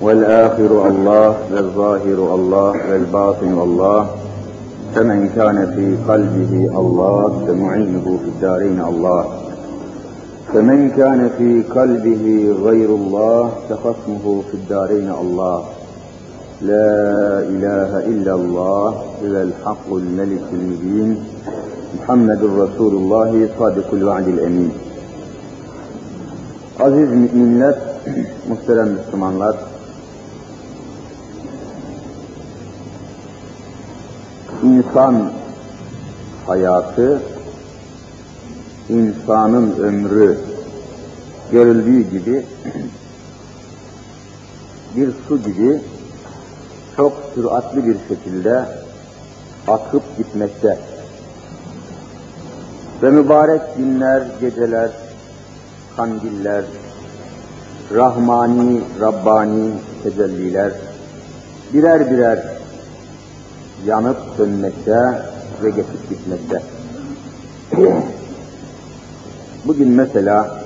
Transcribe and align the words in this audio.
والآخر 0.00 0.88
الله 0.88 1.36
والظاهر 1.52 2.34
الله 2.34 2.72
والباطن 2.90 3.58
الله. 3.62 4.10
فمن 4.94 5.28
كان 5.36 5.58
في 5.76 6.12
قلبه 6.12 6.80
الله 6.80 7.44
فمعينه 7.46 8.18
في 8.22 8.28
الدارين 8.28 8.80
الله. 8.80 9.24
فمن 10.52 10.90
كان 10.90 11.30
في 11.38 11.62
قلبه 11.62 12.54
غير 12.64 12.88
الله 12.88 13.50
فخصمه 13.68 14.42
في 14.50 14.54
الدارين 14.54 15.10
الله. 15.20 15.64
لا 16.62 16.92
إله 17.54 17.90
إلا 17.98 18.34
الله 18.34 18.88
هو 19.24 19.36
الحق 19.48 19.88
الملك 19.92 20.44
المبين. 20.52 21.24
محمد 22.00 22.40
رسول 22.44 22.94
الله 22.94 23.48
صادق 23.58 23.88
الوعد 23.92 24.28
الأمين. 24.28 24.70
Aziz 26.80 27.08
müminler, 27.08 27.74
muhterem 28.48 28.88
Müslümanlar, 28.88 29.56
insan 34.66 35.32
hayatı, 36.46 37.22
insanın 38.88 39.78
ömrü 39.78 40.38
görüldüğü 41.52 42.10
gibi 42.10 42.46
bir 44.96 45.10
su 45.28 45.42
gibi 45.42 45.80
çok 46.96 47.12
süratli 47.34 47.86
bir 47.86 47.96
şekilde 48.08 48.64
akıp 49.68 50.16
gitmekte. 50.16 50.78
Ve 53.02 53.10
mübarek 53.10 53.62
günler, 53.76 54.22
geceler, 54.40 54.90
kandiller, 55.96 56.64
rahmani, 57.94 58.80
rabbani 59.00 59.70
tecelliler 60.02 60.72
birer 61.72 62.10
birer 62.10 62.55
yanıp 63.84 64.16
sönmekte 64.36 65.22
ve 65.62 65.70
geçip 65.70 66.08
gitmekte. 66.08 66.62
Bugün 69.64 69.88
mesela 69.88 70.58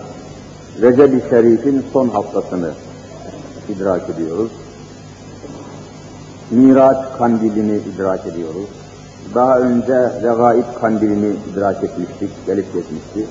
Recep-i 0.82 1.30
Şerif'in 1.30 1.84
son 1.92 2.08
haftasını 2.08 2.70
idrak 3.68 4.10
ediyoruz. 4.10 4.50
Miraç 6.50 6.98
kandilini 7.18 7.80
idrak 7.94 8.26
ediyoruz. 8.26 8.68
Daha 9.34 9.58
önce 9.58 9.94
Regaib 10.22 10.80
kandilini 10.80 11.36
idrak 11.52 11.84
etmiştik, 11.84 12.30
gelip 12.46 12.66
geçmişti. 12.74 13.26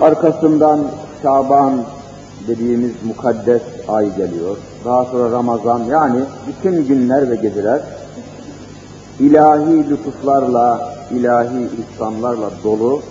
Arkasından 0.00 0.80
Şaban 1.22 1.84
dediğimiz 2.48 2.92
mukaddes 3.04 3.62
ay 3.88 4.16
geliyor. 4.16 4.56
Daha 4.84 5.04
sonra 5.04 5.30
Ramazan 5.30 5.84
yani 5.84 6.20
bütün 6.48 6.86
günler 6.86 7.30
ve 7.30 7.36
geceler 7.36 7.80
ilahi 9.20 9.90
lütuflarla, 9.90 10.94
ilahi 11.10 11.68
ihsanlarla 11.82 12.50
dolu 12.64 13.02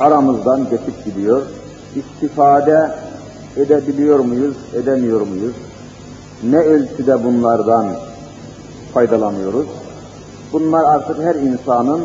aramızdan 0.00 0.64
geçip 0.70 1.04
gidiyor. 1.04 1.42
İstifade 1.96 2.90
edebiliyor 3.56 4.18
muyuz, 4.18 4.56
edemiyor 4.74 5.20
muyuz? 5.20 5.54
Ne 6.42 6.58
ölçüde 6.58 7.24
bunlardan 7.24 7.86
faydalanıyoruz? 8.94 9.66
Bunlar 10.52 10.84
artık 10.84 11.22
her 11.22 11.34
insanın 11.34 12.00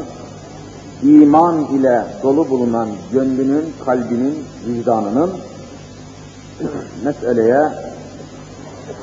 iman 1.04 1.66
ile 1.66 2.06
dolu 2.24 2.50
bulunan 2.50 2.88
gönlünün, 3.12 3.66
kalbinin, 3.86 4.36
vicdanının 4.68 5.32
meseleye 7.04 7.62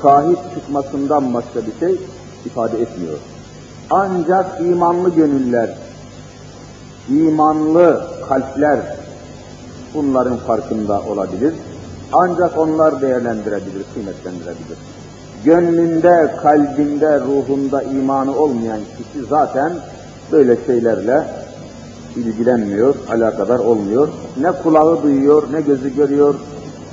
sahip 0.01 0.39
çıkmasından 0.53 1.33
başka 1.33 1.59
bir 1.59 1.79
şey 1.79 2.01
ifade 2.45 2.81
etmiyor. 2.81 3.17
Ancak 3.89 4.61
imanlı 4.61 5.15
gönüller, 5.15 5.77
imanlı 7.09 8.01
kalpler 8.29 8.79
bunların 9.93 10.37
farkında 10.37 11.01
olabilir. 11.01 11.53
Ancak 12.13 12.57
onlar 12.57 13.01
değerlendirebilir, 13.01 13.85
kıymetlendirebilir. 13.93 14.77
Gönlünde, 15.45 16.35
kalbinde, 16.41 17.19
ruhunda 17.19 17.83
imanı 17.83 18.37
olmayan 18.37 18.79
kişi 18.79 19.25
zaten 19.25 19.73
böyle 20.31 20.57
şeylerle 20.65 21.23
ilgilenmiyor, 22.15 22.95
alakadar 23.09 23.59
olmuyor. 23.59 24.09
Ne 24.41 24.51
kulağı 24.51 25.03
duyuyor, 25.03 25.43
ne 25.53 25.61
gözü 25.61 25.95
görüyor, 25.95 26.35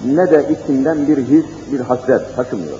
ne 0.04 0.30
de 0.30 0.46
içinden 0.50 1.08
bir 1.08 1.18
his, 1.18 1.44
bir 1.72 1.80
hasret 1.80 2.36
taşımıyor. 2.36 2.78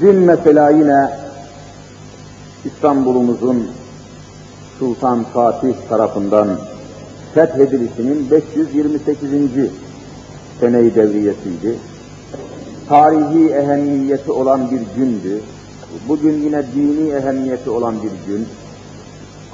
Dün 0.00 0.16
mesela 0.16 0.70
yine 0.70 1.10
İstanbul'umuzun 2.64 3.70
Sultan 4.78 5.24
Fatih 5.24 5.74
tarafından 5.88 6.48
fethedilişinin 7.34 8.30
528. 8.30 9.30
seneyi 10.60 10.94
devriyesiydi. 10.94 11.78
Tarihi 12.88 13.48
ehemmiyeti 13.48 14.32
olan 14.32 14.70
bir 14.70 14.80
gündü. 14.96 15.40
Bugün 16.08 16.42
yine 16.42 16.62
dini 16.74 17.10
ehemmiyeti 17.10 17.70
olan 17.70 17.94
bir 18.02 18.32
gün. 18.32 18.46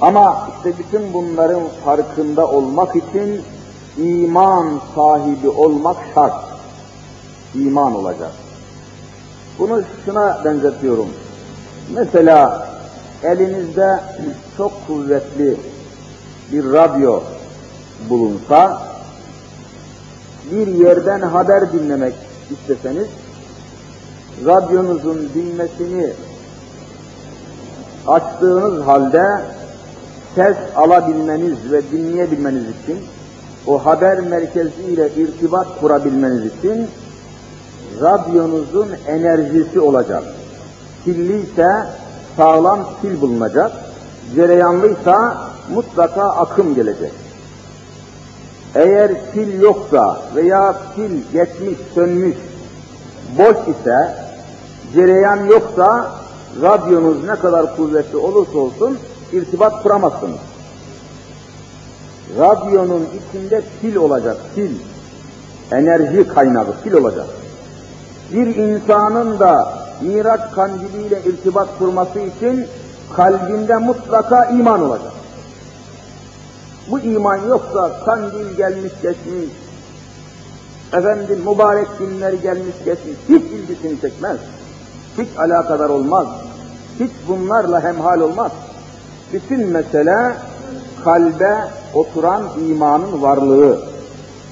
Ama 0.01 0.49
işte 0.57 0.79
bütün 0.79 1.13
bunların 1.13 1.61
farkında 1.85 2.47
olmak 2.47 2.95
için 2.95 3.41
iman 3.97 4.81
sahibi 4.95 5.49
olmak 5.49 5.97
şart. 6.15 6.45
İman 7.55 7.95
olacak. 7.95 8.31
Bunu 9.59 9.81
şuna 10.05 10.45
benzetiyorum. 10.45 11.09
Mesela 11.95 12.67
elinizde 13.23 13.99
çok 14.57 14.87
kuvvetli 14.87 15.57
bir 16.51 16.73
radyo 16.73 17.21
bulunsa, 18.09 18.81
bir 20.51 20.67
yerden 20.67 21.21
haber 21.21 21.73
dinlemek 21.73 22.13
isteseniz, 22.51 23.07
radyonuzun 24.45 25.29
dinmesini 25.33 26.13
açtığınız 28.07 28.87
halde 28.87 29.41
ses 30.35 30.57
alabilmeniz 30.75 31.71
ve 31.71 31.81
dinleyebilmeniz 31.91 32.63
için, 32.63 32.99
o 33.67 33.85
haber 33.85 34.19
merkeziyle 34.19 35.09
irtibat 35.17 35.79
kurabilmeniz 35.79 36.45
için 36.45 36.87
radyonuzun 38.01 38.89
enerjisi 39.07 39.79
olacak. 39.79 40.23
Pilliyse 41.05 41.85
sağlam 42.37 42.79
pil 43.01 43.21
bulunacak, 43.21 43.71
cereyanlıysa 44.35 45.37
mutlaka 45.73 46.23
akım 46.23 46.75
gelecek. 46.75 47.11
Eğer 48.75 49.11
pil 49.33 49.61
yoksa 49.61 50.21
veya 50.35 50.75
pil 50.95 51.11
geçmiş, 51.33 51.77
sönmüş, 51.95 52.37
boş 53.37 53.57
ise, 53.75 54.15
cereyan 54.93 55.45
yoksa 55.45 56.11
radyonuz 56.61 57.23
ne 57.23 57.35
kadar 57.35 57.75
kuvvetli 57.75 58.17
olursa 58.17 58.57
olsun 58.57 58.97
irtibat 59.33 59.83
kuramazsınız. 59.83 60.39
Radyonun 62.39 63.07
içinde 63.19 63.61
pil 63.81 63.95
olacak, 63.95 64.37
pil. 64.55 64.71
Enerji 65.71 66.27
kaynağı, 66.27 66.81
pil 66.83 66.93
olacak. 66.93 67.27
Bir 68.33 68.55
insanın 68.55 69.39
da 69.39 69.79
Miraç 70.01 70.51
kandiliyle 70.55 71.21
irtibat 71.25 71.67
kurması 71.79 72.19
için 72.19 72.67
kalbinde 73.15 73.77
mutlaka 73.77 74.45
iman 74.45 74.81
olacak. 74.81 75.11
Bu 76.91 76.99
iman 76.99 77.37
yoksa 77.47 78.05
kandil 78.05 78.57
gelmiş 78.57 78.93
geçmiş, 79.01 79.49
efendim 80.93 81.39
mübarek 81.45 81.87
günler 81.99 82.33
gelmiş 82.33 82.75
geçmiş, 82.85 83.17
hiç 83.29 83.43
ilgisini 83.43 84.01
çekmez. 84.01 84.37
Hiç 85.17 85.27
alakadar 85.37 85.89
olmaz. 85.89 86.27
Hiç 86.99 87.11
bunlarla 87.27 87.83
hemhal 87.83 88.19
olmaz. 88.19 88.51
Bütün 89.33 89.67
mesele 89.67 90.17
kalbe 91.03 91.57
oturan 91.93 92.43
imanın 92.69 93.21
varlığı. 93.21 93.81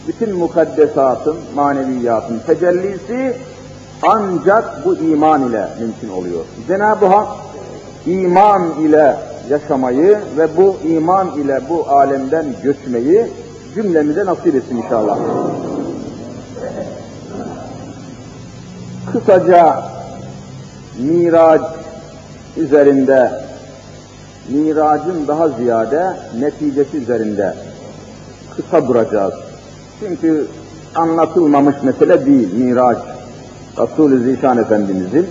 Bütün 0.08 0.36
mukaddesatın, 0.36 1.36
maneviyatın 1.56 2.40
tecellisi 2.48 3.36
ancak 4.02 4.86
bu 4.86 4.98
iman 4.98 5.50
ile 5.50 5.68
mümkün 5.80 6.10
oluyor. 6.10 6.46
Cenab-ı 6.68 7.06
Hak 7.06 7.28
iman 8.06 8.80
ile 8.82 9.18
yaşamayı 9.50 10.20
ve 10.38 10.58
bu 10.58 10.76
iman 10.84 11.28
ile 11.32 11.62
bu 11.70 11.90
alemden 11.90 12.46
göçmeyi 12.64 13.28
cümlemize 13.76 14.26
nasip 14.26 14.56
etsin 14.56 14.78
inşallah. 14.78 15.18
Kısaca 19.12 19.84
Miraç 21.00 21.62
üzerinde, 22.58 23.32
miracın 24.50 25.28
daha 25.28 25.50
ziyade 25.50 26.14
neticesi 26.40 26.98
üzerinde 26.98 27.54
kısa 28.56 28.88
duracağız. 28.88 29.34
Çünkü 30.00 30.48
anlatılmamış 30.96 31.76
mesele 31.84 32.26
değil, 32.26 32.54
Miraç. 32.54 32.98
Resul-i 33.78 34.24
Zişan 34.24 34.58
Efendimizin 34.58 35.28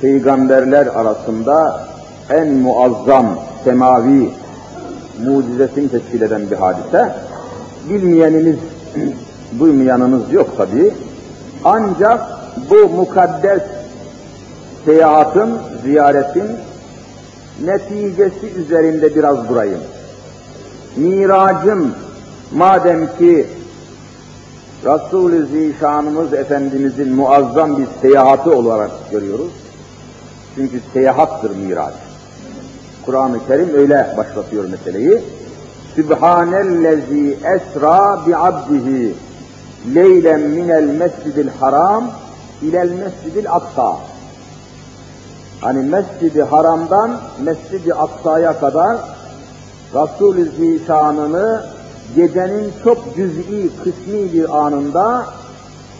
peygamberler 0.00 0.86
arasında 0.86 1.86
en 2.30 2.54
muazzam 2.54 3.26
semavi 3.64 4.30
mucizesini 5.24 5.88
teşkil 5.88 6.22
eden 6.22 6.50
bir 6.50 6.56
hadise. 6.56 7.12
Bilmeyeniniz, 7.90 8.56
duymayanınız 9.58 10.32
yok 10.32 10.56
tabi. 10.56 10.92
Ancak 11.64 12.20
bu 12.70 12.88
mukaddes 12.88 13.62
seyahatin, 14.84 15.50
ziyaretin 15.84 16.46
neticesi 17.64 18.46
üzerinde 18.56 19.16
biraz 19.16 19.48
durayım. 19.48 19.80
Miracın 20.96 21.94
madem 22.54 23.16
ki 23.18 23.46
Resul-i 24.84 25.46
Zişanımız 25.46 26.32
Efendimizin 26.32 27.14
muazzam 27.14 27.78
bir 27.78 27.86
seyahati 28.02 28.50
olarak 28.50 28.90
görüyoruz. 29.10 29.52
Çünkü 30.54 30.80
seyahattır 30.92 31.56
miraç. 31.56 31.94
Kur'an-ı 33.06 33.46
Kerim 33.48 33.74
öyle 33.74 34.14
başlatıyor 34.16 34.64
meseleyi. 34.64 35.22
Sübhanellezi 35.94 37.38
esra 37.44 38.26
bi 38.26 38.36
abdihi 38.36 39.14
leylen 39.94 40.40
minel 40.40 40.84
mescidil 40.84 41.48
haram 41.60 42.10
ilel 42.62 42.90
mescidil 42.90 43.52
aksa. 43.52 43.96
Hani 45.60 45.82
mescidi 45.82 46.42
haramdan 46.42 47.20
mescidi 47.44 47.94
aksaya 47.94 48.60
kadar 48.60 48.96
Resul-i 49.94 50.44
Zişanını 50.44 51.64
gecenin 52.16 52.72
çok 52.84 53.16
cüz'i, 53.16 53.70
kısmi 53.84 54.32
bir 54.32 54.66
anında 54.66 55.26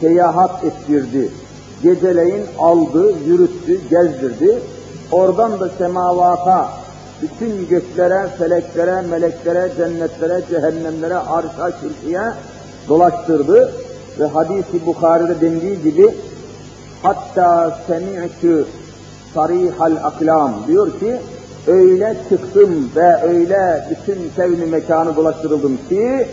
seyahat 0.00 0.64
ettirdi. 0.64 1.30
Geceleyin 1.82 2.46
aldı, 2.58 3.12
yürüttü, 3.26 3.88
gezdirdi. 3.90 4.58
Oradan 5.12 5.60
da 5.60 5.68
semavata, 5.68 6.68
bütün 7.22 7.68
göklere, 7.68 8.28
feleklere, 8.38 9.02
meleklere, 9.02 9.72
cennetlere, 9.76 10.42
cehennemlere, 10.50 11.16
arşa, 11.16 11.80
kürsiye 11.80 12.22
dolaştırdı. 12.88 13.72
Ve 14.20 14.24
hadisi 14.26 14.86
Bukhari'de 14.86 15.40
dendiği 15.40 15.82
gibi 15.82 16.14
hatta 17.02 17.78
semi'tü 17.86 18.66
sarihal 19.36 19.96
aklam 20.04 20.52
diyor 20.66 21.00
ki 21.00 21.16
öyle 21.66 22.16
çıktım 22.28 22.90
ve 22.96 23.22
öyle 23.22 23.88
bütün 23.90 24.30
kevni 24.36 24.66
mekanı 24.66 25.16
dolaştırıldım 25.16 25.78
ki 25.88 26.28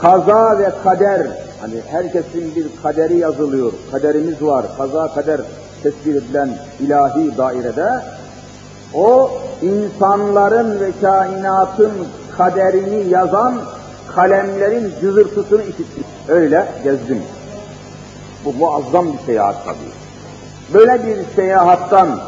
kaza 0.00 0.58
ve 0.58 0.70
kader 0.84 1.26
hani 1.60 1.80
herkesin 1.90 2.54
bir 2.56 2.66
kaderi 2.82 3.16
yazılıyor. 3.16 3.72
Kaderimiz 3.90 4.42
var. 4.42 4.66
Kaza 4.76 5.14
kader 5.14 5.40
tespit 5.82 6.16
edilen 6.16 6.58
ilahi 6.80 7.38
dairede 7.38 7.90
o 8.94 9.30
insanların 9.62 10.80
ve 10.80 10.90
kainatın 11.00 11.92
kaderini 12.36 13.08
yazan 13.10 13.60
kalemlerin 14.14 14.92
cızırtısını 15.00 15.62
işittim. 15.62 16.04
Öyle 16.28 16.68
gezdim. 16.84 17.22
Bu 18.44 18.52
muazzam 18.52 19.12
bir 19.12 19.18
seyahat 19.26 19.64
tabii. 19.64 20.03
Böyle 20.74 21.06
bir 21.06 21.34
seyahattan 21.36 22.20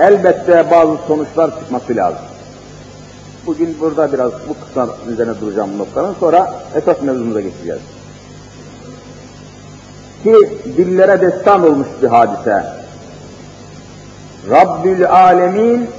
elbette 0.00 0.70
bazı 0.70 0.96
sonuçlar 1.08 1.58
çıkması 1.60 1.96
lazım. 1.96 2.24
Bugün 3.46 3.76
burada 3.80 4.12
biraz 4.12 4.32
bu 4.48 4.54
kısa 4.66 4.88
üzerine 5.08 5.40
duracağım 5.40 5.70
bu 5.74 5.78
noktanın 5.78 6.14
sonra 6.20 6.52
esas 6.76 7.02
mevzumuza 7.02 7.40
geçeceğiz. 7.40 7.80
Ki 10.22 10.58
dillere 10.76 11.20
destan 11.20 11.66
olmuş 11.66 11.88
bir 12.02 12.08
hadise. 12.08 12.64
Rabbül 14.50 15.10
Alemin 15.10 15.90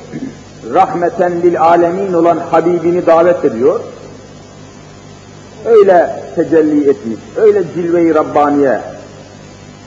rahmeten 0.73 1.41
lil 1.41 1.61
alemin 1.61 2.13
olan 2.13 2.38
Habibini 2.38 3.06
davet 3.06 3.45
ediyor. 3.45 3.79
Öyle 5.65 6.23
tecelli 6.35 6.89
etmiş, 6.89 7.19
öyle 7.35 7.63
cilve-i 7.75 8.15
Rabbaniye 8.15 8.94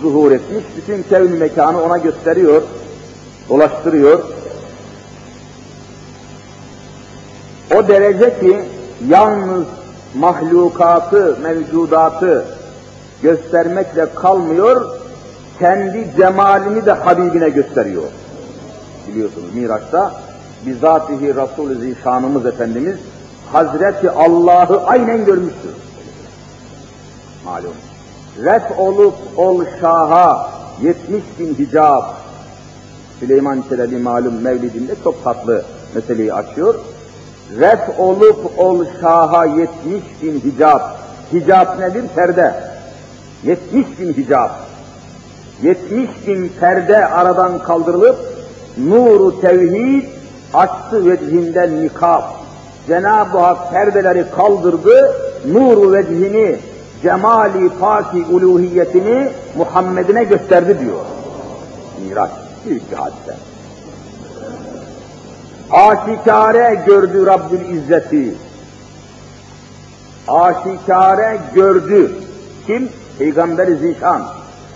zuhur 0.03 0.33
etmiş, 0.33 0.65
bütün 0.77 1.03
kevn 1.03 1.33
mekanı 1.33 1.83
ona 1.83 1.99
gösteriyor, 1.99 2.63
dolaştırıyor. 3.49 4.23
O 7.77 7.89
derece 7.89 8.41
ki 8.41 8.61
yalnız 9.09 9.67
mahlukatı, 10.15 11.37
mevcudatı 11.43 12.45
göstermekle 13.23 14.15
kalmıyor, 14.15 14.99
kendi 15.59 16.09
cemalini 16.17 16.87
de 16.87 16.93
Habibine 16.93 17.49
gösteriyor. 17.49 18.03
Biliyorsunuz 19.09 19.55
Miraç'ta 19.55 20.13
bizatihi 20.67 21.35
Resul-i 21.35 21.75
Zişanımız 21.75 22.47
Efendimiz 22.47 22.97
Hazreti 23.53 24.11
Allah'ı 24.11 24.87
aynen 24.87 25.25
görmüştür. 25.25 25.71
Malum. 27.45 27.88
Ref 28.45 28.79
olup 28.79 29.15
ol 29.37 29.65
şaha 29.81 30.51
yetmiş 30.83 31.25
bin 31.39 31.55
hicab. 31.55 32.03
Süleyman 33.21 33.65
Çelebi 33.69 33.97
malum 33.97 34.43
mevlidinde 34.43 34.95
çok 35.05 35.25
tatlı 35.25 35.65
meseleyi 35.95 36.35
açıyor. 36.35 36.75
Ref 37.61 37.81
olup 37.99 38.59
ol 38.59 38.85
şaha 39.01 39.47
yetmiş 39.47 40.05
bin 40.23 40.41
hicab. 40.41 40.81
Hicab 41.33 41.81
nedir? 41.81 42.05
Perde. 42.15 42.55
Yetmiş 43.45 43.87
bin 44.01 44.13
hicab. 44.13 44.51
Yetmiş 45.63 46.11
bin 46.27 46.53
perde 46.61 47.07
aradan 47.07 47.59
kaldırılıp 47.59 48.17
nuru 48.79 49.41
tevhid 49.41 50.05
açtı 50.55 51.11
vecihinden 51.11 51.83
nikab. 51.83 52.23
Cenab-ı 52.89 53.39
Hak 53.39 53.73
perdeleri 53.73 54.25
kaldırdı, 54.37 55.15
nuru 55.53 55.93
vecihini, 55.93 56.59
cemali 57.03 57.71
paki 57.81 58.25
uluhiyetini 58.25 59.29
Muhammed'ine 59.57 60.25
gösterdi 60.25 60.81
diyor. 60.81 61.05
Miraç, 62.09 62.31
büyük 62.67 62.91
bir 62.91 62.97
hadise. 62.97 63.37
Aşikare 65.71 66.85
gördü 66.87 67.27
Rabbül 67.27 67.61
İzzeti. 67.61 68.35
Aşikare 70.29 71.41
gördü. 71.55 72.13
Kim? 72.67 72.89
Peygamber-i 73.19 73.77
Zişan. 73.77 74.27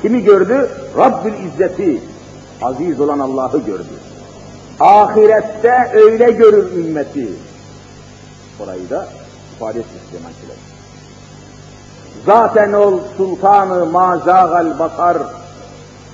Kimi 0.02 0.22
gördü? 0.22 0.70
Rabbül 0.98 1.32
İzzeti. 1.32 2.00
Aziz 2.62 3.00
olan 3.00 3.18
Allah'ı 3.18 3.58
gördü. 3.58 3.84
Ahirette 4.80 5.90
öyle 5.94 6.30
görür 6.30 6.76
ümmeti. 6.76 7.28
Orayı 8.60 8.90
da 8.90 9.08
ifade 9.56 9.78
etmiş 9.78 10.02
Cemal'kiler. 10.12 10.71
Zaten 12.26 12.72
ol 12.72 12.98
sultanı 13.16 13.86
mazâgal 13.86 14.78
basar, 14.78 15.18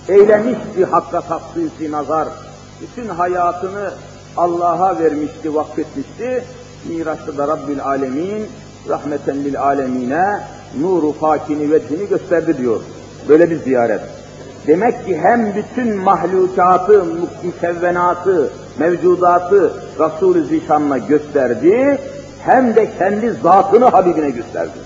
eylemişti 0.08 0.84
hakka 0.90 1.20
taksisi 1.20 1.92
nazar. 1.92 2.28
Bütün 2.80 3.08
hayatını 3.08 3.90
Allah'a 4.36 4.98
vermişti, 4.98 5.54
vakfetmişti. 5.54 6.44
Miraç'ta 6.88 7.38
da 7.38 7.48
Rabbül 7.48 7.80
Alemin, 7.84 8.46
rahmeten 8.88 9.44
lil 9.44 9.60
alemine, 9.60 10.40
nuru 10.80 11.12
fakini 11.12 11.70
vecihini 11.70 12.08
gösterdi 12.08 12.58
diyor. 12.58 12.80
Böyle 13.28 13.50
bir 13.50 13.58
ziyaret. 13.58 14.00
Demek 14.66 15.06
ki 15.06 15.18
hem 15.18 15.54
bütün 15.54 15.96
mahlukatı, 15.96 17.04
mükevvenatı, 17.42 18.52
mevcudatı 18.78 19.72
Resul-i 19.98 20.44
Zişan'la 20.44 20.98
gösterdi, 20.98 21.98
hem 22.44 22.76
de 22.76 22.88
kendi 22.98 23.30
zatını 23.30 23.84
Habibine 23.84 24.30
gösterdi. 24.30 24.78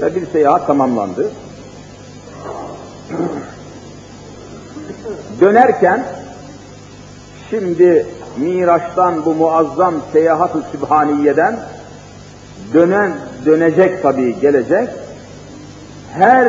Ve 0.00 0.14
bir 0.14 0.26
seyahat 0.26 0.66
tamamlandı. 0.66 1.30
Dönerken, 5.40 6.04
şimdi 7.50 8.06
Miraç'tan 8.36 9.24
bu 9.24 9.34
muazzam 9.34 9.94
seyahat-ı 10.12 10.62
Sübhaniye'den 10.72 11.60
dönen, 12.74 13.12
dönecek 13.46 14.02
tabii 14.02 14.40
gelecek, 14.40 14.88
her 16.14 16.48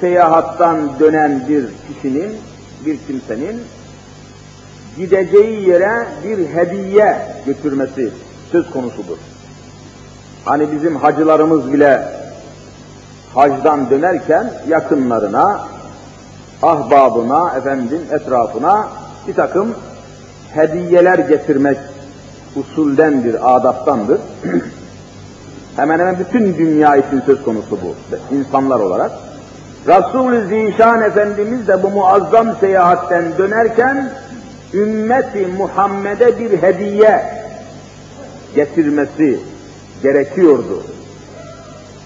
seyahattan 0.00 0.98
dönen 1.00 1.48
bir 1.48 1.64
kişinin, 1.88 2.36
bir 2.86 2.98
kimsenin 3.06 3.62
gideceği 4.96 5.68
yere 5.68 6.06
bir 6.24 6.48
hediye 6.48 7.18
götürmesi 7.46 8.10
söz 8.52 8.70
konusudur. 8.70 9.16
Hani 10.44 10.72
bizim 10.72 10.96
hacılarımız 10.96 11.72
bile 11.72 12.23
hacdan 13.34 13.90
dönerken 13.90 14.52
yakınlarına, 14.68 15.60
ahbabına, 16.62 17.54
efendim 17.56 18.00
etrafına 18.10 18.88
bir 19.28 19.34
takım 19.34 19.74
hediyeler 20.54 21.18
getirmek 21.18 21.78
usuldendir, 22.56 23.56
adaptandır. 23.56 24.20
hemen 25.76 25.98
hemen 25.98 26.18
bütün 26.18 26.58
dünya 26.58 26.96
için 26.96 27.22
söz 27.26 27.42
konusu 27.42 27.70
bu, 27.70 27.94
insanlar 28.36 28.80
olarak. 28.80 29.10
Resul-i 29.88 30.46
Zişan 30.48 31.02
Efendimiz 31.02 31.68
de 31.68 31.82
bu 31.82 31.90
muazzam 31.90 32.56
seyahatten 32.60 33.24
dönerken, 33.38 34.10
ümmeti 34.74 35.46
Muhammed'e 35.58 36.38
bir 36.38 36.62
hediye 36.62 37.24
getirmesi 38.54 39.40
gerekiyordu. 40.02 40.93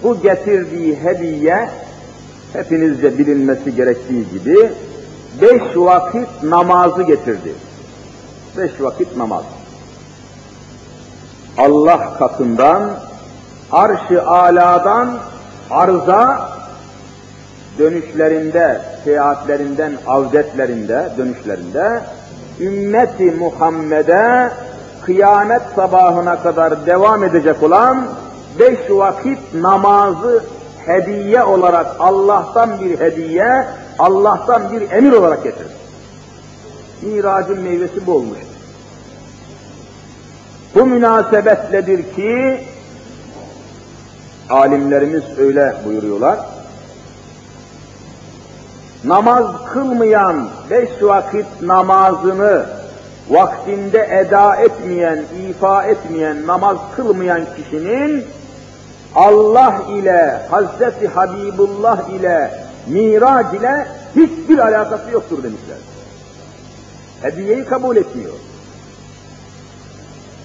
Bu 0.03 0.21
getirdiği 0.21 0.97
hediye, 0.97 1.69
hepinizce 2.53 3.19
bilinmesi 3.19 3.75
gerektiği 3.75 4.31
gibi, 4.31 4.73
beş 5.43 5.63
vakit 5.77 6.43
namazı 6.43 7.03
getirdi. 7.03 7.55
Beş 8.57 8.81
vakit 8.81 9.17
namaz. 9.17 9.45
Allah 11.59 12.19
katından, 12.19 12.91
arş-ı 13.73 14.27
aladan 14.27 15.19
arza 15.71 16.51
dönüşlerinde, 17.79 18.81
seyahatlerinden, 19.05 19.93
avdetlerinde, 20.07 21.09
dönüşlerinde 21.19 22.01
ümmeti 22.61 23.31
Muhammed'e 23.31 24.51
kıyamet 25.03 25.63
sabahına 25.77 26.43
kadar 26.43 26.87
devam 26.87 27.25
edecek 27.25 27.63
olan 27.63 28.07
beş 28.59 28.79
vakit 28.91 29.39
namazı 29.55 30.45
hediye 30.87 31.45
olarak 31.45 31.87
Allah'tan 31.99 32.81
bir 32.81 33.01
hediye, 33.01 33.65
Allah'tan 33.99 34.73
bir 34.73 34.91
emir 34.91 35.13
olarak 35.13 35.45
getirir. 35.45 35.73
Miracın 37.03 37.61
meyvesi 37.61 38.07
bu 38.07 38.13
olmuş. 38.13 38.39
Bu 40.75 40.87
münasebetledir 40.87 42.15
ki 42.15 42.61
alimlerimiz 44.51 45.23
öyle 45.39 45.75
buyuruyorlar. 45.85 46.39
Namaz 49.05 49.47
kılmayan 49.73 50.49
beş 50.71 50.91
vakit 51.03 51.47
namazını 51.63 52.67
vaktinde 53.31 54.09
eda 54.11 54.57
etmeyen, 54.57 55.25
ifa 55.51 55.85
etmeyen, 55.85 56.47
namaz 56.47 56.77
kılmayan 56.97 57.41
kişinin 57.57 58.25
Allah 59.15 59.83
ile, 59.91 60.43
Hazreti 60.51 61.09
Habibullah 61.09 62.09
ile, 62.09 62.51
Mirac 62.87 63.57
ile 63.57 63.87
hiçbir 64.17 64.59
alakası 64.59 65.11
yoktur 65.11 65.43
demişler. 65.43 65.77
Hediyeyi 67.23 67.65
kabul 67.65 67.97
etmiyor. 67.97 68.33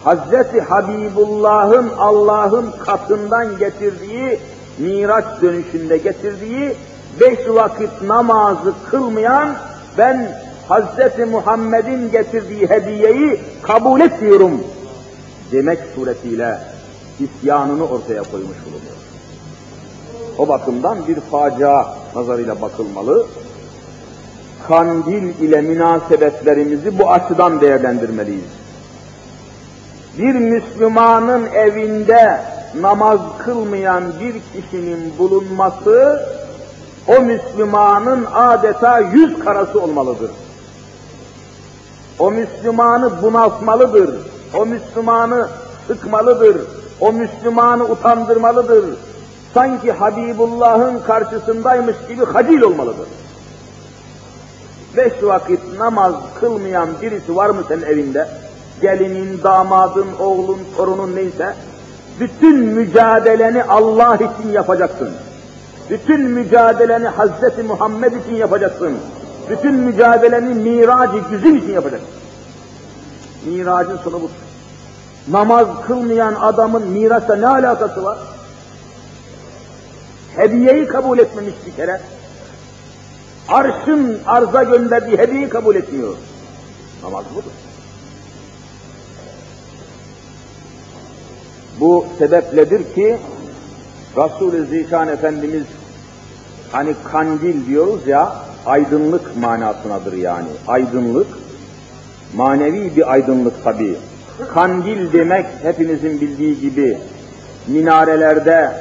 Hazreti 0.04 0.62
Habibullah'ın 0.62 1.90
Allah'ın 1.98 2.72
katından 2.86 3.58
getirdiği, 3.58 4.40
Miraç 4.78 5.26
dönüşünde 5.42 5.98
getirdiği 5.98 6.76
beş 7.20 7.40
vakit 7.48 8.02
namazı 8.02 8.74
kılmayan 8.92 9.56
ben 9.98 10.42
Hazreti 10.68 11.26
Muhammed'in 11.26 12.12
getirdiği 12.12 12.70
hediyeyi 12.70 13.40
kabul 13.62 14.02
etmiyorum 14.02 14.64
demek 15.52 15.80
suretiyle 15.96 16.60
isyanını 17.20 17.88
ortaya 17.88 18.24
koymuş 18.24 18.58
bulunuyor. 18.66 18.94
O 20.38 20.48
bakımdan 20.48 21.08
bir 21.08 21.20
facia 21.20 21.86
nazarıyla 22.16 22.62
bakılmalı. 22.62 23.28
Kandil 24.68 25.40
ile 25.40 25.62
münasebetlerimizi 25.62 27.00
bu 27.00 27.12
açıdan 27.12 27.62
değerlendirmeliyiz. 27.62 28.52
Bir 30.18 30.36
Müslümanın 30.36 31.46
evinde 31.46 32.42
namaz 32.82 33.20
kılmayan 33.40 34.04
bir 34.20 34.34
kişinin 34.34 35.18
bulunması, 35.18 36.26
o 37.08 37.22
Müslümanın 37.22 38.26
adeta 38.34 39.00
yüz 39.00 39.40
karası 39.40 39.82
olmalıdır. 39.82 40.32
O 42.20 42.32
Müslümanı 42.32 43.22
bunaltmalıdır. 43.22 44.10
O 44.58 44.66
Müslümanı 44.66 45.48
sıkmalıdır. 45.88 46.58
O 47.00 47.14
Müslümanı 47.14 47.84
utandırmalıdır. 47.84 48.86
Sanki 49.54 49.92
Habibullah'ın 49.92 51.00
karşısındaymış 51.08 51.96
gibi 52.10 52.26
hacil 52.26 52.62
olmalıdır. 52.62 53.08
Beş 54.98 55.14
vakit 55.24 55.80
namaz 55.80 56.14
kılmayan 56.40 56.90
birisi 57.02 57.36
var 57.36 57.50
mı 57.50 57.64
senin 57.68 57.82
evinde? 57.82 58.28
Gelinin, 58.82 59.44
damadın, 59.44 60.08
oğlun, 60.20 60.60
torunun 60.78 61.16
neyse, 61.16 61.56
bütün 62.20 62.60
mücadeleni 62.60 63.64
Allah 63.64 64.16
için 64.16 64.52
yapacaksın. 64.52 65.10
Bütün 65.90 66.22
mücadeleni 66.22 67.08
Hazreti 67.08 67.64
Muhammed 67.64 68.12
için 68.12 68.36
yapacaksın. 68.36 68.94
Bütün 69.50 69.74
mücadeleni 69.74 70.54
miracı 70.54 71.18
güzün 71.32 71.56
için 71.56 71.74
yapacaksın. 71.74 72.10
Miracın 73.46 73.98
sonu 73.98 74.22
bu. 74.22 74.30
Namaz 75.28 75.68
kılmayan 75.88 76.36
adamın 76.36 76.88
mirasla 76.88 77.36
ne 77.36 77.48
alakası 77.48 78.04
var? 78.04 78.18
Hediyeyi 80.36 80.88
kabul 80.88 81.20
etmemiş 81.20 81.54
bir 81.66 81.76
kere. 81.76 82.02
Arşın 83.48 84.20
arza 84.26 84.64
gönderdiği 84.64 85.18
hediyeyi 85.18 85.50
kabul 85.50 85.76
etmiyor. 85.76 86.16
Namaz 87.04 87.26
budur. 87.36 87.52
Bu 91.80 92.06
sebepledir 92.18 92.94
ki 92.94 93.18
Resul-i 94.18 94.66
Zişan 94.66 95.08
Efendimiz 95.08 95.66
hani 96.72 96.96
kandil 97.12 97.66
diyoruz 97.66 98.08
ya 98.08 98.36
aydınlık 98.66 99.38
manasınadır 99.38 100.14
yani. 100.14 100.48
Aydınlık 100.68 101.28
manevi 102.36 102.96
bir 102.96 103.12
aydınlık 103.12 103.64
tabi. 103.64 103.96
Kandil 104.54 105.14
demek 105.14 105.46
hepinizin 105.64 106.22
bildiği 106.22 106.60
gibi 106.60 106.98
minarelerde 107.68 108.72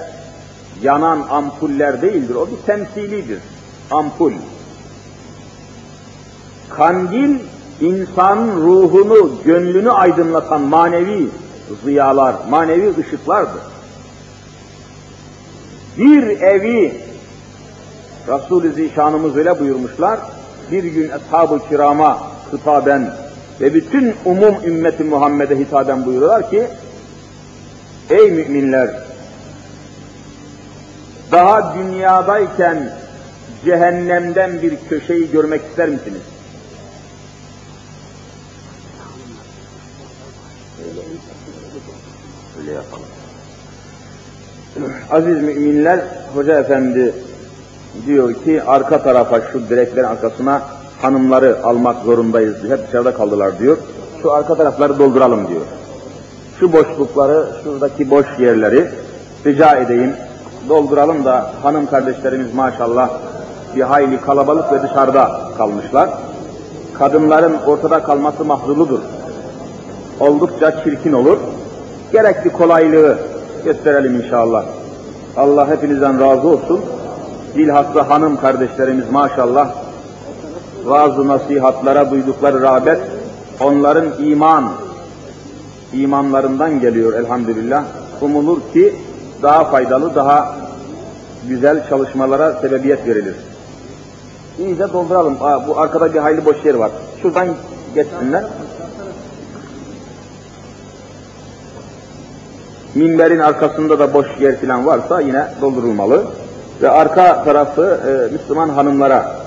yanan 0.82 1.26
ampuller 1.30 2.02
değildir. 2.02 2.34
O 2.34 2.48
bir 2.50 2.66
temsilidir. 2.66 3.38
Ampul. 3.90 4.32
Kandil 6.70 7.38
insanın 7.80 8.62
ruhunu, 8.62 9.30
gönlünü 9.44 9.90
aydınlatan 9.90 10.60
manevi 10.60 11.28
ziyalar, 11.84 12.34
manevi 12.50 13.00
ışıklardır. 13.00 13.62
Bir 15.98 16.22
evi 16.40 17.00
Resul-i 18.28 18.72
Zişanımız 18.72 19.36
öyle 19.36 19.60
buyurmuşlar, 19.60 20.20
bir 20.70 20.84
gün 20.84 21.10
Ashab-ı 21.10 21.68
Kiram'a 21.68 22.18
hitaben 22.52 23.21
ve 23.60 23.74
bütün 23.74 24.14
umum 24.24 24.54
ümmeti 24.66 25.04
Muhammed'e 25.04 25.58
hitaben 25.58 26.06
buyuruyorlar 26.06 26.50
ki, 26.50 26.66
Ey 28.10 28.30
müminler! 28.30 28.90
Daha 31.32 31.74
dünyadayken 31.74 32.92
cehennemden 33.64 34.62
bir 34.62 34.76
köşeyi 34.88 35.30
görmek 35.30 35.62
ister 35.70 35.88
misiniz? 35.88 36.20
Öyle. 42.60 42.78
Aziz 45.10 45.42
müminler, 45.42 46.00
Hoca 46.34 46.58
Efendi 46.58 47.14
diyor 48.06 48.34
ki 48.44 48.62
arka 48.62 49.02
tarafa 49.02 49.40
şu 49.52 49.68
direklerin 49.68 50.06
arkasına 50.06 50.62
hanımları 51.02 51.64
almak 51.64 51.96
zorundayız. 52.04 52.56
Hep 52.68 52.88
dışarıda 52.88 53.14
kaldılar 53.14 53.58
diyor. 53.58 53.76
Şu 54.22 54.32
arka 54.32 54.54
tarafları 54.54 54.98
dolduralım 54.98 55.48
diyor. 55.48 55.60
Şu 56.60 56.72
boşlukları, 56.72 57.46
şuradaki 57.64 58.10
boş 58.10 58.26
yerleri 58.38 58.88
rica 59.46 59.76
edeyim 59.76 60.12
dolduralım 60.68 61.24
da 61.24 61.50
hanım 61.62 61.86
kardeşlerimiz 61.86 62.54
maşallah 62.54 63.10
bir 63.76 63.82
hayli 63.82 64.20
kalabalık 64.20 64.72
ve 64.72 64.82
dışarıda 64.82 65.40
kalmışlar. 65.58 66.08
Kadınların 66.98 67.56
ortada 67.66 68.02
kalması 68.02 68.44
mahzurludur. 68.44 68.98
Oldukça 70.20 70.84
çirkin 70.84 71.12
olur. 71.12 71.38
Gerekli 72.12 72.50
kolaylığı 72.50 73.18
gösterelim 73.64 74.20
inşallah. 74.20 74.64
Allah 75.36 75.68
hepinizden 75.68 76.20
razı 76.20 76.48
olsun. 76.48 76.80
Bilhassa 77.56 78.10
hanım 78.10 78.36
kardeşlerimiz 78.36 79.10
maşallah 79.10 79.81
vaaz 80.84 81.18
nasihatlara 81.18 82.10
duydukları 82.10 82.62
rağbet 82.62 83.00
onların 83.60 84.04
iman 84.18 84.64
imanlarından 85.92 86.80
geliyor 86.80 87.12
elhamdülillah. 87.12 87.84
Umulur 88.20 88.58
ki 88.72 88.94
daha 89.42 89.64
faydalı, 89.64 90.14
daha 90.14 90.56
güzel 91.48 91.88
çalışmalara 91.88 92.52
sebebiyet 92.52 93.06
verilir. 93.06 93.34
İyice 94.58 94.92
dolduralım. 94.92 95.36
Aa, 95.40 95.68
bu 95.68 95.78
arkada 95.78 96.14
bir 96.14 96.18
hayli 96.18 96.44
boş 96.44 96.64
yer 96.64 96.74
var. 96.74 96.90
Şuradan 97.22 97.48
geçsinler. 97.94 98.44
Minberin 102.94 103.38
arkasında 103.38 103.98
da 103.98 104.14
boş 104.14 104.26
yer 104.40 104.60
falan 104.60 104.86
varsa 104.86 105.20
yine 105.20 105.46
doldurulmalı. 105.60 106.24
Ve 106.82 106.90
arka 106.90 107.44
tarafı 107.44 108.00
e, 108.06 108.32
Müslüman 108.32 108.68
hanımlara 108.68 109.41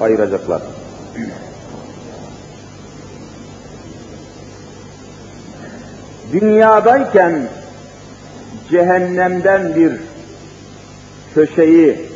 ayıracaklar. 0.00 0.62
Dünyadayken 6.32 7.48
cehennemden 8.70 9.74
bir 9.74 9.92
köşeyi 11.34 12.10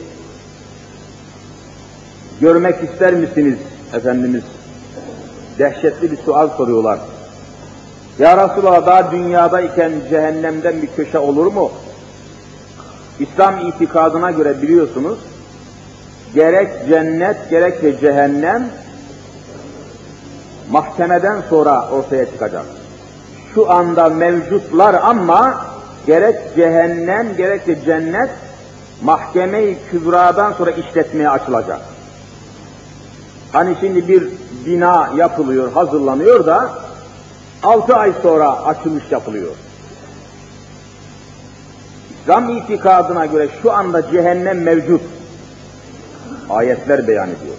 görmek 2.41 2.75
ister 2.91 3.15
misiniz 3.15 3.59
Efendimiz? 3.93 4.43
Dehşetli 5.59 6.13
bir 6.13 6.17
sual 6.17 6.49
soruyorlar. 6.49 6.99
Ya 8.19 8.49
Resulallah 8.49 8.87
daha 8.87 9.13
dünyadayken 9.13 9.93
cehennemden 10.11 10.83
bir 10.83 10.89
köşe 10.97 11.19
olur 11.19 11.47
mu? 11.47 11.71
İslam 13.21 13.69
itikadına 13.69 14.31
göre 14.31 14.63
biliyorsunuz, 14.63 15.19
gerek 16.35 16.69
cennet 16.89 17.51
gerekse 17.51 18.01
cehennem 18.01 18.69
mahkemeden 20.71 21.43
sonra 21.51 21.89
ortaya 21.91 22.27
çıkacak. 22.27 22.65
Şu 23.55 23.71
anda 23.71 24.09
mevcutlar 24.09 24.95
ama 24.95 25.67
gerek 26.07 26.37
cehennem 26.57 27.37
gerekse 27.37 27.85
cennet 27.85 28.31
mahkeme-i 29.03 29.79
kübradan 29.91 30.53
sonra 30.53 30.71
işletmeye 30.71 31.31
açılacak. 31.31 31.81
Hani 33.53 33.77
şimdi 33.81 34.09
bir 34.09 34.29
bina 34.67 35.11
yapılıyor, 35.17 35.73
hazırlanıyor 35.73 36.47
da 36.47 36.71
altı 37.63 37.97
ay 37.97 38.13
sonra 38.23 38.65
açılış 38.65 39.05
yapılıyor. 39.11 39.51
İslam 42.23 42.51
itikadına 42.57 43.27
göre 43.27 43.49
şu 43.63 43.73
anda 43.73 44.11
cehennem 44.11 44.63
mevcut. 44.63 45.01
Ayetler 46.51 47.09
beyan 47.09 47.29
ediyor. 47.29 47.57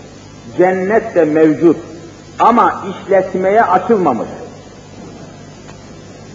Cennet 0.57 1.15
de 1.15 1.25
mevcut 1.25 1.77
ama 2.39 2.83
işletmeye 2.89 3.63
açılmamış. 3.63 4.27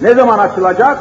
Ne 0.02 0.14
zaman 0.14 0.38
açılacak? 0.38 0.99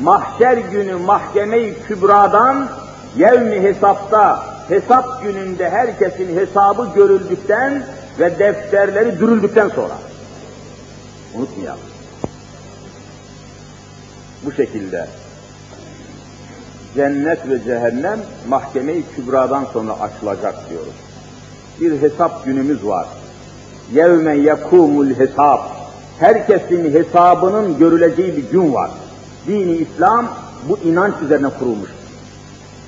Mahşer 0.00 0.56
günü 0.56 0.94
mahkeme-i 0.94 1.74
kübradan 1.88 2.68
yevmi 3.16 3.62
hesapta, 3.62 4.44
hesap 4.68 5.22
gününde 5.22 5.70
herkesin 5.70 6.36
hesabı 6.36 6.88
görüldükten 6.94 7.82
ve 8.18 8.38
defterleri 8.38 9.18
dürüldükten 9.18 9.68
sonra. 9.68 9.94
Unutmayalım. 11.34 11.80
Bu 14.44 14.52
şekilde 14.52 15.06
cennet 16.96 17.48
ve 17.48 17.64
cehennem 17.64 18.20
mahkeme-i 18.48 19.02
kübradan 19.16 19.64
sonra 19.72 19.92
açılacak 20.00 20.70
diyoruz. 20.70 20.94
Bir 21.80 22.02
hesap 22.02 22.44
günümüz 22.44 22.86
var. 22.86 23.06
Yevme 23.92 24.34
yakumul 24.34 25.14
hesap. 25.14 25.76
Herkesin 26.18 26.94
hesabının 26.94 27.78
görüleceği 27.78 28.36
bir 28.36 28.50
gün 28.50 28.74
var. 28.74 28.90
Dini 29.46 29.76
İslam 29.76 30.28
bu 30.68 30.78
inanç 30.78 31.14
üzerine 31.24 31.48
kurulmuş. 31.58 31.90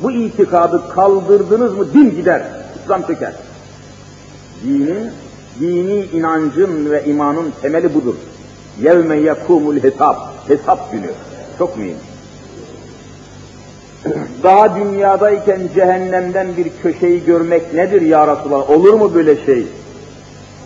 Bu 0.02 0.10
itikadı 0.10 0.88
kaldırdınız 0.88 1.74
mı 1.78 1.94
din 1.94 2.10
gider, 2.10 2.42
İslam 2.82 3.06
çöker. 3.06 3.34
Dinin, 4.64 5.10
dini 5.60 6.04
inancın 6.04 6.90
ve 6.90 7.04
imanın 7.04 7.52
temeli 7.62 7.94
budur. 7.94 8.14
Yevme 8.82 9.16
yakumul 9.16 9.76
hesap, 9.82 10.48
hesap 10.48 10.92
günü. 10.92 11.10
Çok 11.58 11.78
mühim. 11.78 11.96
Daha 14.42 14.76
dünyadayken 14.76 15.60
cehennemden 15.74 16.56
bir 16.56 16.70
köşeyi 16.82 17.24
görmek 17.24 17.74
nedir 17.74 18.00
ya 18.00 18.36
Resulallah? 18.36 18.70
Olur 18.70 18.94
mu 18.94 19.14
böyle 19.14 19.46
şey? 19.46 19.66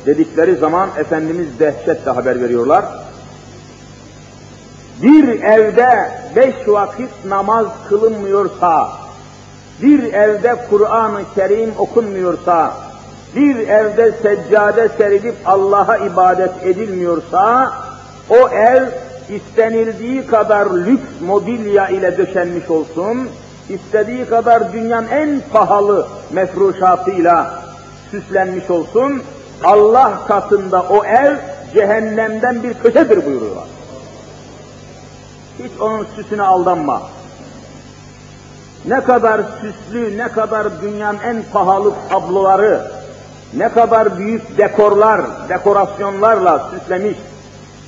Dedikleri 0.06 0.56
zaman 0.56 0.88
Efendimiz 0.98 1.46
dehşetle 1.58 2.10
haber 2.10 2.40
veriyorlar. 2.42 2.84
Bir 5.02 5.42
evde 5.42 6.10
beş 6.36 6.54
vakit 6.66 7.10
namaz 7.28 7.66
kılınmıyorsa, 7.88 8.92
bir 9.82 10.12
evde 10.12 10.56
Kur'an-ı 10.70 11.20
Kerim 11.34 11.70
okunmuyorsa, 11.78 12.74
bir 13.36 13.68
evde 13.68 14.12
seccade 14.22 14.88
serilip 14.98 15.34
Allah'a 15.44 15.96
ibadet 15.96 16.50
edilmiyorsa, 16.64 17.72
o 18.30 18.48
ev 18.48 18.82
istenildiği 19.30 20.26
kadar 20.26 20.66
lüks 20.66 21.20
mobilya 21.26 21.88
ile 21.88 22.18
döşenmiş 22.18 22.70
olsun, 22.70 23.28
istediği 23.68 24.24
kadar 24.24 24.72
dünyanın 24.72 25.08
en 25.08 25.40
pahalı 25.52 26.06
mefruşatıyla 26.32 27.62
süslenmiş 28.10 28.70
olsun, 28.70 29.22
Allah 29.64 30.18
katında 30.28 30.82
o 30.82 31.04
ev 31.04 31.36
cehennemden 31.74 32.62
bir 32.62 32.74
köşedir 32.74 33.26
buyuruyorlar. 33.26 33.64
Hiç 35.58 35.80
onun 35.80 36.06
süsüne 36.16 36.42
aldanma. 36.42 37.02
Ne 38.84 39.00
kadar 39.00 39.40
süslü, 39.60 40.18
ne 40.18 40.28
kadar 40.28 40.82
dünyanın 40.82 41.18
en 41.18 41.42
pahalı 41.52 41.92
tabloları, 42.10 42.82
ne 43.56 43.68
kadar 43.68 44.18
büyük 44.18 44.58
dekorlar, 44.58 45.20
dekorasyonlarla 45.48 46.70
süslemiş, 46.70 47.16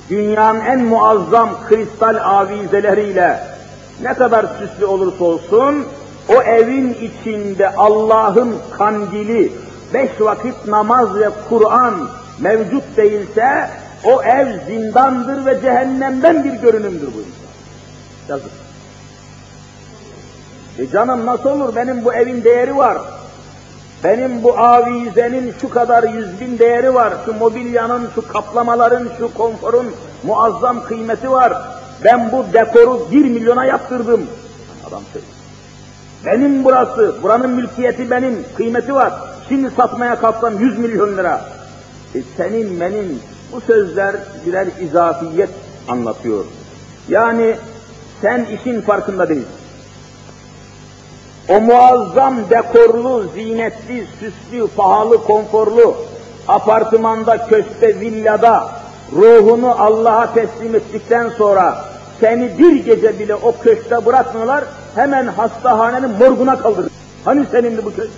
dünyanın 0.09 0.59
en 0.59 0.85
muazzam 0.85 1.49
kristal 1.69 2.15
avizeleriyle 2.23 3.39
ne 4.01 4.13
kadar 4.13 4.45
süslü 4.59 4.85
olursa 4.85 5.23
olsun, 5.23 5.85
o 6.29 6.41
evin 6.41 6.93
içinde 6.93 7.75
Allah'ın 7.75 8.55
kandili, 8.77 9.51
beş 9.93 10.09
vakit 10.19 10.67
namaz 10.67 11.15
ve 11.15 11.29
Kur'an 11.49 11.93
mevcut 12.39 12.97
değilse, 12.97 13.69
o 14.03 14.23
ev 14.23 14.47
zindandır 14.67 15.45
ve 15.45 15.61
cehennemden 15.61 16.43
bir 16.43 16.53
görünümdür 16.53 17.07
bu 17.07 17.19
insan. 17.19 17.49
Yazık. 18.29 18.51
E 20.79 20.89
canım 20.91 21.25
nasıl 21.25 21.49
olur 21.49 21.75
benim 21.75 22.05
bu 22.05 22.13
evin 22.13 22.43
değeri 22.43 22.77
var. 22.77 22.97
Benim 24.05 24.43
bu 24.43 24.57
avizenin 24.57 25.53
şu 25.61 25.69
kadar 25.69 26.03
yüz 26.03 26.39
bin 26.41 26.59
değeri 26.59 26.93
var, 26.93 27.13
şu 27.25 27.33
mobilyanın, 27.33 28.07
şu 28.15 28.27
kaplamaların, 28.27 29.09
şu 29.17 29.33
konforun 29.33 29.85
muazzam 30.23 30.83
kıymeti 30.83 31.31
var. 31.31 31.53
Ben 32.03 32.31
bu 32.31 32.45
dekoru 32.53 33.07
bir 33.11 33.25
milyona 33.25 33.65
yaptırdım. 33.65 34.27
Adam 34.87 35.01
söylüyor. 35.13 35.33
Benim 36.25 36.63
burası, 36.63 37.15
buranın 37.23 37.49
mülkiyeti 37.49 38.11
benim, 38.11 38.45
kıymeti 38.57 38.93
var. 38.93 39.13
Şimdi 39.49 39.69
satmaya 39.69 40.19
kalksam 40.19 40.59
yüz 40.59 40.77
milyon 40.77 41.17
lira. 41.17 41.45
E 42.15 42.19
senin 42.37 42.79
benim 42.79 43.19
bu 43.51 43.61
sözler 43.61 44.15
birer 44.45 44.67
izafiyet 44.81 45.49
anlatıyor. 45.87 46.45
Yani 47.09 47.55
sen 48.21 48.45
işin 48.45 48.81
farkında 48.81 49.29
değilsin. 49.29 49.64
O 51.49 51.61
muazzam 51.61 52.35
dekorlu, 52.49 53.23
zinetli, 53.35 54.07
süslü, 54.19 54.67
pahalı, 54.67 55.23
konforlu 55.23 55.95
apartmanda, 56.47 57.47
köşkte, 57.47 57.99
villada 57.99 58.67
ruhunu 59.13 59.81
Allah'a 59.81 60.33
teslim 60.33 60.75
ettikten 60.75 61.29
sonra 61.29 61.85
seni 62.19 62.59
bir 62.59 62.85
gece 62.85 63.19
bile 63.19 63.35
o 63.35 63.55
köşkte 63.63 64.05
bırakmıyorlar, 64.05 64.63
hemen 64.95 65.27
hastahanenin 65.27 66.09
morguna 66.09 66.59
kaldırır. 66.59 66.91
Hani 67.25 67.45
senindi 67.51 67.85
bu 67.85 67.95
köşk? 67.95 68.11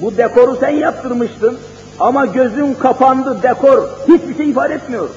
Bu 0.00 0.16
dekoru 0.16 0.56
sen 0.60 0.70
yaptırmıştın 0.70 1.58
ama 2.00 2.26
gözün 2.26 2.74
kapandı, 2.74 3.42
dekor 3.42 3.88
hiçbir 4.08 4.36
şey 4.36 4.50
ifade 4.50 4.74
etmiyor. 4.74 5.08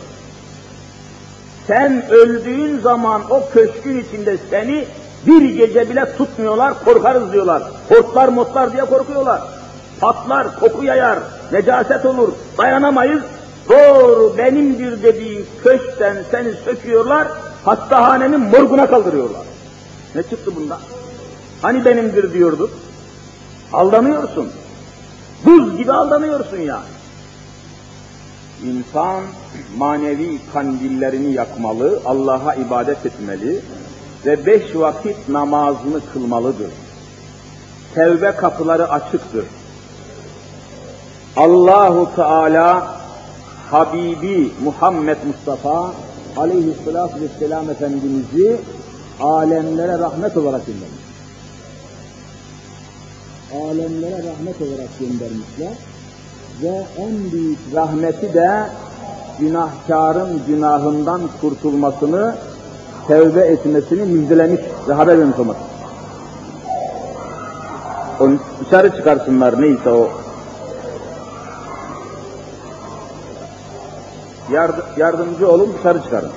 Sen 1.67 2.09
öldüğün 2.09 2.79
zaman 2.79 3.21
o 3.29 3.43
köşkün 3.53 3.97
içinde 3.97 4.37
seni 4.49 4.85
bir 5.27 5.49
gece 5.49 5.89
bile 5.89 6.17
tutmuyorlar, 6.17 6.85
korkarız 6.85 7.33
diyorlar. 7.33 7.63
Hortlar 7.89 8.27
motlar 8.27 8.73
diye 8.73 8.85
korkuyorlar. 8.85 9.41
Patlar, 9.99 10.59
koku 10.59 10.85
yayar, 10.85 11.19
necaset 11.51 12.05
olur, 12.05 12.29
dayanamayız. 12.57 13.21
Doğru 13.69 14.37
benimdir 14.37 15.03
dediğin 15.03 15.45
köşkten 15.63 16.17
seni 16.31 16.53
söküyorlar, 16.53 17.27
hastahanenin 17.65 18.39
morguna 18.39 18.87
kaldırıyorlar. 18.87 19.41
Ne 20.15 20.23
çıktı 20.23 20.51
bundan? 20.55 20.79
Hani 21.61 21.85
benimdir 21.85 22.33
diyorduk? 22.33 22.69
Aldanıyorsun. 23.73 24.49
Buz 25.45 25.77
gibi 25.77 25.91
aldanıyorsun 25.91 26.57
yani. 26.57 26.85
İnsan 28.63 29.23
manevi 29.77 30.39
kandillerini 30.53 31.33
yakmalı, 31.33 31.99
Allah'a 32.05 32.55
ibadet 32.55 33.05
etmeli 33.05 33.61
ve 34.25 34.45
beş 34.45 34.75
vakit 34.75 35.29
namazını 35.29 36.01
kılmalıdır. 36.13 36.71
Tevbe 37.95 38.31
kapıları 38.31 38.91
açıktır. 38.91 39.45
Allahu 41.37 42.15
Teala 42.15 42.97
Habibi 43.71 44.51
Muhammed 44.63 45.17
Mustafa 45.27 45.93
aleyhissalatü 46.37 47.21
vesselam 47.21 47.69
Efendimiz'i 47.69 48.57
alemlere 49.19 49.99
rahmet 49.99 50.37
olarak 50.37 50.61
göndermiş. 50.65 51.03
Alemlere 53.53 54.17
rahmet 54.17 54.61
olarak 54.61 54.99
göndermişler 54.99 55.73
ve 56.61 56.83
en 56.97 57.31
büyük 57.31 57.59
rahmeti 57.73 58.33
de 58.33 58.69
günahkarın 59.39 60.41
günahından 60.47 61.21
kurtulmasını, 61.41 62.35
tevbe 63.07 63.41
etmesini 63.41 64.03
müjdelemiş 64.03 64.61
ve 64.89 64.93
haber 64.93 65.19
vermiş 65.19 65.39
olmak. 65.39 65.57
Onu 68.19 68.37
dışarı 68.65 68.95
çıkarsınlar 68.95 69.61
neyse 69.61 69.89
o. 69.89 70.09
Yardım, 74.51 74.85
yardımcı 74.97 75.49
olun 75.49 75.73
dışarı 75.79 76.03
çıkarın. 76.03 76.29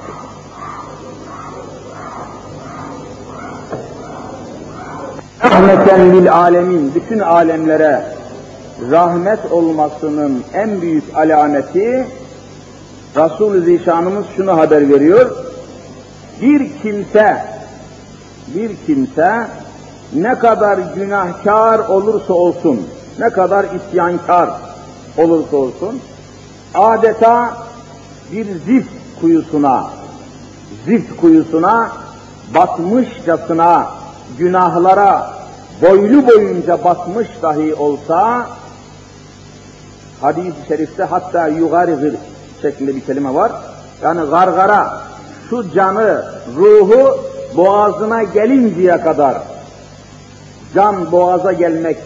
Rahmeten 5.44 6.12
lil 6.12 6.33
alemin, 6.33 6.94
bütün 6.94 7.18
alemlere 7.18 8.02
rahmet 8.90 9.52
olmasının 9.52 10.42
en 10.55 10.81
büyük 10.81 11.05
alameti 11.14 12.07
Resul-i 13.16 13.61
Zişanımız 13.61 14.26
şunu 14.37 14.57
haber 14.57 14.88
veriyor. 14.88 15.45
Bir 16.42 16.83
kimse, 16.83 17.44
bir 18.55 18.70
kimse 18.87 19.46
ne 20.14 20.38
kadar 20.38 20.79
günahkar 20.79 21.79
olursa 21.79 22.33
olsun, 22.33 22.87
ne 23.18 23.31
kadar 23.31 23.64
isyankar 23.64 24.51
olursa 25.18 25.57
olsun, 25.57 26.01
adeta 26.75 27.57
bir 28.33 28.46
zift 28.46 28.90
kuyusuna, 29.20 29.90
zift 30.87 31.20
kuyusuna 31.20 31.92
batmışçasına, 32.55 33.87
günahlara 34.38 35.31
boylu 35.83 36.27
boyunca 36.27 36.85
batmış 36.85 37.29
dahi 37.42 37.75
olsa, 37.75 38.46
hadis-i 40.20 40.68
şerifte 40.68 41.05
hatta 41.05 41.49
yugarigir 41.49 42.14
şeklinde 42.62 42.96
bir 42.96 43.01
kelime 43.01 43.35
var. 43.35 43.53
Yani 44.03 44.31
gargara, 44.31 45.01
şu 45.50 45.72
canı, 45.74 46.24
ruhu 46.56 47.18
boğazına 47.56 48.22
gelinceye 48.22 49.00
kadar, 49.00 49.35
can 50.74 51.12
boğaza 51.12 51.52
gelmek 51.52 51.96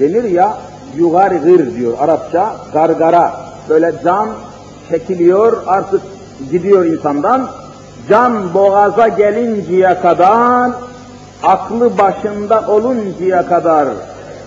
denir 0.00 0.24
ya, 0.24 0.58
yugargir 0.96 1.76
diyor 1.76 1.92
Arapça, 2.00 2.56
gargara. 2.72 3.32
Böyle 3.68 3.92
can 4.04 4.28
çekiliyor, 4.88 5.62
artık 5.66 6.00
gidiyor 6.50 6.84
insandan. 6.84 7.48
Can 8.08 8.54
boğaza 8.54 9.08
gelinceye 9.08 10.00
kadar, 10.00 10.70
aklı 11.42 11.98
başında 11.98 12.64
oluncaya 12.68 13.46
kadar, 13.46 13.88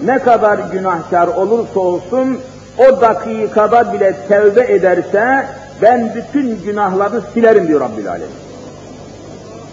ne 0.06 0.20
kadar 0.20 0.60
günahkar 0.72 1.28
olursa 1.28 1.80
olsun, 1.80 2.38
o 2.78 3.02
dakikada 3.02 3.94
bile 3.94 4.16
tevbe 4.28 4.62
ederse, 4.62 5.46
ben 5.82 6.16
bütün 6.16 6.64
günahlarını 6.64 7.22
silerim 7.34 7.68
diyor 7.68 7.82
Rabbül 7.82 8.10
Alem. 8.10 8.30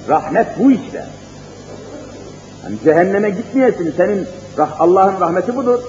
Rahmet 0.08 0.46
bu 0.58 0.70
işte. 0.70 1.06
Yani 2.64 2.76
cehenneme 2.84 3.30
gitmeyesin, 3.30 3.94
senin 3.96 4.26
Allah'ın 4.78 5.20
rahmeti 5.20 5.56
budur. 5.56 5.80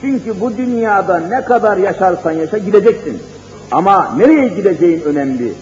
Çünkü 0.00 0.40
bu 0.40 0.56
dünyada 0.56 1.18
ne 1.18 1.44
kadar 1.44 1.76
yaşarsan 1.76 2.32
yaşa 2.32 2.58
gideceksin. 2.58 3.22
Ama 3.70 4.14
nereye 4.16 4.48
gideceğin 4.48 5.00
önemli. 5.00 5.52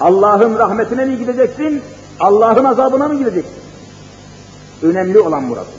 Allah'ın 0.00 0.58
rahmetine 0.58 1.04
mi 1.04 1.18
gideceksin, 1.18 1.82
Allah'ın 2.20 2.64
azabına 2.64 3.08
mı 3.08 3.18
gideceksin? 3.18 3.54
Önemli 4.82 5.18
olan 5.18 5.50
burasıdır. 5.50 5.76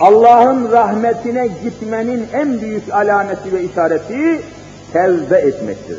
Allah'ın 0.00 0.72
rahmetine 0.72 1.48
gitmenin 1.62 2.26
en 2.32 2.60
büyük 2.60 2.92
alameti 2.92 3.52
ve 3.52 3.64
işareti 3.64 4.42
tevbe 4.92 5.36
etmektir. 5.36 5.96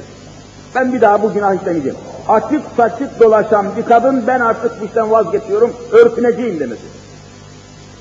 Ben 0.76 0.94
bir 0.94 1.02
daha 1.02 1.22
bu 1.22 1.34
günah 1.34 1.56
işlemeyeceğim. 1.56 1.98
Açık 2.28 2.62
saçık 2.78 3.20
dolaşan 3.20 3.68
bir 3.78 3.86
kadın 3.86 4.28
ben 4.28 4.40
artık 4.40 4.82
bu 4.82 4.86
işten 4.86 5.12
vazgeçiyorum, 5.12 5.74
örtüneceğim 5.92 6.60
demesidir. 6.60 7.00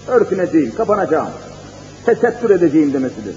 Örtüneceğim, 0.09 0.75
kapanacağım. 0.75 1.29
Tesettür 2.07 2.51
edeceğim 2.51 2.93
demesidir. 2.93 3.37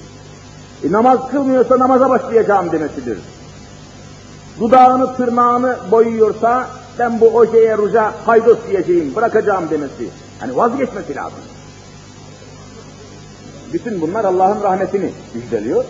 E, 0.84 0.91
namaz 0.91 1.20
kılmıyorsa 1.32 1.80
namaza 1.80 2.10
başlayacağım 2.10 2.72
demesidir. 2.72 3.17
Dudağını, 4.60 5.15
tırnağını 5.15 5.78
boyuyorsa 5.91 6.67
ben 7.00 7.22
bu 7.22 7.28
ojeye, 7.28 7.78
ruja 7.78 8.13
haydos 8.26 8.58
diyeceğim, 8.70 9.15
bırakacağım 9.15 9.70
demesi. 9.70 10.10
Hani 10.39 10.58
vazgeçmesi 10.58 11.15
lazım. 11.15 11.39
Bütün 13.74 14.02
bunlar 14.02 14.26
Allah'ın 14.26 14.63
rahmetini 14.63 15.12
müjdeliyor 15.34 15.86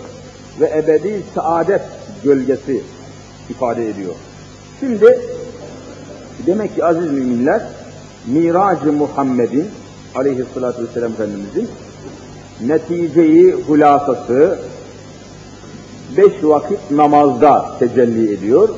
ve 0.59 0.73
ebedi 0.77 1.23
saadet 1.35 1.81
gölgesi 2.23 2.83
ifade 3.49 3.89
ediyor. 3.89 4.13
Şimdi 4.79 5.19
demek 6.45 6.75
ki 6.75 6.85
aziz 6.85 7.11
müminler 7.11 7.61
Mirac-ı 8.27 8.93
Muhammed'in 8.93 9.67
aleyhissalatü 10.15 10.83
vesselam 10.83 11.11
Efendimizin 11.11 11.69
neticeyi, 12.67 13.53
hulasası 13.53 14.59
beş 16.17 16.43
vakit 16.43 16.91
namazda 16.91 17.71
tecelli 17.79 18.33
ediyor. 18.33 18.69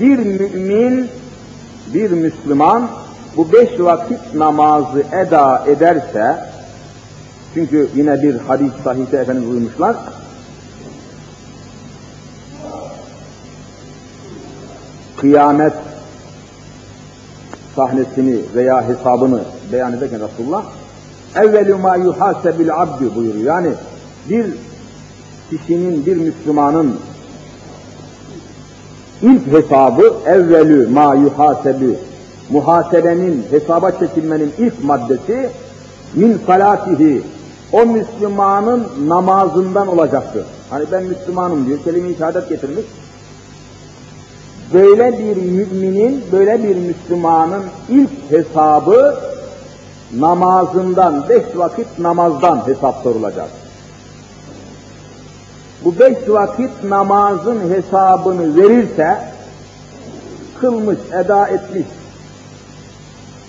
Bir 0.00 0.18
mümin, 0.18 1.08
bir 1.94 2.10
Müslüman 2.10 2.88
bu 3.36 3.52
beş 3.52 3.80
vakit 3.80 4.34
namazı 4.34 5.00
eda 5.00 5.64
ederse, 5.66 6.36
çünkü 7.54 7.88
yine 7.94 8.22
bir 8.22 8.34
hadis 8.34 8.72
sahihte 8.84 9.16
Efendimiz 9.16 9.50
buyurmuşlar, 9.50 9.96
kıyamet 15.16 15.72
sahnesini 17.76 18.38
veya 18.54 18.88
hesabını 18.88 19.40
beyan 19.72 19.92
ederken 19.92 20.20
Resulullah 20.20 20.64
evvelü 21.36 21.74
ma 21.74 21.96
yuhasebil 21.96 22.82
abdü 22.82 23.14
buyuruyor. 23.14 23.44
Yani 23.44 23.68
bir 24.30 24.46
kişinin, 25.50 26.06
bir 26.06 26.16
Müslümanın 26.16 26.96
ilk 29.22 29.46
hesabı 29.46 30.14
evvelü 30.26 30.88
ma 30.88 31.14
yuhasebi 31.14 31.98
muhasebenin, 32.50 33.46
hesaba 33.50 33.90
çekilmenin 33.90 34.52
ilk 34.58 34.84
maddesi 34.84 35.50
min 36.14 36.40
salatihi 36.46 37.22
o 37.72 37.86
Müslümanın 37.86 38.86
namazından 39.08 39.88
olacaktır. 39.88 40.44
Hani 40.70 40.84
ben 40.92 41.04
Müslümanım 41.04 41.66
diyor, 41.66 41.78
kelime-i 41.84 42.16
şehadet 42.16 42.48
getirmiş. 42.48 42.84
Böyle 44.74 45.18
bir 45.18 45.36
müminin, 45.36 46.24
böyle 46.32 46.62
bir 46.62 46.76
Müslümanın 46.76 47.62
ilk 47.88 48.10
hesabı 48.30 49.16
namazından, 50.18 51.28
beş 51.28 51.44
vakit 51.54 51.98
namazdan 51.98 52.62
hesap 52.66 53.02
sorulacak. 53.02 53.48
Bu 55.84 55.98
beş 55.98 56.16
vakit 56.28 56.70
namazın 56.84 57.60
hesabını 57.70 58.56
verirse, 58.56 59.18
kılmış, 60.60 60.98
eda 61.24 61.48
etmiş, 61.48 61.86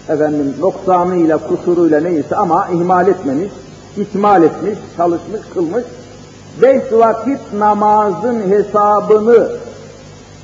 efendim 0.10 0.54
noksanıyla, 0.60 1.38
kusuruyla 1.38 2.00
neyse 2.00 2.36
ama 2.36 2.68
ihmal 2.74 3.08
etmemiş, 3.08 3.52
ikmal 3.98 4.44
etmiş, 4.44 4.78
çalışmış, 4.98 5.42
kılmış, 5.54 5.84
beş 6.62 6.84
vakit 6.92 7.40
namazın 7.54 8.50
hesabını 8.50 9.50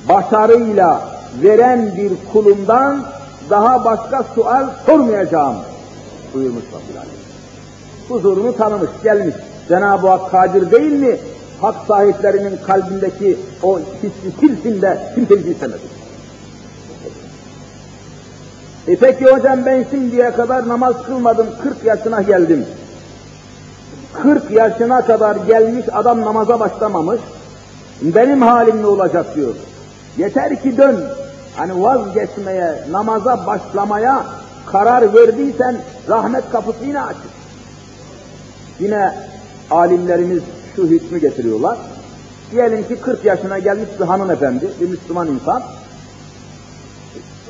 başarıyla 0.08 1.08
veren 1.42 1.96
bir 1.96 2.12
kulumdan 2.32 3.04
daha 3.50 3.84
başka 3.84 4.24
sual 4.34 4.66
sormayacağım 4.86 5.56
buyurmuş 6.34 6.64
Rabbül 6.64 6.98
Alem. 6.98 7.10
Huzurunu 8.08 8.56
tanımış, 8.56 8.90
gelmiş. 9.02 9.34
Cenab-ı 9.68 10.08
Hak 10.08 10.30
kadir 10.30 10.70
değil 10.70 10.92
mi? 10.92 11.16
Hak 11.60 11.74
sahiplerinin 11.88 12.58
kalbindeki 12.66 13.38
o 13.62 13.78
hissi 13.78 14.40
silsin 14.40 14.82
de 14.82 15.12
kimseyi 15.14 15.54
istemedi. 15.54 15.82
E 18.88 18.96
peki 18.96 19.24
hocam 19.24 19.66
ben 19.66 19.84
şimdiye 19.90 20.30
kadar 20.30 20.68
namaz 20.68 20.94
kılmadım, 21.06 21.46
40 21.62 21.84
yaşına 21.84 22.22
geldim. 22.22 22.66
40 24.22 24.50
yaşına 24.50 25.06
kadar 25.06 25.36
gelmiş 25.36 25.86
adam 25.92 26.20
namaza 26.20 26.60
başlamamış. 26.60 27.20
Benim 28.02 28.42
halim 28.42 28.82
ne 28.82 28.86
olacak 28.86 29.36
diyor. 29.36 29.54
Yeter 30.18 30.62
ki 30.62 30.76
dön. 30.76 31.04
Hani 31.56 31.82
vazgeçmeye, 31.82 32.74
namaza 32.90 33.46
başlamaya 33.46 34.24
karar 34.66 35.14
verdiysen 35.14 35.76
rahmet 36.08 36.50
kapısı 36.52 36.84
yine 36.84 37.02
açık. 37.02 37.30
Yine 38.80 39.14
alimlerimiz 39.70 40.42
şu 40.76 40.82
hükmü 40.82 41.18
getiriyorlar. 41.18 41.78
Diyelim 42.50 42.88
ki 42.88 42.96
40 43.00 43.24
yaşına 43.24 43.58
gelmiş 43.58 43.88
bir 44.00 44.04
hanımefendi, 44.04 44.68
bir 44.80 44.88
Müslüman 44.88 45.28
insan. 45.28 45.62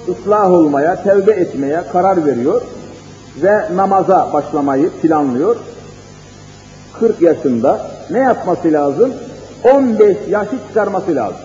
ıslah 0.08 0.50
olmaya, 0.50 1.02
tevbe 1.02 1.32
etmeye 1.32 1.84
karar 1.92 2.26
veriyor 2.26 2.62
ve 3.42 3.76
namaza 3.76 4.32
başlamayı 4.32 4.90
planlıyor. 4.90 5.56
40 7.00 7.22
yaşında 7.22 7.90
ne 8.10 8.18
yapması 8.18 8.72
lazım? 8.72 9.12
15 9.64 10.16
yaşı 10.28 10.56
çıkarması 10.68 11.14
lazım. 11.14 11.43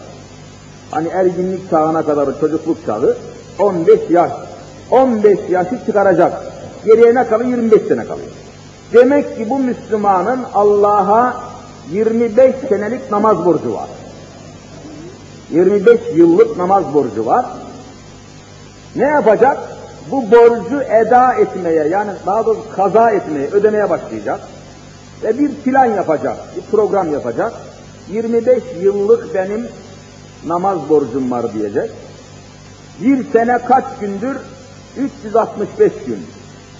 Hani 0.91 1.07
erginlik 1.07 1.69
çağına 1.69 2.05
kadar 2.05 2.39
çocukluk 2.39 2.85
çağı 2.85 3.17
15 3.59 3.99
yaş. 4.09 4.31
15 4.91 5.39
yaşı 5.49 5.85
çıkaracak. 5.85 6.33
Geriye 6.85 7.15
ne 7.15 7.27
kalıyor? 7.27 7.49
25 7.49 7.81
sene 7.81 8.05
kalıyor. 8.05 8.29
Demek 8.93 9.37
ki 9.37 9.49
bu 9.49 9.59
Müslümanın 9.59 10.39
Allah'a 10.53 11.43
25 11.91 12.55
senelik 12.69 13.11
namaz 13.11 13.45
borcu 13.45 13.73
var. 13.73 13.87
25 15.51 15.99
yıllık 16.15 16.57
namaz 16.57 16.83
borcu 16.93 17.25
var. 17.25 17.45
Ne 18.95 19.03
yapacak? 19.03 19.57
Bu 20.11 20.31
borcu 20.31 20.81
eda 20.81 21.33
etmeye 21.33 21.87
yani 21.87 22.11
daha 22.25 22.45
doğrusu 22.45 22.69
kaza 22.75 23.11
etmeye, 23.11 23.47
ödemeye 23.47 23.89
başlayacak. 23.89 24.39
Ve 25.23 25.39
bir 25.39 25.55
plan 25.55 25.85
yapacak, 25.85 26.37
bir 26.57 26.61
program 26.61 27.13
yapacak. 27.13 27.53
25 28.11 28.63
yıllık 28.81 29.35
benim 29.35 29.67
namaz 30.47 30.77
borcum 30.89 31.31
var 31.31 31.53
diyecek. 31.53 31.91
Bir 33.01 33.31
sene 33.31 33.57
kaç 33.57 33.85
gündür? 34.01 34.37
365 34.97 35.91
gün. 36.07 36.25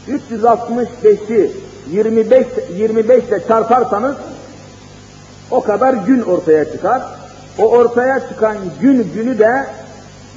365'i 0.08 1.52
25 1.92 2.48
25 2.78 3.24
ile 3.24 3.48
çarparsanız 3.48 4.16
o 5.52 5.62
kadar 5.62 5.94
gün 5.94 6.22
ortaya 6.22 6.72
çıkar. 6.72 7.02
O 7.58 7.70
ortaya 7.70 8.30
çıkan 8.30 8.58
gün 8.82 9.12
günü 9.14 9.40
de 9.40 9.66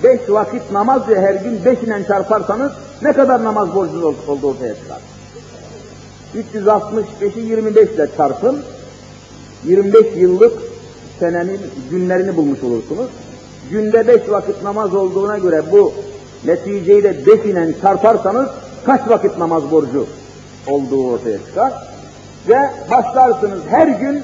beş 0.03 0.21
vakit 0.29 0.73
namaz 0.73 1.09
ve 1.09 1.21
her 1.21 1.35
gün 1.35 1.65
beş 1.65 1.79
ile 1.79 2.07
çarparsanız 2.09 2.73
ne 3.03 3.13
kadar 3.13 3.45
namaz 3.45 3.75
borcunuz 3.75 4.05
oldu 4.29 4.47
ortaya 4.47 4.75
çıkar. 4.75 4.99
365'i 6.35 7.41
25 7.41 7.91
ile 7.91 8.09
çarpın. 8.17 8.63
25 9.65 10.07
yıllık 10.17 10.72
senenin 11.19 11.61
günlerini 11.91 12.37
bulmuş 12.37 12.63
olursunuz. 12.63 13.11
Günde 13.71 14.09
beş 14.09 14.31
vakit 14.31 14.63
namaz 14.63 14.95
olduğuna 14.95 15.39
göre 15.39 15.63
bu 15.73 15.93
neticeyi 16.45 17.03
de 17.03 17.11
ile 17.45 17.75
çarparsanız 17.83 18.49
kaç 18.87 19.09
vakit 19.09 19.39
namaz 19.39 19.71
borcu 19.71 20.07
olduğu 20.67 21.11
ortaya 21.13 21.39
çıkar. 21.47 21.73
Ve 22.49 22.71
başlarsınız 22.91 23.61
her 23.71 23.87
gün 23.87 24.23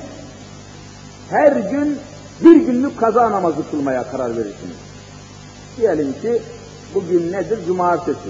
her 1.31 1.53
gün 1.53 1.99
bir 2.45 2.57
günlük 2.57 3.01
kaza 3.01 3.31
namazı 3.31 3.71
kılmaya 3.71 4.11
karar 4.11 4.31
verirsiniz. 4.31 4.77
Diyelim 5.77 6.13
ki 6.13 6.43
bugün 6.95 7.33
nedir? 7.33 7.59
Cumartesi. 7.67 8.29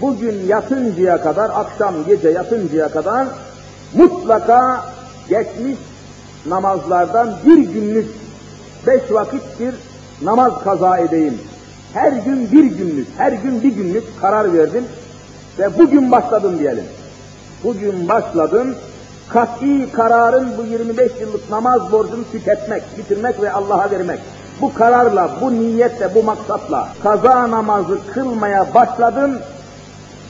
Bugün 0.00 0.46
yatıncaya 0.46 1.20
kadar, 1.20 1.50
akşam 1.54 1.94
gece 2.06 2.28
yatıncaya 2.28 2.88
kadar 2.88 3.28
mutlaka 3.94 4.84
geçmiş 5.28 5.78
namazlardan 6.48 7.34
bir 7.46 7.58
günlük, 7.58 8.06
beş 8.86 9.02
vakit 9.10 9.42
bir 9.60 9.74
namaz 10.22 10.52
kaza 10.64 10.98
edeyim. 10.98 11.38
Her 11.92 12.12
gün 12.12 12.52
bir 12.52 12.64
günlük, 12.64 13.06
her 13.16 13.32
gün 13.32 13.62
bir 13.62 13.72
günlük 13.72 14.20
karar 14.20 14.54
verdim 14.54 14.84
ve 15.58 15.78
bugün 15.78 16.12
başladım 16.12 16.58
diyelim. 16.58 16.84
Bugün 17.64 18.08
başladım, 18.08 18.74
kat'i 19.28 19.92
kararın 19.92 20.48
bu 20.58 20.64
25 20.64 21.12
yıllık 21.20 21.50
namaz 21.50 21.92
borcunu 21.92 22.24
tüketmek, 22.32 22.82
bitirmek 22.98 23.42
ve 23.42 23.52
Allah'a 23.52 23.90
vermek. 23.90 24.18
Bu 24.60 24.74
kararla, 24.74 25.30
bu 25.40 25.52
niyetle, 25.52 26.14
bu 26.14 26.22
maksatla 26.22 26.88
kaza 27.02 27.50
namazı 27.50 27.98
kılmaya 28.14 28.74
başladım 28.74 29.38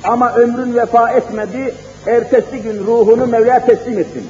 ama 0.05 0.33
ömrün 0.33 0.75
vefa 0.75 1.11
etmedi, 1.11 1.75
ertesi 2.07 2.63
gün 2.63 2.87
ruhunu 2.87 3.27
Mevla'ya 3.27 3.67
teslim 3.67 3.99
ettim. 3.99 4.25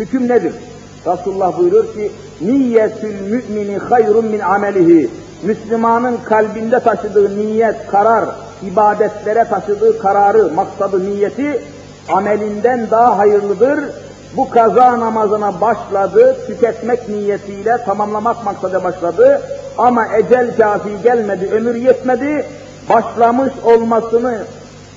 Hüküm 0.00 0.28
nedir? 0.28 0.52
Resulullah 1.06 1.58
buyurur 1.58 1.94
ki, 1.94 2.12
niyetül 2.40 3.14
mümini 3.20 3.78
hayrun 3.78 4.24
min 4.24 4.40
amelihi. 4.40 5.10
Müslümanın 5.42 6.16
kalbinde 6.24 6.80
taşıdığı 6.80 7.38
niyet, 7.38 7.86
karar, 7.86 8.24
ibadetlere 8.62 9.44
taşıdığı 9.44 9.98
kararı, 9.98 10.52
maksadı, 10.52 11.10
niyeti 11.10 11.60
amelinden 12.08 12.90
daha 12.90 13.18
hayırlıdır. 13.18 13.80
Bu 14.36 14.50
kaza 14.50 15.00
namazına 15.00 15.60
başladı, 15.60 16.36
tüketmek 16.46 17.08
niyetiyle 17.08 17.78
tamamlamak 17.84 18.44
maksadı 18.44 18.84
başladı. 18.84 19.42
Ama 19.78 20.06
ecel 20.16 20.56
kafi 20.56 20.90
gelmedi, 21.02 21.48
ömür 21.52 21.74
yetmedi, 21.74 22.46
başlamış 22.90 23.52
olmasını 23.64 24.38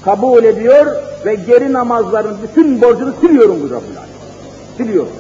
kabul 0.05 0.43
ediyor 0.43 0.85
ve 1.25 1.35
geri 1.35 1.73
namazların 1.73 2.37
bütün 2.43 2.81
borcunu 2.81 3.13
siliyorum 3.21 3.57
bu 3.63 3.69
Rabbül 3.69 4.12
Siliyorum. 4.77 5.11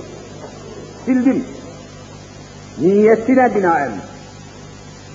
Sildim. 1.05 1.45
Niyetine 2.81 3.55
binaen. 3.55 3.91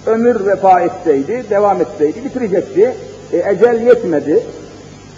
Ömür 0.07 0.47
vefa 0.47 0.81
etseydi, 0.81 1.45
devam 1.51 1.81
etseydi 1.81 2.25
bitirecekti. 2.25 2.95
E, 3.33 3.51
ecel 3.51 3.81
yetmedi, 3.87 4.43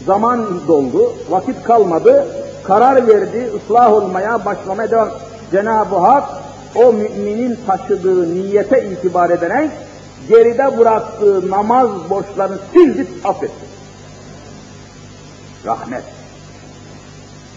zaman 0.06 0.68
doldu, 0.68 1.12
vakit 1.30 1.62
kalmadı, 1.62 2.26
karar 2.64 3.08
verdi, 3.08 3.50
ıslah 3.56 3.92
olmaya, 3.92 4.44
başlamaya 4.44 4.90
devam. 4.90 5.08
Cenab-ı 5.52 5.96
Hak 5.96 6.24
o 6.74 6.92
müminin 6.92 7.58
taşıdığı 7.66 8.34
niyete 8.34 8.90
itibar 8.90 9.30
ederek 9.30 9.70
geride 10.28 10.78
bıraktığı 10.78 11.50
namaz 11.50 11.88
borçlarını 12.10 12.58
sildi, 12.72 13.06
affetti. 13.24 13.70
Rahmet. 15.66 16.02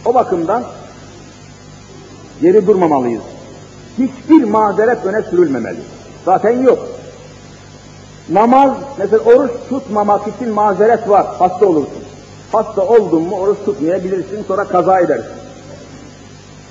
O 0.06 0.14
bakımdan 0.14 0.64
geri 2.42 2.68
durmamalıyız. 2.68 3.24
Hiçbir 3.98 4.44
mazeret 4.44 5.06
öne 5.06 5.22
sürülmemeli. 5.22 5.80
Zaten 6.26 6.64
yok. 6.64 6.80
Namaz, 8.30 8.72
mesela 8.98 9.24
oruç 9.24 9.52
tutmamak 9.70 10.22
için 10.28 10.54
mazeret 10.54 11.10
var, 11.10 11.26
hasta 11.40 11.66
olursun. 11.66 12.04
Hasta 12.52 12.82
oldun 12.82 13.22
mu 13.22 13.36
oruç 13.36 13.58
tutmayabilirsin, 13.66 14.44
sonra 14.48 14.64
kaza 14.64 15.00
edersin. 15.00 15.32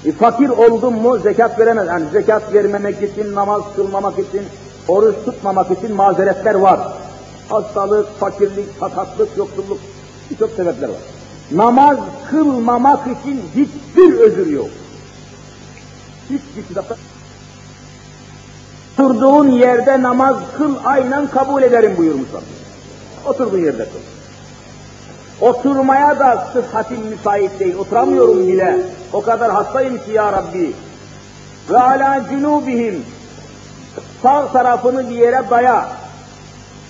E, 0.04 0.12
fakir 0.12 0.48
oldun 0.48 0.92
mu 0.92 1.18
zekat 1.18 1.58
veremez. 1.58 1.86
Yani 1.88 2.04
zekat 2.12 2.54
vermemek 2.54 3.02
için, 3.02 3.34
namaz 3.34 3.62
kılmamak 3.76 4.18
için, 4.18 4.42
oruç 4.88 5.14
tutmamak 5.24 5.70
için 5.70 5.94
mazeretler 5.94 6.54
var. 6.54 6.80
Hastalık, 7.48 8.18
fakirlik, 8.20 8.66
sakatlık, 8.80 9.36
yoksulluk, 9.36 9.78
birçok 10.30 10.50
sebepler 10.50 10.88
var. 10.88 10.96
Namaz 11.52 11.98
kılmamak 12.30 13.00
için 13.06 13.42
hiçbir 13.54 14.18
özür 14.18 14.46
yok. 14.46 14.68
Hiçbir 16.32 16.68
kitapta 16.68 16.96
Oturduğun 18.98 19.48
yerde 19.48 20.02
namaz 20.02 20.36
kıl 20.58 20.74
aynen 20.84 21.26
kabul 21.26 21.62
ederim 21.62 21.94
buyurmuşlar. 21.98 22.42
Oturduğun 23.26 23.58
yerde 23.58 23.84
kıl. 23.84 23.98
Oturmaya 25.46 26.18
da 26.18 26.48
sıhhatim 26.52 27.00
müsait 27.00 27.60
değil, 27.60 27.74
oturamıyorum 27.74 28.46
bile. 28.48 28.76
O 29.12 29.22
kadar 29.22 29.52
hastayım 29.52 29.98
ki 29.98 30.10
ya 30.12 30.32
Rabbi. 30.32 30.72
Ve 31.70 31.78
ala 31.78 32.24
cunubihim 32.30 33.04
sağ 34.22 34.52
tarafını 34.52 35.10
bir 35.10 35.14
yere 35.14 35.42
daya. 35.50 35.88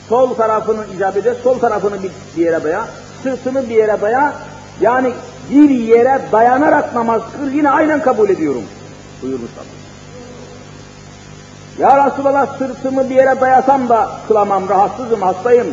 Sol 0.08 0.34
tarafını 0.34 0.84
icap 0.96 1.16
eder, 1.16 1.34
sol 1.42 1.58
tarafını 1.58 1.96
bir 2.36 2.42
yere 2.42 2.64
daya. 2.64 2.84
Sırtını 3.22 3.68
bir 3.68 3.74
yere 3.74 4.00
daya. 4.00 4.32
Yani 4.80 5.12
bir 5.50 5.70
yere 5.70 6.20
dayanarak 6.32 6.94
namaz 6.94 7.22
kıl 7.36 7.50
yine 7.50 7.70
aynen 7.70 8.02
kabul 8.02 8.28
ediyorum. 8.28 8.62
Buyurmuşlar. 9.22 9.64
Ya 11.78 12.06
Resulallah 12.06 12.58
sırtımı 12.58 13.10
bir 13.10 13.14
yere 13.14 13.40
dayasam 13.40 13.88
da 13.88 14.10
kılamam, 14.28 14.68
rahatsızım, 14.68 15.22
hastayım. 15.22 15.66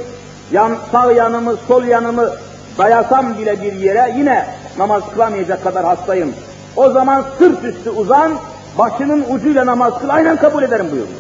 Yan, 0.52 0.76
sağ 0.92 1.12
yanımı, 1.12 1.56
sol 1.68 1.84
yanımı 1.84 2.30
dayasam 2.78 3.38
bile 3.38 3.62
bir 3.62 3.74
yere 3.74 4.14
yine 4.18 4.46
namaz 4.78 5.04
kılamayacak 5.14 5.64
kadar 5.64 5.86
hastayım. 5.86 6.34
O 6.76 6.90
zaman 6.90 7.26
sırt 7.40 7.64
üstü 7.64 7.90
uzan, 7.90 8.32
başının 8.78 9.26
ucuyla 9.30 9.66
namaz 9.66 10.00
kıl, 10.00 10.10
aynen 10.10 10.38
kabul 10.38 10.64
ederim 10.64 10.88
buyurmuş. 10.92 11.20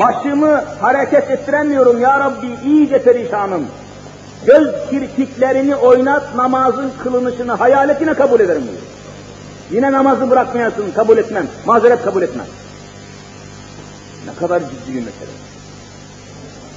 Başımı 0.00 0.64
hareket 0.80 1.30
ettiremiyorum 1.30 2.00
ya 2.00 2.20
Rabbi, 2.20 2.46
iyice 2.64 3.02
perişanım. 3.02 3.66
Göz 4.46 4.68
kirpiklerini 4.90 5.76
oynat, 5.76 6.34
namazın 6.36 6.92
kılınışını, 7.02 7.52
hayaletine 7.52 8.14
kabul 8.14 8.40
ederim 8.40 8.62
buyuruyor. 8.62 8.93
Yine 9.70 9.92
namazı 9.92 10.30
bırakmayasın, 10.30 10.92
kabul 10.94 11.18
etmem, 11.18 11.46
mazeret 11.66 12.04
kabul 12.04 12.22
etmem. 12.22 12.46
Ne 14.26 14.34
kadar 14.34 14.60
ciddi 14.60 14.94
bir 14.94 15.00
mesele. 15.00 15.30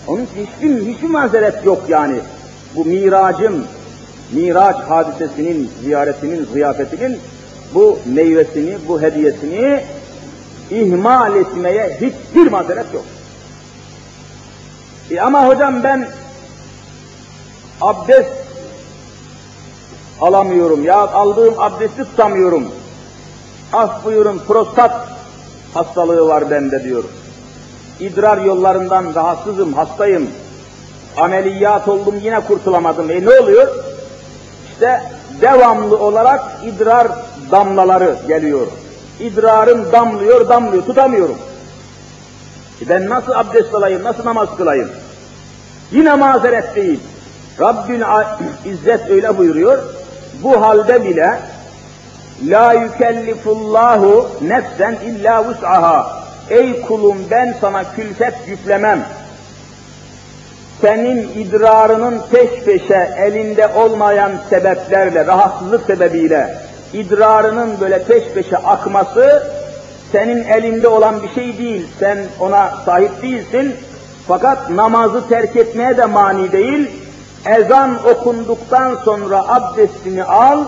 Onun 0.07 0.25
için 0.25 0.47
hiçbir, 0.47 0.93
hiçbir 0.93 1.07
mazeret 1.07 1.65
yok 1.65 1.83
yani. 1.87 2.19
Bu 2.75 2.85
miracın, 2.85 3.65
miraç 4.31 4.75
hadisesinin, 4.75 5.71
ziyaretinin, 5.83 6.47
ziyafetinin 6.53 7.19
bu 7.73 7.99
meyvesini, 8.05 8.77
bu 8.87 9.01
hediyesini 9.01 9.83
ihmal 10.71 11.35
etmeye 11.35 11.97
hiçbir 12.01 12.51
mazeret 12.51 12.93
yok. 12.93 13.05
E 15.11 15.21
ama 15.21 15.47
hocam 15.47 15.83
ben 15.83 16.09
abdest 17.81 18.29
alamıyorum 20.21 20.83
ya 20.83 20.95
aldığım 20.95 21.53
abdesti 21.57 22.03
tutamıyorum. 22.03 22.71
Af 23.73 24.05
buyurun 24.05 24.39
prostat 24.47 25.07
hastalığı 25.73 26.27
var 26.27 26.51
bende 26.51 26.83
diyor. 26.83 27.03
İdrar 27.99 28.37
yollarından 28.37 29.15
rahatsızım, 29.15 29.73
hastayım. 29.73 30.29
Ameliyat 31.17 31.87
oldum 31.87 32.15
yine 32.23 32.39
kurtulamadım. 32.39 33.11
E 33.11 33.25
ne 33.25 33.39
oluyor? 33.39 33.67
İşte 34.71 35.01
devamlı 35.41 35.99
olarak 35.99 36.43
idrar 36.65 37.07
damlaları 37.51 38.17
geliyor. 38.27 38.67
İdrarım 39.19 39.91
damlıyor, 39.91 40.49
damlıyor, 40.49 40.85
tutamıyorum. 40.85 41.37
E 42.81 42.89
ben 42.89 43.09
nasıl 43.09 43.31
abdest 43.31 43.73
alayım, 43.73 44.03
nasıl 44.03 44.25
namaz 44.25 44.49
kılayım? 44.57 44.89
Yine 45.91 46.13
mazeret 46.13 46.75
değil. 46.75 46.99
Rabbin 47.59 48.03
İzzet 48.65 49.09
öyle 49.09 49.37
buyuruyor. 49.37 49.77
Bu 50.43 50.61
halde 50.61 51.05
bile 51.05 51.39
La 52.45 52.73
yükellifullahu 52.73 54.29
nefsen 54.41 54.95
illa 55.05 55.45
vus'aha. 55.45 56.17
Ey 56.49 56.81
kulum 56.81 57.17
ben 57.31 57.55
sana 57.61 57.83
külfet 57.95 58.33
yüklemem. 58.47 59.05
Senin 60.81 61.17
idrarının 61.17 62.21
peş 62.31 62.63
peşe 62.65 63.11
elinde 63.17 63.67
olmayan 63.67 64.31
sebeplerle, 64.49 65.25
rahatsızlık 65.25 65.85
sebebiyle 65.85 66.67
idrarının 66.93 67.79
böyle 67.81 68.03
peş 68.03 68.23
peşe 68.23 68.57
akması 68.57 69.53
senin 70.11 70.43
elinde 70.43 70.87
olan 70.87 71.23
bir 71.23 71.29
şey 71.29 71.57
değil. 71.57 71.87
Sen 71.99 72.17
ona 72.39 72.73
sahip 72.85 73.21
değilsin. 73.21 73.75
Fakat 74.27 74.69
namazı 74.69 75.29
terk 75.29 75.55
etmeye 75.55 75.97
de 75.97 76.05
mani 76.05 76.51
değil. 76.51 76.91
Ezan 77.45 78.07
okunduktan 78.07 78.95
sonra 79.05 79.47
abdestini 79.47 80.23
al, 80.23 80.63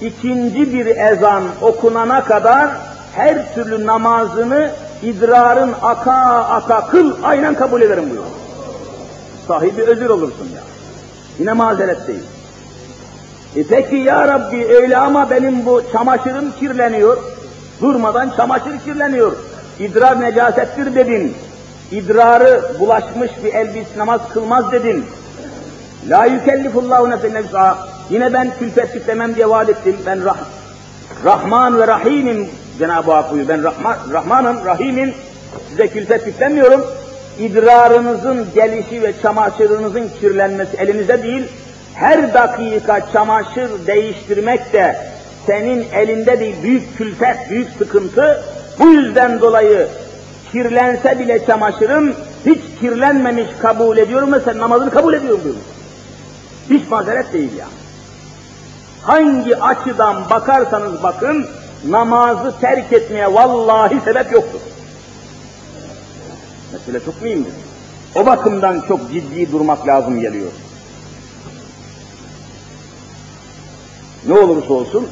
ikinci 0.00 0.74
bir 0.74 0.86
ezan 0.86 1.42
okunana 1.62 2.24
kadar 2.24 2.70
her 3.14 3.54
türlü 3.54 3.86
namazını 3.86 4.70
idrarın 5.02 5.74
aka 5.82 6.12
aka 6.44 6.86
kıl 6.86 7.12
aynen 7.22 7.54
kabul 7.54 7.82
ederim 7.82 8.04
buyuruyor. 8.04 8.30
Sahibi 9.48 9.82
özür 9.82 10.10
olursun 10.10 10.48
ya. 10.54 10.62
Yine 11.38 11.52
mazeret 11.52 12.08
değil. 12.08 12.22
E 13.56 13.62
peki 13.68 13.96
ya 13.96 14.28
Rabbi 14.28 14.66
öyle 14.66 14.96
ama 14.96 15.30
benim 15.30 15.66
bu 15.66 15.82
çamaşırım 15.92 16.52
kirleniyor. 16.60 17.16
Durmadan 17.82 18.30
çamaşır 18.36 18.78
kirleniyor. 18.84 19.32
İdrar 19.78 20.20
necasettir 20.20 20.94
dedin. 20.94 21.34
İdrarı 21.90 22.62
bulaşmış 22.80 23.30
bir 23.44 23.54
elbis 23.54 23.86
namaz 23.96 24.20
kılmaz 24.34 24.72
dedin. 24.72 25.04
La 26.08 26.24
yükellifullahu 26.24 27.10
nefsen 27.10 27.34
nefsa. 27.34 27.78
Yine 28.10 28.32
ben 28.32 28.50
külfet 28.58 28.94
yüklemem 28.94 29.34
diye 29.34 29.50
vaat 29.50 29.68
ettim. 29.68 29.96
Ben 30.06 30.24
rah 30.24 30.36
Rahman 31.24 31.78
ve 31.78 31.86
Rahim'im 31.86 32.48
Cenab-ı 32.78 33.12
Hak 33.12 33.32
buyuruyor. 33.32 33.58
Ben 33.58 33.64
Rahman, 33.64 33.96
Rahman'ım, 34.12 34.64
Rahim'im. 34.64 35.14
Size 35.70 35.88
külfet 35.88 36.26
yüklemiyorum. 36.26 36.86
İdrarınızın 37.38 38.46
gelişi 38.54 39.02
ve 39.02 39.12
çamaşırınızın 39.22 40.10
kirlenmesi 40.20 40.76
elinizde 40.76 41.22
değil. 41.22 41.44
Her 41.94 42.34
dakika 42.34 43.00
çamaşır 43.12 43.86
değiştirmek 43.86 44.72
de 44.72 44.96
senin 45.46 45.86
elinde 45.92 46.40
değil. 46.40 46.56
Büyük 46.62 46.98
külfet, 46.98 47.50
büyük 47.50 47.68
sıkıntı. 47.78 48.42
Bu 48.78 48.86
yüzden 48.86 49.40
dolayı 49.40 49.88
kirlense 50.52 51.18
bile 51.18 51.46
çamaşırım 51.46 52.14
hiç 52.46 52.60
kirlenmemiş 52.80 53.46
kabul 53.62 53.96
ediyorum 53.96 54.32
ve 54.32 54.40
sen 54.40 54.58
namazını 54.58 54.90
kabul 54.90 55.14
ediyorum 55.14 55.40
diyor. 55.44 55.54
Hiç 56.70 56.90
mazeret 56.90 57.32
değil 57.32 57.56
ya. 57.58 57.66
Hangi 59.06 59.56
açıdan 59.56 60.30
bakarsanız 60.30 61.02
bakın 61.02 61.46
namazı 61.88 62.60
terk 62.60 62.92
etmeye 62.92 63.34
vallahi 63.34 64.00
sebep 64.04 64.32
yoktur. 64.32 64.60
Mesele 66.72 67.04
çok 67.04 67.22
mühimdir. 67.22 67.52
O 68.14 68.26
bakımdan 68.26 68.82
çok 68.88 69.12
ciddi 69.12 69.52
durmak 69.52 69.86
lazım 69.86 70.20
geliyor. 70.20 70.50
Ne 74.26 74.34
olursa 74.38 74.72
olsun 74.72 75.08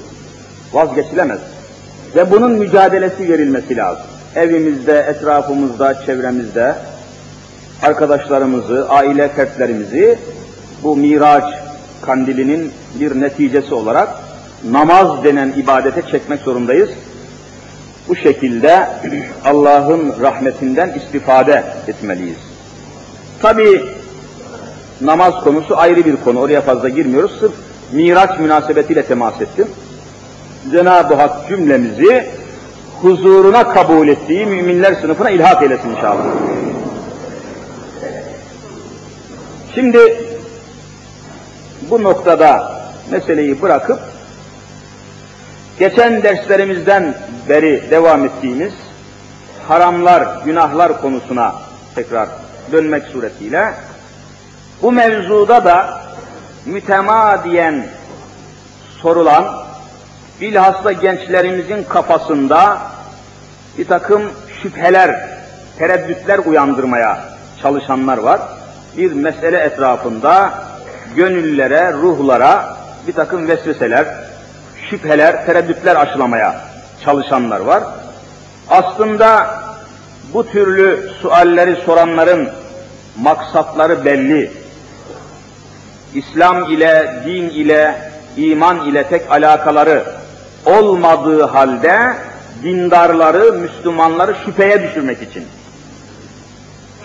vazgeçilemez. 0.73 1.41
Ve 2.17 2.31
bunun 2.31 2.53
mücadelesi 2.53 3.29
verilmesi 3.29 3.77
lazım. 3.77 4.07
Evimizde, 4.37 4.99
etrafımızda, 4.99 6.07
çevremizde 6.07 6.75
arkadaşlarımızı, 7.83 8.89
aile 8.89 9.29
fertlerimizi 9.29 10.19
bu 10.83 10.97
Miraç 10.97 11.64
kandilinin 12.05 12.73
bir 13.01 13.21
neticesi 13.21 13.75
olarak 13.75 14.09
namaz 14.71 15.25
denen 15.25 15.53
ibadete 15.57 16.03
çekmek 16.11 16.41
zorundayız. 16.41 16.91
Bu 18.09 18.17
şekilde 18.17 18.89
Allah'ın 19.45 20.15
rahmetinden 20.21 20.93
istifade 20.93 21.65
etmeliyiz. 21.89 22.39
Tabi 23.43 23.85
namaz 25.01 25.35
konusu 25.45 25.77
ayrı 25.79 26.05
bir 26.05 26.17
konu, 26.17 26.41
oraya 26.41 26.61
fazla 26.61 26.89
girmiyoruz. 26.89 27.33
Sırf 27.41 27.53
Miraç 27.93 28.39
münasebetiyle 28.39 29.03
temas 29.03 29.41
ettim. 29.41 29.69
Cenab-ı 30.73 31.15
Hak 31.15 31.49
cümlemizi 31.49 32.27
huzuruna 33.03 33.69
kabul 33.69 34.09
ettiği 34.09 34.47
müminler 34.47 34.95
sınıfına 34.95 35.31
ilhak 35.31 35.63
eylesin 35.63 35.91
inşallah. 35.91 36.25
Şimdi 39.75 40.24
bu 41.91 42.03
noktada 42.03 42.73
meseleyi 43.11 43.63
bırakıp 43.63 44.01
geçen 45.79 46.23
derslerimizden 46.23 47.15
beri 47.49 47.91
devam 47.91 48.25
ettiğimiz 48.25 48.73
haramlar, 49.69 50.43
günahlar 50.45 51.01
konusuna 51.01 51.55
tekrar 51.95 52.29
dönmek 52.73 53.05
suretiyle 53.05 53.75
bu 54.83 54.93
mevzuda 54.93 55.65
da 55.65 56.01
mütemadiyen 56.67 57.87
sorulan 59.03 59.65
bilhassa 60.41 60.93
gençlerimizin 60.93 61.85
kafasında 61.85 62.79
bir 63.79 63.89
takım 63.89 64.23
şüpheler, 64.63 65.29
tereddütler 65.79 66.39
uyandırmaya 66.39 67.21
çalışanlar 67.63 68.19
var. 68.19 68.41
Bir 68.97 69.13
mesele 69.13 69.59
etrafında 69.59 70.55
gönüllere, 71.17 71.93
ruhlara 71.93 72.77
bir 73.07 73.13
takım 73.13 73.49
vesveseler, 73.49 74.07
şüpheler, 74.91 75.47
tereddütler 75.47 75.97
aşılamaya 75.97 76.61
çalışanlar 77.05 77.61
var. 77.61 77.83
Aslında 78.69 79.51
bu 80.35 80.47
türlü 80.47 81.11
sualleri 81.23 81.77
soranların 81.77 82.49
maksatları 83.19 84.05
belli. 84.05 84.51
İslam 86.15 86.73
ile, 86.73 87.23
din 87.27 87.49
ile, 87.49 88.11
iman 88.37 88.89
ile 88.89 89.09
tek 89.09 89.33
alakaları 89.33 90.05
olmadığı 90.67 91.43
halde 91.43 92.15
dindarları, 92.63 93.53
Müslümanları 93.53 94.37
şüpheye 94.45 94.83
düşürmek 94.83 95.23
için. 95.23 95.45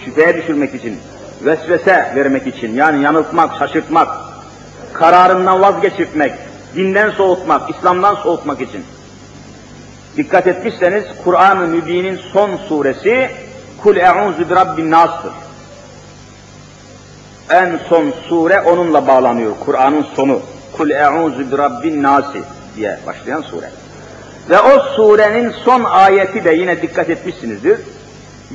Şüpheye 0.06 0.38
düşürmek 0.38 0.76
için 0.76 1.00
vesvese 1.41 2.12
vermek 2.15 2.47
için, 2.47 2.73
yani 2.73 3.04
yanıltmak, 3.04 3.58
şaşırtmak, 3.60 4.08
kararından 4.93 5.62
vazgeçirtmek, 5.62 6.34
dinden 6.75 7.10
soğutmak, 7.10 7.69
İslam'dan 7.69 8.15
soğutmak 8.15 8.62
için. 8.62 8.83
Dikkat 10.17 10.48
etmişseniz 10.48 11.04
Kur'an-ı 11.23 11.67
Mübin'in 11.67 12.19
son 12.33 12.58
suresi 12.58 13.31
Kul 13.83 13.96
e'ûzü 13.96 14.50
bi 14.50 14.56
rabbin 14.56 14.92
nas'tır. 14.92 15.31
En 17.50 17.79
son 17.90 18.13
sure 18.29 18.62
onunla 18.62 19.08
bağlanıyor. 19.08 19.52
Kur'an'ın 19.65 20.06
sonu. 20.15 20.42
Kul 20.77 20.90
e'ûzü 20.90 21.52
bi 21.52 21.58
rabbin 21.58 22.04
nasi 22.04 22.42
diye 22.75 23.00
başlayan 23.08 23.42
sure. 23.42 23.69
Ve 24.50 24.60
o 24.60 24.79
surenin 24.79 25.52
son 25.52 25.83
ayeti 25.83 26.44
de 26.44 26.52
yine 26.52 26.81
dikkat 26.81 27.10
etmişsinizdir. 27.10 27.79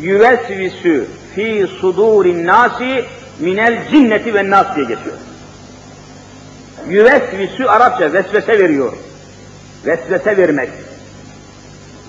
Yüvesvisü 0.00 1.06
fi 1.34 1.66
sudurin 1.80 2.46
nasi 2.46 3.04
minel 3.40 3.88
cinneti 3.90 4.34
ve 4.34 4.50
nas 4.50 4.76
diye 4.76 4.86
geçiyor. 4.86 5.16
Yüvesvisü 6.88 7.64
Arapça 7.64 8.12
vesvese 8.12 8.58
veriyor. 8.58 8.92
Vesvese 9.86 10.36
vermek. 10.36 10.70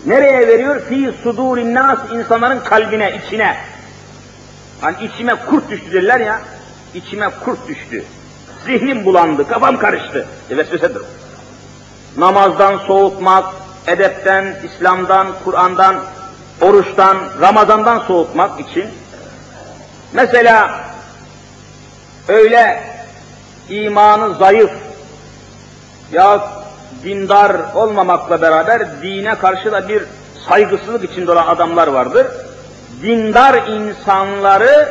Nereye 0.06 0.48
veriyor? 0.48 0.82
Fi 0.90 1.14
sudurin 1.24 1.76
nas 1.76 2.00
insanların 2.14 2.60
kalbine, 2.60 3.22
içine. 3.26 3.58
Hani 4.82 4.96
içime 5.06 5.36
kurt 5.50 5.70
düştü 5.70 5.94
derler 5.94 6.20
ya. 6.20 6.42
İçime 6.94 7.30
kurt 7.46 7.68
düştü. 7.68 8.04
Zihnim 8.66 9.06
bulandı, 9.06 9.48
kafam 9.48 9.80
karıştı. 9.80 10.28
E 10.50 10.58
vesvesedir. 10.58 11.02
Namazdan 12.18 12.78
soğutmak, 12.78 13.46
edepten, 13.88 14.56
İslam'dan, 14.64 15.28
Kur'an'dan, 15.44 15.96
oruçtan, 16.62 17.18
Ramazan'dan 17.42 18.00
soğutmak 18.00 18.60
için 18.60 18.90
Mesela 20.16 20.82
öyle 22.28 22.84
imanı 23.70 24.36
zayıf 24.36 24.72
ya 26.12 26.50
dindar 27.04 27.56
olmamakla 27.76 28.42
beraber 28.42 29.02
dine 29.02 29.36
karşı 29.36 29.72
da 29.72 29.90
bir 29.90 30.04
saygısızlık 30.50 31.12
içinde 31.12 31.32
olan 31.32 31.48
adamlar 31.48 31.88
vardır. 31.88 32.28
Dindar 33.02 33.68
insanları 33.68 34.90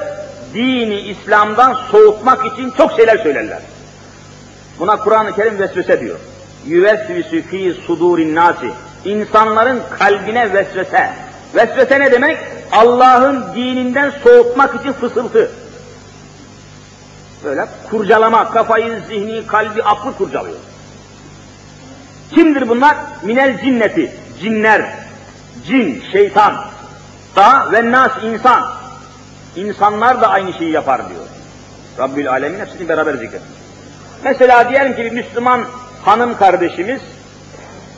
dini 0.54 1.00
İslam'dan 1.00 1.76
soğutmak 1.90 2.52
için 2.52 2.70
çok 2.70 2.92
şeyler 2.92 3.18
söylerler. 3.18 3.60
Buna 4.78 4.96
Kur'an-ı 4.96 5.34
Kerim 5.34 5.58
vesvese 5.58 6.00
diyor. 6.00 6.18
Yüvesvisü 6.66 7.42
fî 7.42 7.74
sudurin 7.86 8.34
nasi. 8.34 8.70
İnsanların 9.04 9.82
kalbine 9.98 10.52
vesvese. 10.52 11.23
Vesvese 11.54 12.00
ne 12.00 12.12
demek? 12.12 12.38
Allah'ın 12.72 13.54
dininden 13.54 14.12
soğutmak 14.24 14.80
için 14.80 14.92
fısıltı. 14.92 15.50
Böyle 17.44 17.66
kurcalama, 17.90 18.50
kafayı, 18.50 19.00
zihni, 19.08 19.46
kalbi, 19.46 19.82
aklı 19.82 20.16
kurcalıyor. 20.16 20.56
Kimdir 22.30 22.68
bunlar? 22.68 22.96
Minel 23.22 23.60
cinneti, 23.60 24.12
cinler, 24.40 24.94
cin, 25.66 26.04
şeytan, 26.12 26.54
da 27.36 27.72
ve 27.72 27.90
nas 27.90 28.12
insan. 28.22 28.70
İnsanlar 29.56 30.20
da 30.20 30.28
aynı 30.28 30.52
şeyi 30.52 30.70
yapar 30.70 31.08
diyor. 31.08 31.20
Rabbül 31.98 32.30
Alemin 32.30 32.60
hepsini 32.60 32.88
beraber 32.88 33.14
zikret. 33.14 33.42
Mesela 34.24 34.70
diyelim 34.70 34.96
ki 34.96 35.04
bir 35.04 35.12
Müslüman 35.12 35.64
hanım 36.04 36.36
kardeşimiz, 36.36 37.00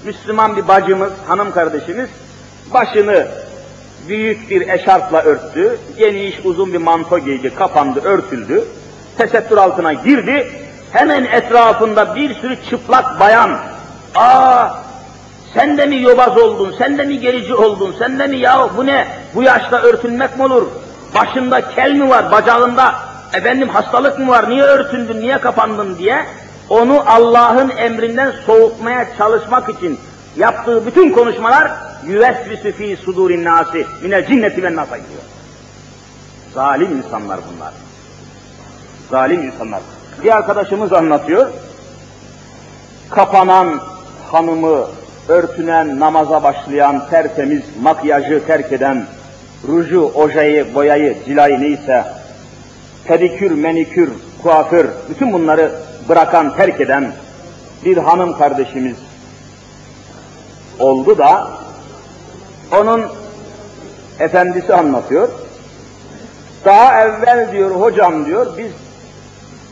Müslüman 0.04 0.56
bir 0.56 0.68
bacımız, 0.68 1.12
hanım 1.26 1.52
kardeşimiz 1.52 2.08
başını 2.74 3.28
büyük 4.08 4.50
bir 4.50 4.68
eşarpla 4.68 5.22
örttü, 5.22 5.78
geniş 5.98 6.34
uzun 6.44 6.72
bir 6.72 6.78
manto 6.78 7.18
giydi, 7.18 7.54
kapandı, 7.54 8.00
örtüldü, 8.00 8.64
tesettür 9.18 9.56
altına 9.56 9.92
girdi, 9.92 10.48
hemen 10.92 11.24
etrafında 11.24 12.14
bir 12.14 12.34
sürü 12.34 12.56
çıplak 12.70 13.20
bayan, 13.20 13.58
aa 14.14 14.68
sen 15.54 15.78
de 15.78 15.86
mi 15.86 16.02
yobaz 16.02 16.38
oldun, 16.38 16.74
sen 16.78 16.98
de 16.98 17.04
mi 17.04 17.20
gerici 17.20 17.54
oldun, 17.54 17.94
sen 17.98 18.18
de 18.18 18.26
mi 18.26 18.36
ya 18.36 18.68
bu 18.76 18.86
ne, 18.86 19.06
bu 19.34 19.42
yaşta 19.42 19.80
örtünmek 19.80 20.36
mi 20.36 20.44
olur, 20.44 20.66
başında 21.14 21.68
kel 21.68 21.92
mi 21.92 22.08
var, 22.08 22.32
bacağında 22.32 22.94
efendim 23.32 23.68
hastalık 23.68 24.18
mı 24.18 24.28
var, 24.28 24.50
niye 24.50 24.62
örtündün, 24.62 25.20
niye 25.20 25.38
kapandın 25.38 25.98
diye 25.98 26.24
onu 26.68 27.02
Allah'ın 27.06 27.70
emrinden 27.76 28.32
soğutmaya 28.46 29.06
çalışmak 29.18 29.68
için 29.68 29.98
yaptığı 30.36 30.86
bütün 30.86 31.12
konuşmalar 31.12 31.72
yüvesvisü 32.06 32.72
fî 32.72 32.96
sudurin 32.96 33.44
nâsi 33.44 33.86
minel 34.02 34.26
cinneti 34.26 34.62
ve 34.62 34.76
nasa 34.76 34.96
gidiyor. 34.96 35.22
Zalim 36.54 36.96
insanlar 36.96 37.40
bunlar. 37.54 37.72
Zalim 39.10 39.42
insanlar. 39.42 39.80
Bir 40.24 40.36
arkadaşımız 40.36 40.92
anlatıyor. 40.92 41.50
Kapanan 43.10 43.80
hanımı, 44.32 44.86
örtünen, 45.28 46.00
namaza 46.00 46.42
başlayan, 46.42 47.08
tertemiz, 47.10 47.62
makyajı 47.82 48.46
terk 48.46 48.72
eden, 48.72 49.06
ruju, 49.68 50.10
ojayı, 50.14 50.74
boyayı, 50.74 51.16
cilayı 51.26 51.60
neyse, 51.60 52.04
pedikür, 53.04 53.50
menikür, 53.50 54.10
kuaför, 54.42 54.86
bütün 55.10 55.32
bunları 55.32 55.72
bırakan, 56.08 56.56
terk 56.56 56.80
eden 56.80 57.12
bir 57.84 57.96
hanım 57.96 58.38
kardeşimiz 58.38 58.96
oldu 60.78 61.18
da 61.18 61.48
onun 62.80 63.04
efendisi 64.18 64.74
anlatıyor. 64.74 65.28
Daha 66.64 67.00
evvel 67.02 67.52
diyor 67.52 67.70
hocam 67.70 68.26
diyor 68.26 68.46
biz 68.58 68.72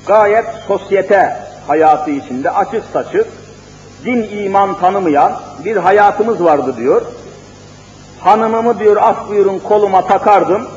gayet 0.06 0.46
sosyete 0.66 1.36
hayatı 1.66 2.10
içinde 2.10 2.50
açık 2.50 2.84
saçık 2.92 3.26
din 4.04 4.22
iman 4.22 4.80
tanımayan 4.80 5.40
bir 5.64 5.76
hayatımız 5.76 6.44
vardı 6.44 6.76
diyor. 6.76 7.02
Hanımımı 8.20 8.78
diyor 8.78 8.96
af 8.96 9.28
buyurun 9.28 9.58
koluma 9.58 10.06
takardım. 10.06 10.68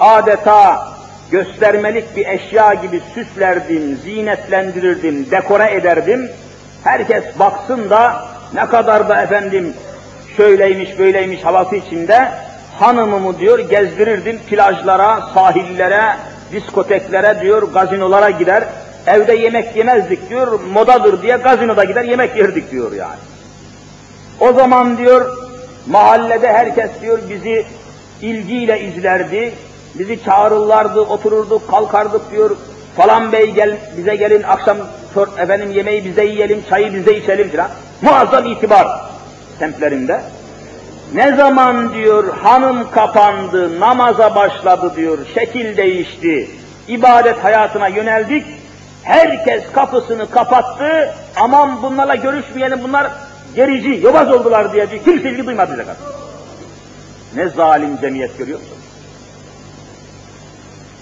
Adeta 0.00 0.88
göstermelik 1.30 2.16
bir 2.16 2.26
eşya 2.26 2.74
gibi 2.74 3.02
süslerdim, 3.14 3.98
zinetlendirirdim, 4.04 5.30
dekore 5.30 5.74
ederdim. 5.74 6.30
Herkes 6.84 7.24
baksın 7.38 7.90
da 7.90 8.26
ne 8.56 8.66
kadar 8.66 9.08
da 9.08 9.22
efendim 9.22 9.74
şöyleymiş 10.36 10.98
böyleymiş 10.98 11.44
havası 11.44 11.76
içinde 11.76 12.28
hanımımı 12.78 13.38
diyor 13.38 13.58
gezdirirdim 13.58 14.38
plajlara, 14.38 15.20
sahillere, 15.34 16.16
diskoteklere 16.52 17.40
diyor 17.40 17.72
gazinolara 17.72 18.30
gider. 18.30 18.64
Evde 19.06 19.34
yemek 19.34 19.76
yemezdik 19.76 20.30
diyor, 20.30 20.60
modadır 20.60 21.22
diye 21.22 21.36
gazinoda 21.36 21.84
gider 21.84 22.04
yemek 22.04 22.36
yerdik 22.36 22.70
diyor 22.70 22.92
yani. 22.92 23.18
O 24.40 24.52
zaman 24.52 24.98
diyor 24.98 25.36
mahallede 25.86 26.52
herkes 26.52 26.90
diyor 27.00 27.18
bizi 27.30 27.66
ilgiyle 28.22 28.80
izlerdi, 28.80 29.54
bizi 29.94 30.24
çağırırlardı, 30.24 31.00
otururduk, 31.00 31.70
kalkardık 31.70 32.32
diyor. 32.32 32.56
Falan 32.96 33.32
bey 33.32 33.50
gel, 33.50 33.76
bize 33.96 34.16
gelin 34.16 34.42
akşam 34.42 34.76
efendim 35.38 35.70
yemeği 35.70 36.04
bize 36.04 36.24
yiyelim, 36.24 36.62
çayı 36.70 36.94
bize 36.94 37.16
içelim 37.16 37.50
filan. 37.50 37.70
Muazzam 38.02 38.46
itibar 38.46 38.88
semtlerinde. 39.58 40.20
Ne 41.14 41.36
zaman 41.36 41.94
diyor 41.94 42.36
hanım 42.36 42.90
kapandı, 42.90 43.80
namaza 43.80 44.34
başladı 44.34 44.92
diyor, 44.96 45.18
şekil 45.34 45.76
değişti, 45.76 46.50
ibadet 46.88 47.44
hayatına 47.44 47.88
yöneldik, 47.88 48.46
herkes 49.02 49.62
kapısını 49.72 50.30
kapattı, 50.30 51.14
aman 51.36 51.82
bunlarla 51.82 52.14
görüşmeyelim, 52.14 52.82
bunlar 52.82 53.06
gerici, 53.56 54.00
yobaz 54.04 54.32
oldular 54.32 54.72
diye 54.72 54.90
diyor, 54.90 55.04
kimse 55.04 55.30
ilgi 55.30 55.46
duymadı 55.46 55.72
bize 55.72 55.82
kadar. 55.82 55.96
Ne 57.36 57.48
zalim 57.48 58.00
cemiyet 58.00 58.38
görüyorsun. 58.38 58.68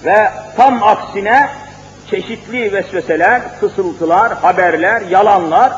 Ve 0.05 0.31
tam 0.57 0.83
aksine 0.83 1.49
çeşitli 2.15 2.73
vesveseler, 2.73 3.43
fısıltılar, 3.61 4.33
haberler, 4.33 5.03
yalanlar, 5.03 5.73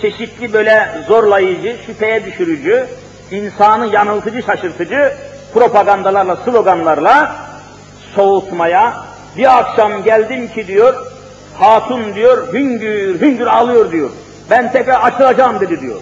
çeşitli 0.00 0.52
böyle 0.52 0.88
zorlayıcı, 1.08 1.76
şüpheye 1.86 2.24
düşürücü, 2.24 2.86
insanı 3.30 3.86
yanıltıcı, 3.86 4.42
şaşırtıcı 4.42 5.12
propagandalarla, 5.54 6.36
sloganlarla 6.36 7.36
soğutmaya, 8.14 8.94
bir 9.36 9.58
akşam 9.58 10.02
geldim 10.02 10.48
ki 10.48 10.66
diyor, 10.66 11.06
hatun 11.58 12.14
diyor, 12.14 12.52
hüngür 12.52 13.20
hüngür 13.20 13.46
ağlıyor 13.46 13.92
diyor. 13.92 14.10
Ben 14.50 14.72
tekrar 14.72 15.00
açılacağım 15.02 15.60
dedi 15.60 15.80
diyor. 15.80 16.00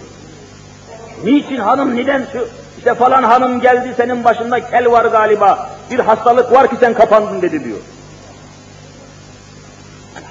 Niçin 1.23 1.57
hanım, 1.57 1.95
neden 1.95 2.25
şu, 2.31 2.47
işte 2.77 2.93
falan 2.93 3.23
hanım 3.23 3.61
geldi 3.61 3.93
senin 3.97 4.23
başında 4.23 4.69
kel 4.69 4.91
var 4.91 5.05
galiba, 5.05 5.69
bir 5.91 5.99
hastalık 5.99 6.51
var 6.51 6.69
ki 6.69 6.75
sen 6.79 6.93
kapandın 6.93 7.41
dedi 7.41 7.63
diyor. 7.63 7.77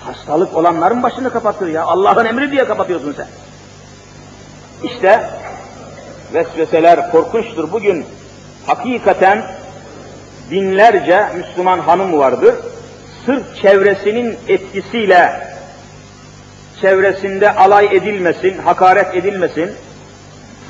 Hastalık 0.04 0.56
olanların 0.56 1.02
başını 1.02 1.32
kapatır 1.32 1.66
ya, 1.66 1.84
Allah'ın 1.84 2.24
emri 2.24 2.50
diye 2.50 2.64
kapatıyorsun 2.64 3.12
sen. 3.12 3.26
İşte 4.82 5.30
vesveseler 6.34 7.10
korkunçtur. 7.10 7.72
Bugün 7.72 8.06
hakikaten 8.66 9.44
binlerce 10.50 11.26
Müslüman 11.36 11.78
hanım 11.78 12.18
vardır. 12.18 12.54
Sırf 13.26 13.56
çevresinin 13.62 14.38
etkisiyle 14.48 15.50
çevresinde 16.80 17.54
alay 17.54 17.96
edilmesin, 17.96 18.58
hakaret 18.58 19.14
edilmesin, 19.14 19.72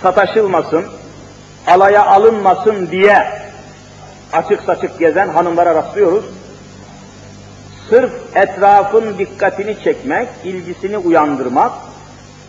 sataşılmasın, 0.03 0.85
alaya 1.67 2.07
alınmasın 2.07 2.89
diye 2.91 3.27
açık 4.33 4.63
saçık 4.63 4.99
gezen 4.99 5.29
hanımlara 5.29 5.75
rastlıyoruz. 5.75 6.25
Sırf 7.89 8.13
etrafın 8.35 9.19
dikkatini 9.19 9.85
çekmek, 9.85 10.29
ilgisini 10.45 10.99
uyandırmak, 10.99 11.73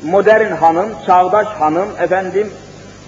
modern 0.04 0.52
hanım, 0.52 0.90
çağdaş 1.06 1.48
hanım, 1.48 1.90
efendim 2.00 2.50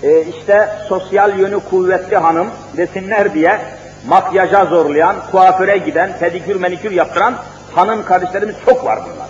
e, 0.03 0.21
işte 0.21 0.69
sosyal 0.89 1.39
yönü 1.39 1.59
kuvvetli 1.69 2.17
hanım 2.17 2.47
desinler 2.78 3.34
diye 3.34 3.59
makyaja 4.07 4.65
zorlayan, 4.65 5.15
kuaföre 5.32 5.78
giden, 5.78 6.17
pedikür 6.19 6.55
menikür 6.55 6.91
yaptıran 6.91 7.36
hanım 7.76 8.05
kardeşlerimiz 8.05 8.55
çok 8.65 8.86
var 8.86 8.99
bunlar. 9.05 9.30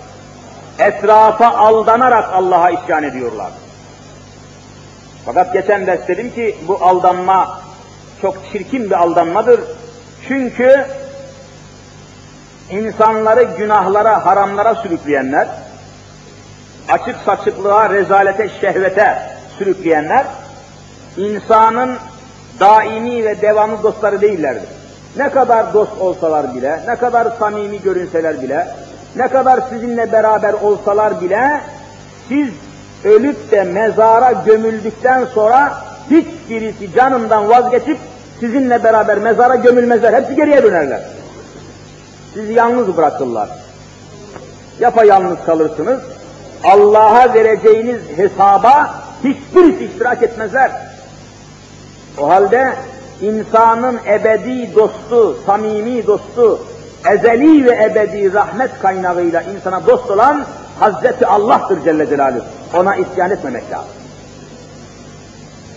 Etrafa 0.88 1.48
aldanarak 1.48 2.32
Allah'a 2.32 2.70
isyan 2.70 3.02
ediyorlar. 3.02 3.50
Fakat 5.26 5.52
geçen 5.52 5.86
ders 5.86 6.08
dedim 6.08 6.34
ki 6.34 6.56
bu 6.68 6.78
aldanma 6.80 7.60
çok 8.22 8.36
çirkin 8.52 8.84
bir 8.90 9.00
aldanmadır. 9.00 9.60
Çünkü 10.28 10.86
insanları 12.70 13.42
günahlara, 13.42 14.26
haramlara 14.26 14.74
sürükleyenler, 14.74 15.48
açık 16.88 17.16
saçıklığa, 17.24 17.90
rezalete, 17.90 18.48
şehvete 18.60 19.18
sürükleyenler, 19.58 20.24
insanın 21.16 21.96
daimi 22.60 23.24
ve 23.24 23.40
devamlı 23.42 23.82
dostları 23.82 24.20
değillerdir. 24.20 24.68
ne 25.16 25.30
kadar 25.30 25.74
dost 25.74 26.00
olsalar 26.00 26.54
bile, 26.54 26.80
ne 26.88 26.96
kadar 26.96 27.28
samimi 27.38 27.82
görünseler 27.82 28.42
bile, 28.42 28.68
ne 29.16 29.28
kadar 29.28 29.60
sizinle 29.70 30.12
beraber 30.12 30.52
olsalar 30.52 31.20
bile, 31.20 31.60
siz 32.28 32.48
ölüp 33.04 33.50
de 33.50 33.64
mezara 33.64 34.32
gömüldükten 34.32 35.24
sonra 35.24 35.72
hiçbirisi 36.10 36.94
canından 36.94 37.48
vazgeçip 37.48 37.98
sizinle 38.40 38.84
beraber 38.84 39.18
mezara 39.18 39.54
gömülmezler. 39.54 40.12
Hepsi 40.12 40.36
geriye 40.36 40.62
dönerler. 40.62 41.00
Sizi 42.34 42.52
yalnız 42.52 42.96
bırakırlar. 42.96 43.48
Yapayalnız 44.80 45.38
kalırsınız. 45.46 46.00
Allah'a 46.64 47.34
vereceğiniz 47.34 48.00
hesaba 48.16 48.94
hiçbirisi 49.24 49.84
iştirak 49.84 50.22
etmezler. 50.22 50.70
O 52.18 52.28
halde 52.28 52.72
insanın 53.20 53.98
ebedi 54.06 54.74
dostu, 54.74 55.36
samimi 55.46 56.06
dostu, 56.06 56.60
ezeli 57.12 57.64
ve 57.64 57.84
ebedi 57.84 58.34
rahmet 58.34 58.78
kaynağıyla 58.82 59.42
insana 59.42 59.86
dost 59.86 60.10
olan 60.10 60.44
Hazreti 60.80 61.26
Allah'tır 61.26 61.84
Celle 61.84 62.06
Celaluhu. 62.06 62.44
Ona 62.74 62.96
isyan 62.96 63.30
etmemek 63.30 63.70
lazım. 63.70 63.88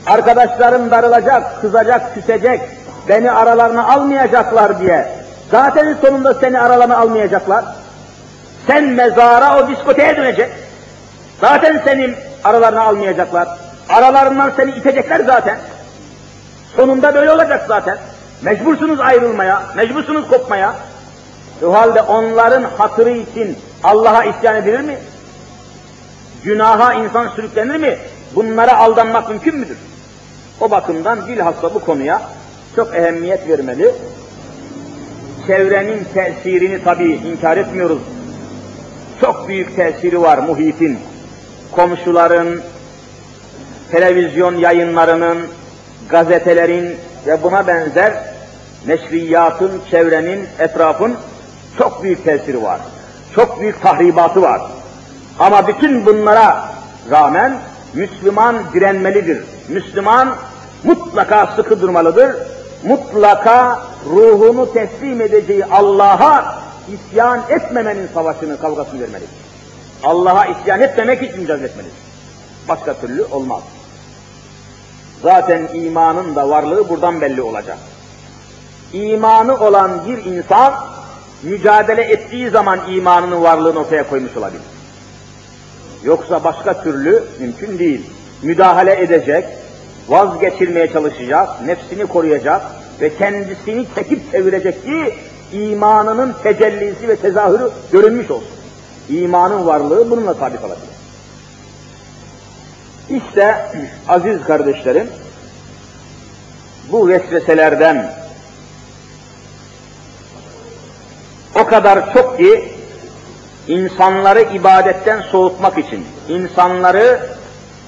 Arkadaşlarım 0.05 0.91
darılacak, 0.91 1.61
kızacak, 1.61 2.13
küsecek, 2.13 2.61
beni 3.09 3.31
aralarına 3.31 3.87
almayacaklar 3.87 4.79
diye. 4.79 5.16
Zaten 5.51 5.97
sonunda 6.01 6.33
seni 6.33 6.59
aralarına 6.59 6.97
almayacaklar. 6.97 7.65
Sen 8.67 8.83
mezara 8.83 9.59
o 9.59 9.67
diskoteye 9.67 10.17
dönecek. 10.17 10.49
Zaten 11.41 11.81
senin 11.85 12.15
aralarına 12.43 12.81
almayacaklar. 12.81 13.47
Aralarından 13.89 14.51
seni 14.55 14.71
itecekler 14.71 15.19
zaten. 15.19 15.57
Sonunda 16.75 17.15
böyle 17.15 17.31
olacak 17.31 17.65
zaten. 17.67 17.97
Mecbursunuz 18.41 18.99
ayrılmaya, 18.99 19.63
mecbursunuz 19.75 20.27
kopmaya. 20.27 20.75
O 21.65 21.73
halde 21.73 22.01
onların 22.01 22.63
hatırı 22.77 23.09
için 23.09 23.57
Allah'a 23.83 24.23
isyan 24.23 24.55
edilir 24.55 24.79
mi? 24.79 24.97
Günaha 26.43 26.93
insan 26.93 27.27
sürüklenir 27.27 27.75
mi? 27.75 27.97
Bunlara 28.35 28.77
aldanmak 28.77 29.29
mümkün 29.29 29.55
müdür? 29.55 29.77
O 30.61 30.71
bakımdan 30.71 31.27
bilhassa 31.27 31.73
bu 31.73 31.79
konuya 31.79 32.21
çok 32.75 32.95
ehemmiyet 32.95 33.49
vermeli. 33.49 33.91
Çevrenin 35.47 36.03
tesirini 36.13 36.83
tabii 36.83 37.13
inkar 37.13 37.57
etmiyoruz. 37.57 37.99
Çok 39.21 39.47
büyük 39.47 39.75
tesiri 39.75 40.21
var 40.21 40.37
muhitin. 40.37 40.99
Komşuların, 41.71 42.61
televizyon 43.91 44.55
yayınlarının, 44.55 45.37
gazetelerin 46.09 46.95
ve 47.27 47.43
buna 47.43 47.67
benzer 47.67 48.13
neşriyatın, 48.87 49.71
çevrenin, 49.91 50.47
etrafın 50.59 51.15
çok 51.77 52.03
büyük 52.03 52.23
tesiri 52.23 52.63
var. 52.63 52.79
Çok 53.35 53.61
büyük 53.61 53.81
tahribatı 53.81 54.41
var. 54.41 54.61
Ama 55.39 55.67
bütün 55.67 56.05
bunlara 56.05 56.69
rağmen 57.11 57.57
Müslüman 57.93 58.55
direnmelidir. 58.73 59.43
Müslüman 59.69 60.35
mutlaka 60.83 61.47
sıkı 61.47 61.81
durmalıdır. 61.81 62.35
Mutlaka 62.83 63.81
ruhunu 64.05 64.73
teslim 64.73 65.21
edeceği 65.21 65.65
Allah'a 65.65 66.59
isyan 66.93 67.41
etmemenin 67.49 68.07
savaşını, 68.13 68.59
kavgasını 68.59 69.01
vermelidir. 69.01 69.29
Allah'a 70.03 70.45
isyan 70.45 70.81
etmemek 70.81 71.23
için 71.23 71.41
mücadele 71.41 71.65
etmelidir. 71.65 71.97
Başka 72.67 72.93
türlü 72.93 73.23
olmaz. 73.23 73.61
Zaten 75.23 75.69
imanın 75.73 76.35
da 76.35 76.49
varlığı 76.49 76.89
buradan 76.89 77.21
belli 77.21 77.41
olacak. 77.41 77.77
İmanı 78.93 79.57
olan 79.57 80.07
bir 80.07 80.25
insan 80.25 80.73
mücadele 81.43 82.01
ettiği 82.01 82.49
zaman 82.49 82.79
imanının 82.91 83.43
varlığını 83.43 83.79
ortaya 83.79 84.09
koymuş 84.09 84.37
olabilir. 84.37 84.61
Yoksa 86.03 86.43
başka 86.43 86.83
türlü 86.83 87.23
mümkün 87.39 87.79
değil. 87.79 88.09
Müdahale 88.41 89.01
edecek, 89.01 89.45
vazgeçirmeye 90.07 90.93
çalışacak, 90.93 91.61
nefsini 91.65 92.05
koruyacak 92.05 92.61
ve 93.01 93.15
kendisini 93.15 93.85
çekip 93.95 94.31
çevirecek 94.31 94.83
ki 94.83 95.13
imanının 95.53 96.35
tecellisi 96.43 97.07
ve 97.07 97.15
tezahürü 97.15 97.69
görünmüş 97.91 98.31
olsun. 98.31 98.47
İmanın 99.09 99.65
varlığı 99.65 100.11
bununla 100.11 100.33
sabit 100.33 100.59
olabilir. 100.59 100.97
İşte 103.09 103.55
aziz 104.07 104.43
kardeşlerim, 104.43 105.07
bu 106.91 107.07
vesveselerden 107.07 108.13
o 111.55 111.65
kadar 111.65 112.13
çok 112.13 112.37
ki 112.37 112.71
insanları 113.67 114.41
ibadetten 114.41 115.21
soğutmak 115.21 115.77
için, 115.77 116.05
insanları 116.29 117.19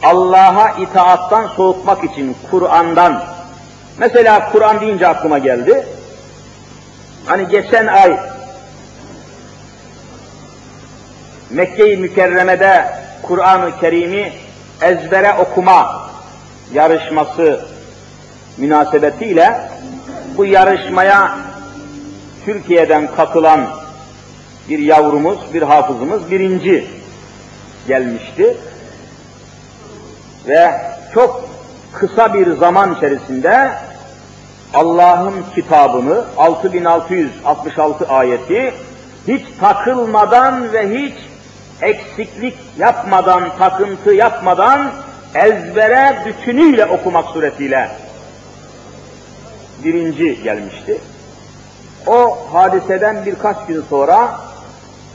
Allah'a 0.04 0.70
itaattan 0.70 1.47
soğutmak 1.47 2.04
için 2.04 2.36
Kur'an'dan, 2.52 3.24
mesela 3.97 4.52
Kur'an 4.52 4.82
deyince 4.82 5.08
aklıma 5.08 5.38
geldi, 5.38 5.86
hani 7.26 7.47
geçen 7.47 7.88
ay 7.88 8.20
Mekke-i 11.50 11.97
Mükerreme'de 11.97 12.86
Kur'an-ı 13.22 13.80
Kerim'i 13.80 14.34
ezbere 14.82 15.34
okuma 15.34 16.10
yarışması 16.74 17.66
münasebetiyle 18.58 19.62
bu 20.38 20.45
yarışmaya 20.45 21.38
Türkiye'den 22.45 23.16
katılan 23.16 23.68
bir 24.70 24.80
yavrumuz, 24.80 25.39
bir 25.54 25.62
hafızımız 25.62 26.32
birinci 26.32 26.88
gelmişti. 27.88 28.58
Ve 30.50 30.72
çok 31.14 31.50
kısa 31.93 32.34
bir 32.34 32.58
zaman 32.58 32.95
içerisinde 32.95 33.72
Allah'ın 34.74 35.36
kitabını 35.56 36.24
6666 36.38 38.08
ayeti 38.08 38.74
hiç 39.28 39.45
takılmadan 39.60 40.74
ve 40.74 41.00
hiç 41.00 41.14
eksiklik 41.82 42.58
yapmadan, 42.78 43.58
takıntı 43.58 44.14
yapmadan 44.14 44.91
ezbere 45.36 46.18
bütünüyle 46.26 46.86
okumak 46.86 47.26
suretiyle 47.26 47.89
birinci 49.84 50.43
gelmişti. 50.43 51.02
O 52.08 52.38
hadiseden 52.54 53.26
birkaç 53.26 53.66
gün 53.68 53.84
sonra 53.89 54.39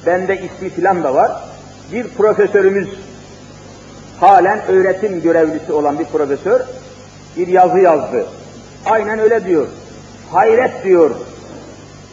bende 0.07 0.41
ismi 0.41 0.71
filan 0.71 1.05
da 1.05 1.15
var. 1.15 1.33
Bir 1.93 2.09
profesörümüz 2.09 2.89
halen 4.21 4.67
öğretim 4.69 5.23
görevlisi 5.23 5.73
olan 5.73 5.99
bir 5.99 6.05
profesör 6.05 6.61
bir 7.37 7.47
yazı 7.47 7.79
yazdı. 7.79 8.27
Aynen 8.87 9.19
öyle 9.19 9.45
diyor. 9.45 9.67
Hayret 10.33 10.85
diyor. 10.85 11.11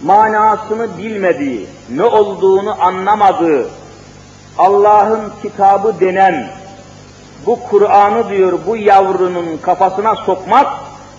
Manasını 0.03 0.97
bilmediği, 0.97 1.67
ne 1.89 2.03
olduğunu 2.03 2.83
anlamadığı, 2.83 3.67
Allah'ın 4.57 5.21
kitabı 5.41 5.99
denen 5.99 6.47
bu 7.45 7.59
Kur'an'ı 7.69 8.29
diyor 8.29 8.59
bu 8.67 8.77
yavrunun 8.77 9.57
kafasına 9.57 10.15
sokmak, 10.15 10.67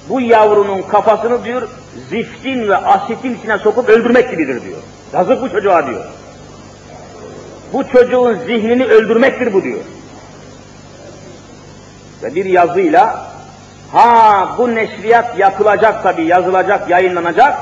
bu 0.09 0.21
yavrunun 0.21 0.83
kafasını 0.83 1.45
diyor 1.45 1.69
ziftin 2.11 2.69
ve 2.69 2.77
asitin 2.77 3.35
içine 3.35 3.59
sokup 3.59 3.89
öldürmek 3.89 4.31
gibidir 4.31 4.63
diyor. 4.63 4.79
Yazık 5.13 5.43
bu 5.43 5.51
çocuğa 5.51 5.87
diyor. 5.87 6.05
Bu 7.73 7.89
çocuğun 7.89 8.39
zihnini 8.47 8.85
öldürmektir 8.85 9.55
bu 9.55 9.63
diyor. 9.63 9.81
Ve 12.23 12.35
bir 12.35 12.45
yazıyla 12.45 13.27
ha 13.93 14.49
bu 14.59 14.75
neşriyat 14.75 15.39
yapılacak 15.39 16.03
tabi 16.03 16.25
yazılacak, 16.25 16.91
yayınlanacak. 16.91 17.59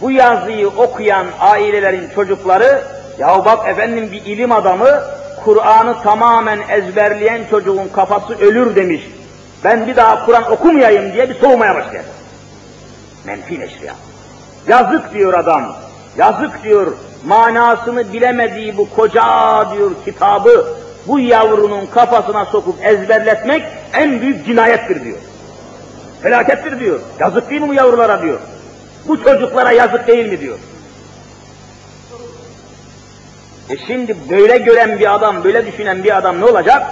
Bu 0.00 0.10
yazıyı 0.10 0.68
okuyan 0.68 1.26
ailelerin 1.40 2.08
çocukları 2.14 2.82
ya 3.18 3.44
bak 3.44 3.68
efendim 3.68 4.08
bir 4.12 4.24
ilim 4.24 4.52
adamı 4.52 5.00
Kur'an'ı 5.44 6.02
tamamen 6.02 6.60
ezberleyen 6.68 7.40
çocuğun 7.50 7.88
kafası 7.88 8.38
ölür 8.38 8.76
demiş. 8.76 9.02
Ben 9.64 9.86
bir 9.86 9.96
daha 9.96 10.26
Kur'an 10.26 10.52
okumayayım 10.52 11.12
diye 11.12 11.28
bir 11.28 11.34
soğumaya 11.34 11.74
başladı. 11.74 12.04
Menfi 13.24 13.60
neşriyat. 13.60 13.96
Yazık 14.68 15.14
diyor 15.14 15.34
adam. 15.34 15.76
Yazık 16.16 16.64
diyor 16.64 16.92
manasını 17.26 18.12
bilemediği 18.12 18.76
bu 18.76 18.90
koca 18.90 19.22
diyor 19.74 19.90
kitabı 20.04 20.66
bu 21.10 21.20
yavrunun 21.20 21.86
kafasına 21.86 22.44
sokup 22.44 22.86
ezberletmek 22.86 23.62
en 23.92 24.20
büyük 24.20 24.46
cinayettir 24.46 25.04
diyor. 25.04 25.18
Felakettir 26.22 26.80
diyor. 26.80 27.00
Yazık 27.20 27.50
değil 27.50 27.60
mi 27.60 27.68
bu 27.68 27.74
yavrulara 27.74 28.22
diyor. 28.22 28.40
Bu 29.08 29.24
çocuklara 29.24 29.72
yazık 29.72 30.06
değil 30.06 30.26
mi 30.26 30.40
diyor. 30.40 30.58
E 33.70 33.76
şimdi 33.86 34.16
böyle 34.30 34.58
gören 34.58 34.98
bir 34.98 35.14
adam, 35.14 35.44
böyle 35.44 35.66
düşünen 35.66 36.04
bir 36.04 36.16
adam 36.16 36.40
ne 36.40 36.44
olacak? 36.44 36.86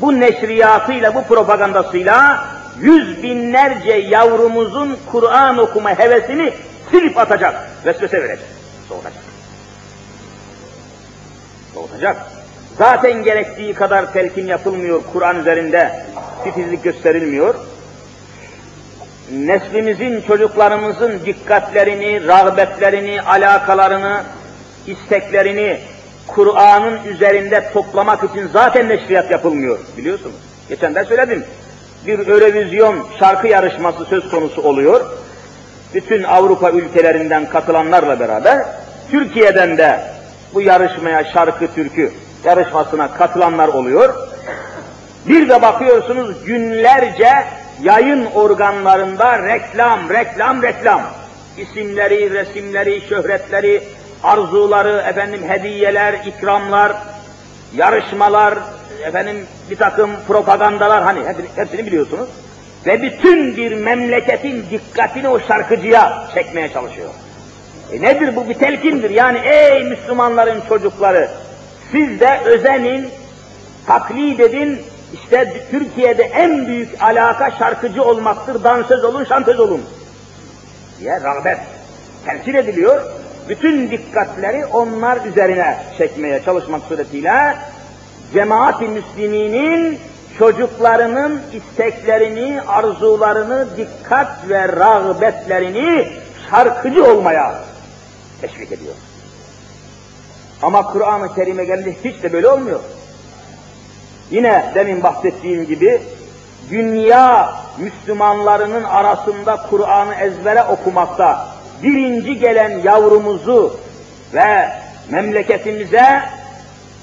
Bu 0.00 0.20
neşriyatıyla, 0.20 1.14
bu 1.14 1.22
propagandasıyla 1.22 2.44
yüz 2.80 3.22
binlerce 3.22 3.92
yavrumuzun 3.92 4.98
Kur'an 5.12 5.58
okuma 5.58 5.98
hevesini 5.98 6.52
silip 6.90 7.18
atacak, 7.18 7.70
vesvese 7.86 8.22
verecek, 8.22 8.46
soğutacak. 8.88 9.22
Soğutacak. 11.74 12.35
Zaten 12.78 13.22
gerektiği 13.22 13.74
kadar 13.74 14.12
telkin 14.12 14.46
yapılmıyor 14.46 15.02
Kur'an 15.12 15.40
üzerinde, 15.40 16.04
titizlik 16.44 16.84
gösterilmiyor. 16.84 17.54
Neslimizin, 19.32 20.20
çocuklarımızın 20.20 21.20
dikkatlerini, 21.26 22.26
rağbetlerini, 22.26 23.22
alakalarını, 23.22 24.22
isteklerini 24.86 25.78
Kur'an'ın 26.26 27.04
üzerinde 27.04 27.70
toplamak 27.72 28.24
için 28.24 28.48
zaten 28.52 28.88
neşriyat 28.88 29.30
yapılmıyor 29.30 29.78
biliyorsunuz. 29.96 30.36
Geçen 30.68 30.94
de 30.94 31.04
söyledim. 31.04 31.44
Bir 32.06 32.18
Eurovision 32.28 33.06
şarkı 33.18 33.48
yarışması 33.48 34.04
söz 34.04 34.30
konusu 34.30 34.62
oluyor. 34.62 35.06
Bütün 35.94 36.22
Avrupa 36.22 36.70
ülkelerinden 36.70 37.48
katılanlarla 37.48 38.20
beraber 38.20 38.66
Türkiye'den 39.10 39.78
de 39.78 40.00
bu 40.54 40.60
yarışmaya 40.60 41.24
şarkı 41.24 41.74
türkü 41.74 42.12
yarışmasına 42.46 43.14
katılanlar 43.14 43.68
oluyor. 43.68 44.14
Bir 45.28 45.48
de 45.48 45.62
bakıyorsunuz 45.62 46.44
günlerce 46.44 47.30
yayın 47.82 48.26
organlarında 48.34 49.42
reklam, 49.42 50.10
reklam, 50.10 50.62
reklam. 50.62 51.02
İsimleri, 51.58 52.30
resimleri, 52.30 53.00
şöhretleri, 53.08 53.82
arzuları, 54.22 55.04
efendim 55.08 55.40
hediyeler, 55.48 56.14
ikramlar, 56.26 56.92
yarışmalar, 57.74 58.54
efendim 59.04 59.46
bir 59.70 59.76
takım 59.76 60.10
propagandalar 60.28 61.02
hani 61.04 61.20
hepsini 61.56 61.86
biliyorsunuz. 61.86 62.28
Ve 62.86 63.02
bütün 63.02 63.56
bir 63.56 63.72
memleketin 63.72 64.64
dikkatini 64.70 65.28
o 65.28 65.40
şarkıcıya 65.40 66.28
çekmeye 66.34 66.72
çalışıyor. 66.72 67.10
E 67.92 68.02
nedir 68.02 68.36
bu? 68.36 68.48
Bir 68.48 68.54
telkindir. 68.54 69.10
Yani 69.10 69.38
ey 69.38 69.84
Müslümanların 69.84 70.62
çocukları, 70.68 71.30
siz 71.92 72.20
de 72.20 72.40
özenin, 72.44 73.08
taklit 73.86 74.40
edin, 74.40 74.80
işte 75.14 75.62
Türkiye'de 75.70 76.22
en 76.22 76.66
büyük 76.66 77.02
alaka 77.02 77.50
şarkıcı 77.50 78.02
olmaktır, 78.02 78.64
dansöz 78.64 79.04
olun, 79.04 79.24
şantöz 79.24 79.60
olun 79.60 79.82
diye 81.00 81.20
rağbet 81.20 81.58
temsil 82.24 82.54
ediliyor. 82.54 83.02
Bütün 83.48 83.90
dikkatleri 83.90 84.66
onlar 84.66 85.26
üzerine 85.26 85.78
çekmeye 85.98 86.42
çalışmak 86.44 86.82
suretiyle 86.82 87.56
cemaat-i 88.32 88.88
müsliminin 88.88 89.98
çocuklarının 90.38 91.40
isteklerini, 91.52 92.60
arzularını, 92.62 93.66
dikkat 93.76 94.48
ve 94.48 94.68
rağbetlerini 94.68 96.12
şarkıcı 96.50 97.04
olmaya 97.04 97.54
teşvik 98.40 98.72
ediyor. 98.72 98.94
Ama 100.62 100.92
Kur'an-ı 100.92 101.34
Kerim'e 101.34 101.64
gelince 101.64 101.96
hiç 102.04 102.22
de 102.22 102.32
böyle 102.32 102.48
olmuyor. 102.48 102.80
Yine 104.30 104.72
demin 104.74 105.02
bahsettiğim 105.02 105.66
gibi 105.66 106.00
dünya 106.70 107.54
Müslümanlarının 107.78 108.84
arasında 108.84 109.56
Kur'an'ı 109.70 110.14
ezbere 110.14 110.62
okumakta 110.62 111.48
birinci 111.82 112.38
gelen 112.38 112.78
yavrumuzu 112.78 113.76
ve 114.34 114.68
memleketimize 115.10 116.22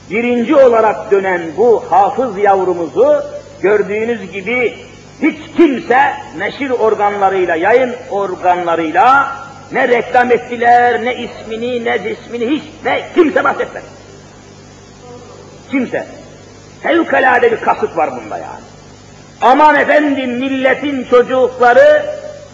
birinci 0.10 0.56
olarak 0.56 1.12
dönen 1.12 1.42
bu 1.58 1.84
hafız 1.90 2.38
yavrumuzu 2.38 3.24
gördüğünüz 3.62 4.32
gibi 4.32 4.78
hiç 5.22 5.38
kimse 5.58 6.14
neşir 6.38 6.70
organlarıyla, 6.70 7.56
yayın 7.56 7.96
organlarıyla 8.12 9.32
ne 9.72 9.88
reklam 9.88 10.32
ettiler, 10.32 11.06
ne 11.06 11.16
ismini, 11.16 11.86
ne 11.86 12.04
cismini 12.04 12.48
hiç 12.48 12.64
ne 12.86 13.10
kimse 13.16 13.44
bahsetmedi. 13.44 13.86
Kimse. 15.72 16.08
Fevkalade 16.82 17.52
bir 17.52 17.58
kasıt 17.58 17.98
var 17.98 18.12
bunda 18.12 18.38
yani. 18.38 18.64
Aman 19.42 19.76
efendim 19.76 20.32
milletin 20.32 21.04
çocukları 21.04 22.06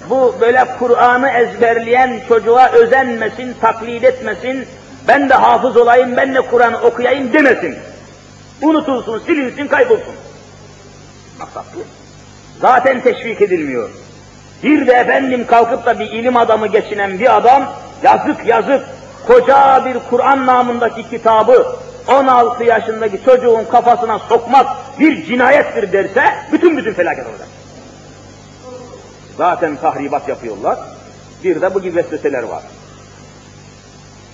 bu 0.09 0.35
böyle 0.41 0.65
Kur'an'ı 0.79 1.29
ezberleyen 1.29 2.19
çocuğa 2.27 2.69
özenmesin, 2.69 3.55
taklit 3.61 4.03
etmesin, 4.03 4.67
ben 5.07 5.29
de 5.29 5.33
hafız 5.33 5.77
olayım, 5.77 6.17
ben 6.17 6.35
de 6.35 6.41
Kur'an 6.41 6.85
okuyayım 6.85 7.33
demesin. 7.33 7.77
Unutulsun, 8.61 9.19
silinsin, 9.19 9.67
kaybolsun. 9.67 10.15
Maksat 11.39 11.65
bu. 11.75 11.79
Zaten 12.61 13.01
teşvik 13.01 13.41
edilmiyor. 13.41 13.89
Bir 14.63 14.87
de 14.87 14.91
efendim 14.91 15.47
kalkıp 15.47 15.85
da 15.85 15.99
bir 15.99 16.11
ilim 16.11 16.37
adamı 16.37 16.67
geçinen 16.67 17.19
bir 17.19 17.37
adam, 17.37 17.73
yazık 18.03 18.45
yazık, 18.45 18.85
koca 19.27 19.85
bir 19.85 19.97
Kur'an 20.09 20.45
namındaki 20.45 21.09
kitabı 21.09 21.75
16 22.07 22.63
yaşındaki 22.63 23.23
çocuğun 23.25 23.65
kafasına 23.71 24.19
sokmak 24.19 24.67
bir 24.99 25.25
cinayettir 25.25 25.93
derse, 25.93 26.23
bütün 26.51 26.77
bütün 26.77 26.93
felaket 26.93 27.27
olacak. 27.27 27.47
Zaten 29.37 29.75
tahribat 29.75 30.27
yapıyorlar. 30.27 30.79
Bir 31.43 31.61
de 31.61 31.73
bu 31.73 31.81
gibi 31.81 31.95
vesveseler 31.95 32.43
var. 32.43 32.63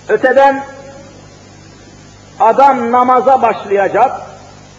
Öteden 0.08 0.64
adam 2.40 2.92
namaza 2.92 3.42
başlayacak, 3.42 4.20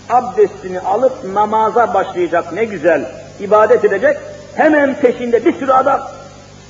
abdestini 0.10 0.80
alıp 0.80 1.24
namaza 1.34 1.93
başlayacak 1.93 2.54
ne 2.54 2.66
güzel 2.66 3.12
ibadet 3.39 3.86
edecek, 3.86 4.18
hemen 4.58 4.93
peşinde 4.93 5.45
bir 5.45 5.53
sürü 5.53 5.72
adam. 5.72 6.01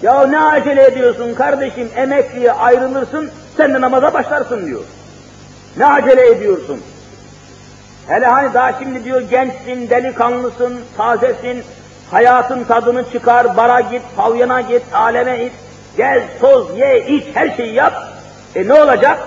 Ya 0.01 0.27
ne 0.27 0.39
acele 0.39 0.83
ediyorsun 0.85 1.33
kardeşim, 1.33 1.89
emekliye 1.95 2.51
ayrılırsın, 2.51 3.31
sen 3.57 3.73
de 3.73 3.81
namaza 3.81 4.13
başlarsın 4.13 4.65
diyor. 4.65 4.81
Ne 5.77 5.85
acele 5.85 6.27
ediyorsun? 6.27 6.81
Hele 8.07 8.25
hani 8.25 8.53
daha 8.53 8.73
şimdi 8.79 9.03
diyor 9.03 9.21
gençsin, 9.21 9.89
delikanlısın, 9.89 10.79
tazesin, 10.97 11.63
hayatın 12.11 12.63
tadını 12.63 13.11
çıkar, 13.11 13.57
bara 13.57 13.81
git, 13.81 14.01
pavyona 14.17 14.61
git, 14.61 14.83
aleme 14.93 15.37
git, 15.37 15.53
gez, 15.97 16.23
toz, 16.41 16.77
ye, 16.77 17.07
iç, 17.07 17.23
her 17.33 17.55
şeyi 17.57 17.73
yap. 17.73 17.93
E 18.55 18.67
ne 18.67 18.73
olacak? 18.73 19.19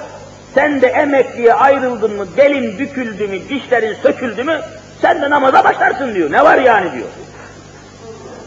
Sen 0.54 0.80
de 0.80 0.86
emekliye 0.86 1.54
ayrıldın 1.54 2.16
mı, 2.16 2.26
belin 2.36 2.78
büküldü 2.78 3.28
mü, 3.28 3.48
dişlerin 3.48 3.94
söküldü 4.02 4.44
mü, 4.44 4.60
sen 5.02 5.22
de 5.22 5.30
namaza 5.30 5.64
başlarsın 5.64 6.14
diyor. 6.14 6.32
Ne 6.32 6.44
var 6.44 6.58
yani 6.58 6.92
diyor. 6.92 7.06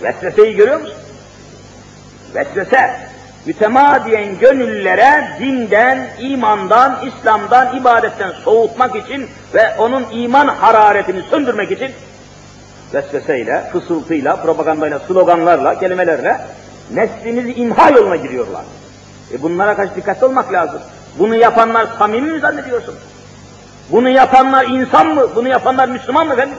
Vesveseyi 0.04 0.56
görüyor 0.56 0.80
musun? 0.80 0.96
Vesvese, 2.36 3.00
mütemadiyen 3.46 4.40
gönüllere 4.40 5.28
dinden, 5.40 6.08
imandan, 6.20 7.00
İslam'dan, 7.06 7.78
ibadetten 7.78 8.32
soğutmak 8.44 8.96
için 8.96 9.28
ve 9.54 9.76
onun 9.78 10.06
iman 10.12 10.48
hararetini 10.48 11.22
söndürmek 11.22 11.72
için 11.72 11.92
vesveseyle, 12.94 13.64
fısıltıyla, 13.72 14.36
propagandayla, 14.36 15.00
sloganlarla, 15.00 15.80
kelimelerle 15.80 16.42
neslimizi 16.94 17.54
imha 17.54 17.90
yoluna 17.90 18.16
giriyorlar. 18.16 18.64
E 19.34 19.42
bunlara 19.42 19.76
karşı 19.76 19.96
dikkatli 19.96 20.26
olmak 20.26 20.54
lazım. 20.54 20.82
Bunu 21.20 21.36
yapanlar 21.36 21.88
samimi 22.00 22.32
mi 22.32 22.40
zannediyorsun? 22.40 22.96
Bunu 23.92 24.10
yapanlar 24.10 24.66
insan 24.66 25.08
mı? 25.08 25.28
Bunu 25.36 25.48
yapanlar 25.48 25.90
Müslüman 25.90 26.28
mı 26.28 26.34
efendim? 26.34 26.56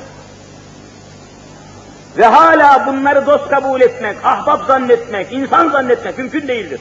Ve 2.18 2.24
hala 2.24 2.86
bunları 2.86 3.26
dost 3.26 3.48
kabul 3.48 3.80
etmek, 3.80 4.16
ahbap 4.24 4.66
zannetmek, 4.66 5.32
insan 5.32 5.68
zannetmek 5.68 6.18
mümkün 6.18 6.48
değildir. 6.48 6.80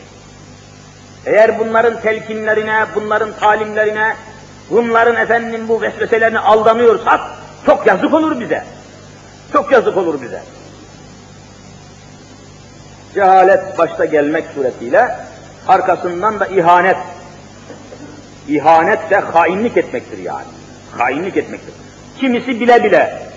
Eğer 1.25 1.59
bunların 1.59 2.01
telkinlerine, 2.01 2.85
bunların 2.95 3.31
talimlerine, 3.39 4.15
bunların 4.69 5.15
efendim 5.15 5.67
bu 5.67 5.81
vesveselerine 5.81 6.39
aldanıyorsak 6.39 7.21
çok 7.65 7.87
yazık 7.87 8.13
olur 8.13 8.39
bize. 8.39 8.63
Çok 9.53 9.71
yazık 9.71 9.97
olur 9.97 10.21
bize. 10.21 10.43
Cehalet 13.13 13.77
başta 13.77 14.05
gelmek 14.05 14.45
suretiyle 14.55 15.17
arkasından 15.67 16.39
da 16.39 16.45
ihanet. 16.45 16.97
İhanet 18.47 19.09
de 19.09 19.17
hainlik 19.17 19.77
etmektir 19.77 20.17
yani. 20.17 20.47
Hainlik 20.97 21.37
etmektir. 21.37 21.73
Kimisi 22.19 22.59
bile 22.59 22.83
bile 22.83 23.32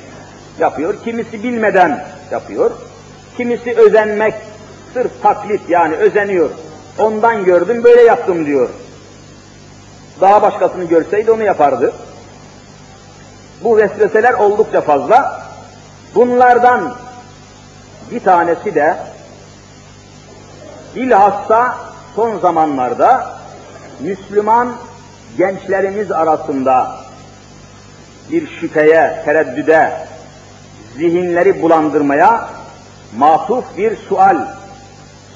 yapıyor, 0.59 0.95
kimisi 1.05 1.43
bilmeden 1.43 2.05
yapıyor. 2.31 2.71
Kimisi 3.37 3.75
özenmek, 3.75 4.35
sırf 4.95 5.23
taklit 5.23 5.69
yani 5.69 5.97
özeniyor. 5.97 6.51
Ondan 6.99 7.45
gördüm 7.45 7.85
böyle 7.85 8.03
yaptım 8.03 8.47
diyor. 8.47 8.69
Daha 10.21 10.43
başkasını 10.43 10.85
görseydi 10.85 11.31
onu 11.31 11.43
yapardı. 11.43 11.93
Bu 13.65 13.77
vesveseler 13.77 14.33
oldukça 14.33 14.81
fazla. 14.81 15.43
Bunlardan 16.15 16.97
bir 18.11 18.21
tanesi 18.21 18.75
de 18.75 18.97
bilhassa 20.97 21.79
son 22.17 22.39
zamanlarda 22.39 23.37
Müslüman 24.01 24.73
gençlerimiz 25.39 26.13
arasında 26.13 26.97
bir 28.31 28.61
şüpheye, 28.61 29.23
tereddüde, 29.25 29.93
zihinleri 30.97 31.63
bulandırmaya 31.63 32.51
matuf 33.17 33.65
bir 33.77 33.97
sual 33.97 34.49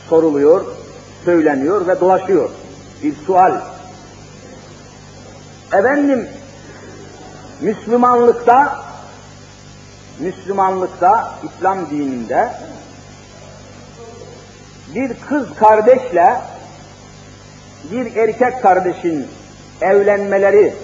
soruluyor, 0.09 0.65
söyleniyor 1.25 1.87
ve 1.87 2.01
dolaşıyor. 2.01 2.51
Bir 3.03 3.15
sual. 3.27 3.61
Efendim, 5.73 6.29
Müslümanlıkta, 7.61 8.85
Müslümanlıkta, 10.21 11.35
İslam 11.45 11.91
dininde 11.91 12.53
bir 14.95 15.13
kız 15.29 15.55
kardeşle 15.55 16.37
bir 17.93 18.17
erkek 18.17 18.63
kardeşin 18.63 19.27
evlenmeleri, 19.81 20.75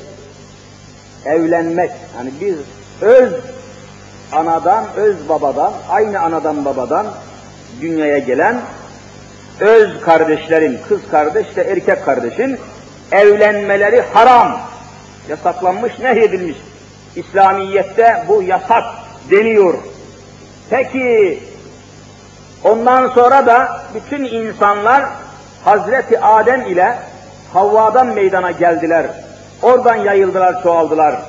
evlenmek, 1.25 1.91
yani 2.17 2.33
bir 2.41 2.57
öz 3.01 3.33
anadan, 4.33 4.85
öz 4.97 5.29
babadan, 5.29 5.73
aynı 5.91 6.21
anadan 6.21 6.65
babadan 6.65 7.07
dünyaya 7.81 8.19
gelen 8.19 8.61
öz 9.61 10.01
kardeşlerin, 10.01 10.79
kız 10.89 11.01
kardeş 11.11 11.47
ve 11.57 11.63
erkek 11.63 12.05
kardeşin 12.05 12.59
evlenmeleri 13.13 14.01
haram, 14.01 14.61
yasaklanmış, 15.29 15.99
nehyedilmiş. 15.99 16.57
İslamiyette 17.17 18.25
bu 18.29 18.43
yasak 18.43 18.85
deniyor. 19.31 19.75
Peki 20.71 21.43
ondan 22.65 23.09
sonra 23.09 23.47
da 23.47 23.81
bütün 23.95 24.25
insanlar 24.25 25.05
Hazreti 25.65 26.21
Adem 26.21 26.61
ile 26.61 26.99
Havva'dan 27.53 28.07
meydana 28.07 28.51
geldiler. 28.51 29.07
Oradan 29.63 29.97
yayıldılar, 29.97 30.63
çoğaldılar. 30.63 31.23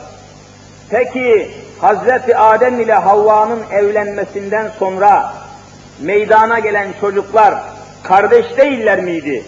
Peki 0.90 1.52
Hazreti 1.82 2.38
Adem 2.38 2.80
ile 2.80 2.94
Havva'nın 2.94 3.60
evlenmesinden 3.72 4.72
sonra 4.80 5.34
meydana 6.02 6.60
gelen 6.60 6.88
çocuklar 7.02 7.56
kardeş 8.04 8.58
değiller 8.58 9.00
miydi? 9.00 9.44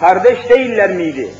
Kardeş 0.00 0.48
değiller 0.48 0.90
miydi? 0.90 1.34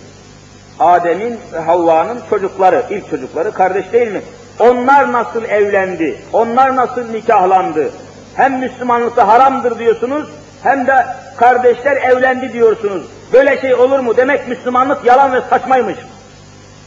Adem'in 0.80 1.40
ve 1.52 1.58
Havva'nın 1.58 2.20
çocukları, 2.30 2.84
ilk 2.90 3.10
çocukları 3.10 3.52
kardeş 3.52 3.92
değil 3.92 4.12
mi? 4.12 4.22
Onlar 4.58 5.12
nasıl 5.12 5.44
evlendi? 5.44 6.18
Onlar 6.32 6.76
nasıl 6.76 7.10
nikahlandı? 7.10 7.90
Hem 8.36 8.58
Müslümanlıkta 8.58 9.28
haramdır 9.28 9.78
diyorsunuz, 9.78 10.30
hem 10.62 10.86
de 10.86 11.06
kardeşler 11.36 11.96
evlendi 11.96 12.52
diyorsunuz. 12.52 13.02
Böyle 13.32 13.60
şey 13.60 13.74
olur 13.74 13.98
mu? 13.98 14.16
Demek 14.16 14.48
Müslümanlık 14.48 15.04
yalan 15.04 15.32
ve 15.32 15.40
saçmaymış. 15.50 15.96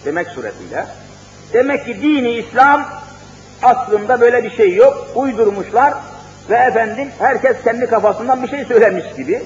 Demek 0.06 0.28
suretiyle. 0.28 0.86
Demek 1.54 1.86
ki 1.86 2.02
dini 2.02 2.30
İslam 2.30 2.86
aslında 3.64 4.22
böyle 4.22 4.44
bir 4.44 4.52
şey 4.52 4.76
yok. 4.76 5.08
Uydurmuşlar 5.16 5.94
ve 6.50 6.56
efendim 6.56 7.08
herkes 7.20 7.64
kendi 7.64 7.88
kafasından 7.88 8.44
bir 8.44 8.48
şey 8.48 8.66
söylemiş 8.66 9.06
gibi 9.18 9.44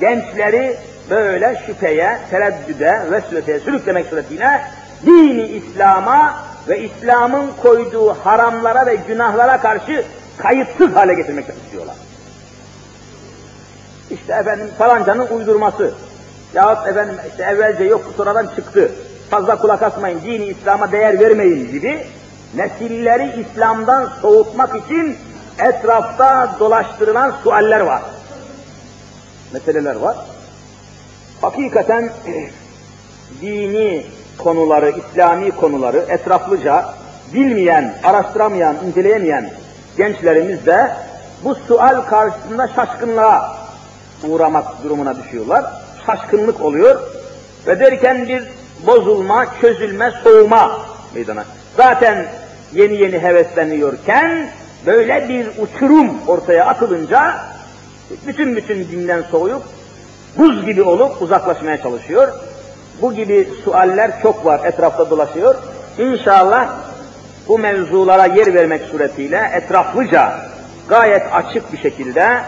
gençleri 0.00 0.76
böyle 1.10 1.62
şüpheye, 1.66 2.18
tereddüde, 2.30 3.00
vesveteye 3.10 3.60
sürüklemek 3.60 4.06
suretiyle 4.06 4.60
dini 5.06 5.46
İslam'a 5.46 6.34
ve 6.68 6.80
İslam'ın 6.80 7.50
koyduğu 7.62 8.14
haramlara 8.14 8.86
ve 8.86 8.94
günahlara 8.94 9.60
karşı 9.60 10.04
kayıtsız 10.38 10.94
hale 10.94 11.14
getirmek 11.14 11.46
istiyorlar. 11.64 11.96
İşte 14.10 14.32
efendim 14.32 14.68
falancanın 14.78 15.26
uydurması 15.26 15.94
yahut 16.54 16.88
efendim 16.88 17.14
işte 17.30 17.42
evvelce 17.42 17.84
yok 17.84 18.12
sonradan 18.16 18.46
çıktı. 18.56 18.92
Fazla 19.30 19.58
kulak 19.58 19.82
asmayın, 19.82 20.20
dini 20.24 20.44
İslam'a 20.44 20.92
değer 20.92 21.20
vermeyin 21.20 21.70
gibi 21.70 22.06
nesilleri 22.56 23.40
İslam'dan 23.40 24.08
soğutmak 24.22 24.84
için 24.84 25.16
etrafta 25.58 26.56
dolaştırılan 26.60 27.34
sualler 27.44 27.80
var. 27.80 28.02
Meseleler 29.52 29.96
var. 29.96 30.16
Hakikaten 31.40 32.10
dini 33.40 34.06
konuları, 34.38 34.90
İslami 34.90 35.50
konuları 35.50 35.98
etraflıca 36.08 36.94
bilmeyen, 37.34 37.94
araştıramayan, 38.04 38.76
inceleyemeyen 38.86 39.50
gençlerimiz 39.96 40.66
de 40.66 40.96
bu 41.44 41.54
sual 41.54 42.00
karşısında 42.00 42.68
şaşkınlığa 42.68 43.56
uğramak 44.28 44.84
durumuna 44.84 45.16
düşüyorlar. 45.16 45.64
Şaşkınlık 46.06 46.60
oluyor 46.60 47.00
ve 47.66 47.80
derken 47.80 48.28
bir 48.28 48.42
bozulma, 48.86 49.46
çözülme, 49.60 50.12
soğuma 50.24 50.78
meydana. 51.14 51.44
Zaten 51.76 52.26
yeni 52.72 52.94
yeni 52.94 53.18
hevesleniyorken 53.18 54.48
böyle 54.86 55.28
bir 55.28 55.46
uçurum 55.58 56.10
ortaya 56.26 56.66
atılınca 56.66 57.36
bütün 58.26 58.56
bütün 58.56 58.78
dinden 58.78 59.22
soğuyup 59.30 59.62
buz 60.38 60.66
gibi 60.66 60.82
olup 60.82 61.22
uzaklaşmaya 61.22 61.82
çalışıyor. 61.82 62.28
Bu 63.02 63.14
gibi 63.14 63.48
sualler 63.64 64.22
çok 64.22 64.46
var, 64.46 64.60
etrafta 64.64 65.10
dolaşıyor. 65.10 65.54
İnşallah 65.98 66.68
bu 67.48 67.58
mevzulara 67.58 68.26
yer 68.26 68.54
vermek 68.54 68.82
suretiyle 68.82 69.50
etraflıca, 69.54 70.32
gayet 70.88 71.22
açık 71.32 71.72
bir 71.72 71.78
şekilde 71.78 72.38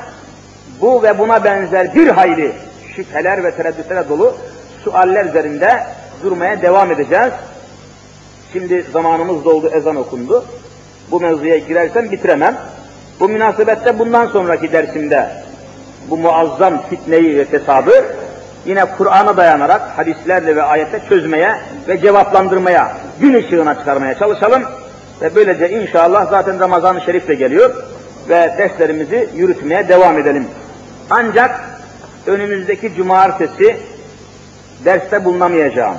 bu 0.81 1.03
ve 1.03 1.19
buna 1.19 1.45
benzer 1.45 1.95
bir 1.95 2.09
hayli 2.09 2.53
şüpheler 2.97 3.45
ve 3.45 3.51
tereddütlere 3.51 4.09
dolu 4.09 4.37
sualler 4.85 5.25
üzerinde 5.25 5.85
durmaya 6.23 6.63
devam 6.63 6.91
edeceğiz. 6.91 7.33
Şimdi 8.55 8.85
zamanımız 8.93 9.45
doldu, 9.45 9.71
ezan 9.75 9.97
okundu. 9.97 10.45
Bu 11.11 11.21
mevzuya 11.21 11.59
girersem 11.59 12.11
bitiremem. 12.11 12.57
Bu 13.21 13.29
münasebette 13.29 13.99
bundan 13.99 14.27
sonraki 14.27 14.73
dersimde 14.73 15.29
bu 16.11 16.17
muazzam 16.17 16.83
fitneyi 16.91 17.37
ve 17.37 17.45
fesadı 17.45 18.17
yine 18.67 18.85
Kur'an'a 18.85 19.37
dayanarak 19.37 19.83
hadislerle 19.97 20.57
ve 20.57 20.63
ayette 20.63 21.01
çözmeye 21.09 21.55
ve 21.89 22.01
cevaplandırmaya, 22.01 22.97
gün 23.21 23.35
ışığına 23.35 23.75
çıkarmaya 23.79 24.19
çalışalım. 24.19 24.63
Ve 25.23 25.35
böylece 25.35 25.71
inşallah 25.71 26.31
zaten 26.31 26.61
Ramazan-ı 26.61 27.01
Şerif 27.01 27.29
de 27.29 27.35
geliyor 27.35 27.75
ve 28.29 28.55
derslerimizi 28.59 29.29
yürütmeye 29.35 29.89
devam 29.89 30.19
edelim. 30.19 30.47
Ancak 31.11 31.61
önümüzdeki 32.27 32.95
cumartesi 32.95 33.77
derste 34.85 35.25
bulunamayacağım. 35.25 35.97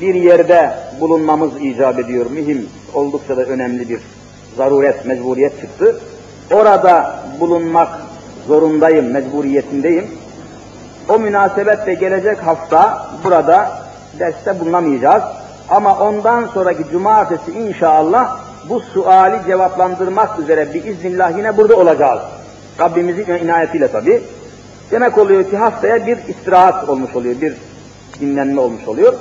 Bir 0.00 0.14
yerde 0.14 0.74
bulunmamız 1.00 1.50
icap 1.60 1.98
ediyor. 1.98 2.26
Mühim, 2.30 2.66
oldukça 2.94 3.36
da 3.36 3.42
önemli 3.44 3.88
bir 3.88 4.00
zaruret, 4.56 5.06
mecburiyet 5.06 5.60
çıktı. 5.60 6.00
Orada 6.52 7.22
bulunmak 7.40 7.88
zorundayım, 8.46 9.10
mecburiyetindeyim. 9.12 10.06
O 11.08 11.18
münasebetle 11.18 11.94
gelecek 11.94 12.38
hafta 12.38 13.08
burada 13.24 13.70
derste 14.18 14.60
bulunamayacağız. 14.60 15.22
Ama 15.68 15.98
ondan 15.98 16.46
sonraki 16.46 16.84
cumartesi 16.92 17.52
inşallah 17.52 18.40
bu 18.68 18.80
suali 18.80 19.46
cevaplandırmak 19.46 20.38
üzere 20.38 20.74
bir 20.74 20.84
iznillah 20.84 21.36
yine 21.36 21.56
burada 21.56 21.76
olacağız. 21.76 22.20
Rabbimizin 22.80 23.24
inayetiyle 23.24 23.88
tabi. 23.88 24.22
Demek 24.90 25.18
oluyor 25.18 25.50
ki 25.50 25.56
haftaya 25.56 26.06
bir 26.06 26.18
istirahat 26.28 26.88
olmuş 26.88 27.16
oluyor, 27.16 27.40
bir 27.40 27.54
dinlenme 28.20 28.60
olmuş 28.60 28.88
oluyor. 28.88 29.14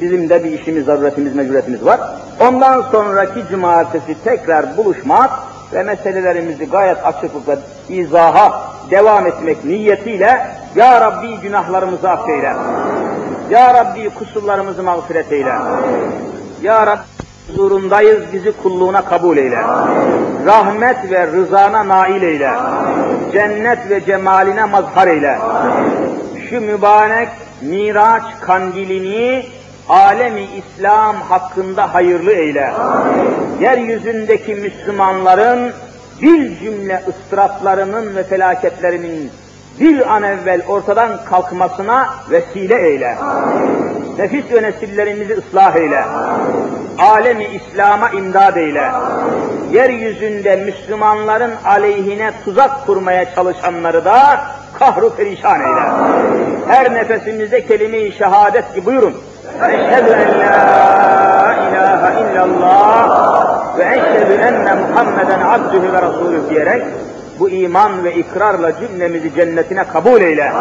Bizim 0.00 0.28
de 0.28 0.44
bir 0.44 0.52
işimiz, 0.52 0.84
zaruretimiz, 0.84 1.34
mecburiyetimiz 1.34 1.84
var. 1.84 2.00
Ondan 2.40 2.82
sonraki 2.82 3.44
cumartesi 3.50 4.24
tekrar 4.24 4.76
buluşmak 4.76 5.30
ve 5.72 5.82
meselelerimizi 5.82 6.70
gayet 6.70 7.06
açıklıkla 7.06 7.58
izaha 7.88 8.70
devam 8.90 9.26
etmek 9.26 9.64
niyetiyle 9.64 10.46
Ya 10.76 11.00
Rabbi 11.00 11.36
günahlarımızı 11.42 12.10
affeyle. 12.10 12.52
Ya 13.50 13.74
Rabbi 13.74 14.10
kusurlarımızı 14.10 14.82
mağfiret 14.82 15.32
eyle. 15.32 15.54
Ya 16.62 16.86
Rabbi 16.86 17.02
huzurundayız 17.48 18.22
bizi 18.32 18.52
kulluğuna 18.52 19.04
kabul 19.04 19.36
eyle. 19.36 19.60
Rahmet 20.46 21.10
ve 21.10 21.26
rızana 21.26 21.88
nail 21.88 22.22
eyle. 22.22 22.50
Cennet 23.32 23.90
ve 23.90 24.04
cemaline 24.04 24.64
mazhar 24.64 25.08
eyle. 25.08 25.38
Şu 26.50 26.60
mübarek 26.60 27.28
Miraç 27.62 28.22
kandilini 28.40 29.46
alemi 29.88 30.42
İslam 30.42 31.16
hakkında 31.16 31.94
hayırlı 31.94 32.32
eyle. 32.32 32.72
Yeryüzündeki 33.60 34.54
Müslümanların 34.54 35.72
bir 36.22 36.58
cümle 36.58 37.02
ıstıraplarının 37.08 38.16
ve 38.16 38.22
felaketlerinin 38.22 39.30
bir 39.80 40.14
an 40.14 40.22
evvel 40.22 40.62
ortadan 40.68 41.24
kalkmasına 41.24 42.14
vesile 42.30 42.88
eyle. 42.88 43.16
Nefis 44.18 44.44
ve 44.52 44.62
nesillerimizi 44.62 45.34
ıslah 45.34 45.76
eyle. 45.76 46.04
Alemi 46.98 47.44
İslam'a 47.44 48.08
imdad 48.10 48.56
eyle. 48.56 48.90
Yeryüzünde 49.72 50.56
Müslümanların 50.56 51.52
aleyhine 51.64 52.32
tuzak 52.44 52.86
kurmaya 52.86 53.34
çalışanları 53.34 54.04
da 54.04 54.40
kahru 54.78 55.16
perişan 55.16 55.60
eyle. 55.60 55.82
Her 56.68 56.94
nefesimizde 56.94 57.66
kelime-i 57.66 58.12
şehadet 58.12 58.74
ki 58.74 58.86
buyurun. 58.86 59.14
Eşhedü 59.64 60.10
en 60.10 60.38
la 60.40 61.54
ilahe 61.68 62.20
illallah 62.22 63.78
ve 63.78 63.82
eşhedü 63.82 64.32
enne 64.32 64.74
Muhammeden 64.74 65.40
abdühü 65.40 65.92
ve 65.92 66.02
rasulü 66.02 66.50
diyerek 66.50 66.82
bu 67.38 67.50
iman 67.50 68.04
ve 68.04 68.14
ikrarla 68.14 68.72
cümlemizi 68.80 69.34
cennetine 69.34 69.84
kabul 69.84 70.20
eyle. 70.20 70.52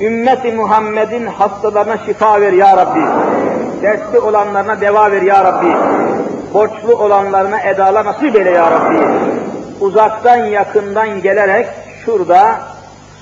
Ümmeti 0.00 0.52
Muhammed'in 0.52 1.26
hastalarına 1.26 1.98
şifa 2.06 2.40
ver 2.40 2.52
ya 2.52 2.76
Rabbi. 2.76 3.00
Dertli 3.82 4.18
olanlarına 4.18 4.80
deva 4.80 5.10
ver 5.10 5.22
ya 5.22 5.44
Rabbi. 5.44 5.76
Borçlu 6.54 6.96
olanlarına 6.96 7.60
edala 7.60 8.04
nasip 8.04 8.36
eyle 8.36 8.50
ya 8.50 8.70
Rabbi. 8.70 8.98
Uzaktan 9.80 10.36
yakından 10.36 11.22
gelerek 11.22 11.66
şurada 12.04 12.60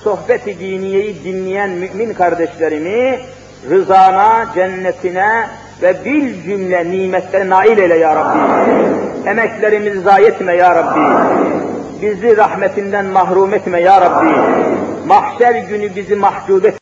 sohbet-i 0.03 0.59
diniyeyi 0.59 1.23
dinleyen 1.23 1.69
mümin 1.69 2.13
kardeşlerimi 2.13 3.19
rızana, 3.69 4.45
cennetine 4.55 5.47
ve 5.81 6.05
bil 6.05 6.43
cümle 6.43 6.91
nimetlere 6.91 7.49
nail 7.49 7.77
eyle 7.77 7.97
ya 7.97 8.15
Rabbi. 8.15 8.39
Emeklerimizi 9.29 9.99
zayi 10.01 10.25
etme 10.25 10.55
ya 10.55 10.75
Rabbi. 10.75 10.99
Bizi 12.01 12.37
rahmetinden 12.37 13.05
mahrum 13.05 13.53
etme 13.53 13.81
ya 13.81 14.01
Rabbi. 14.01 14.33
Mahşer 15.07 15.55
günü 15.55 15.95
bizi 15.95 16.15
mahcup 16.15 16.65
et. 16.65 16.75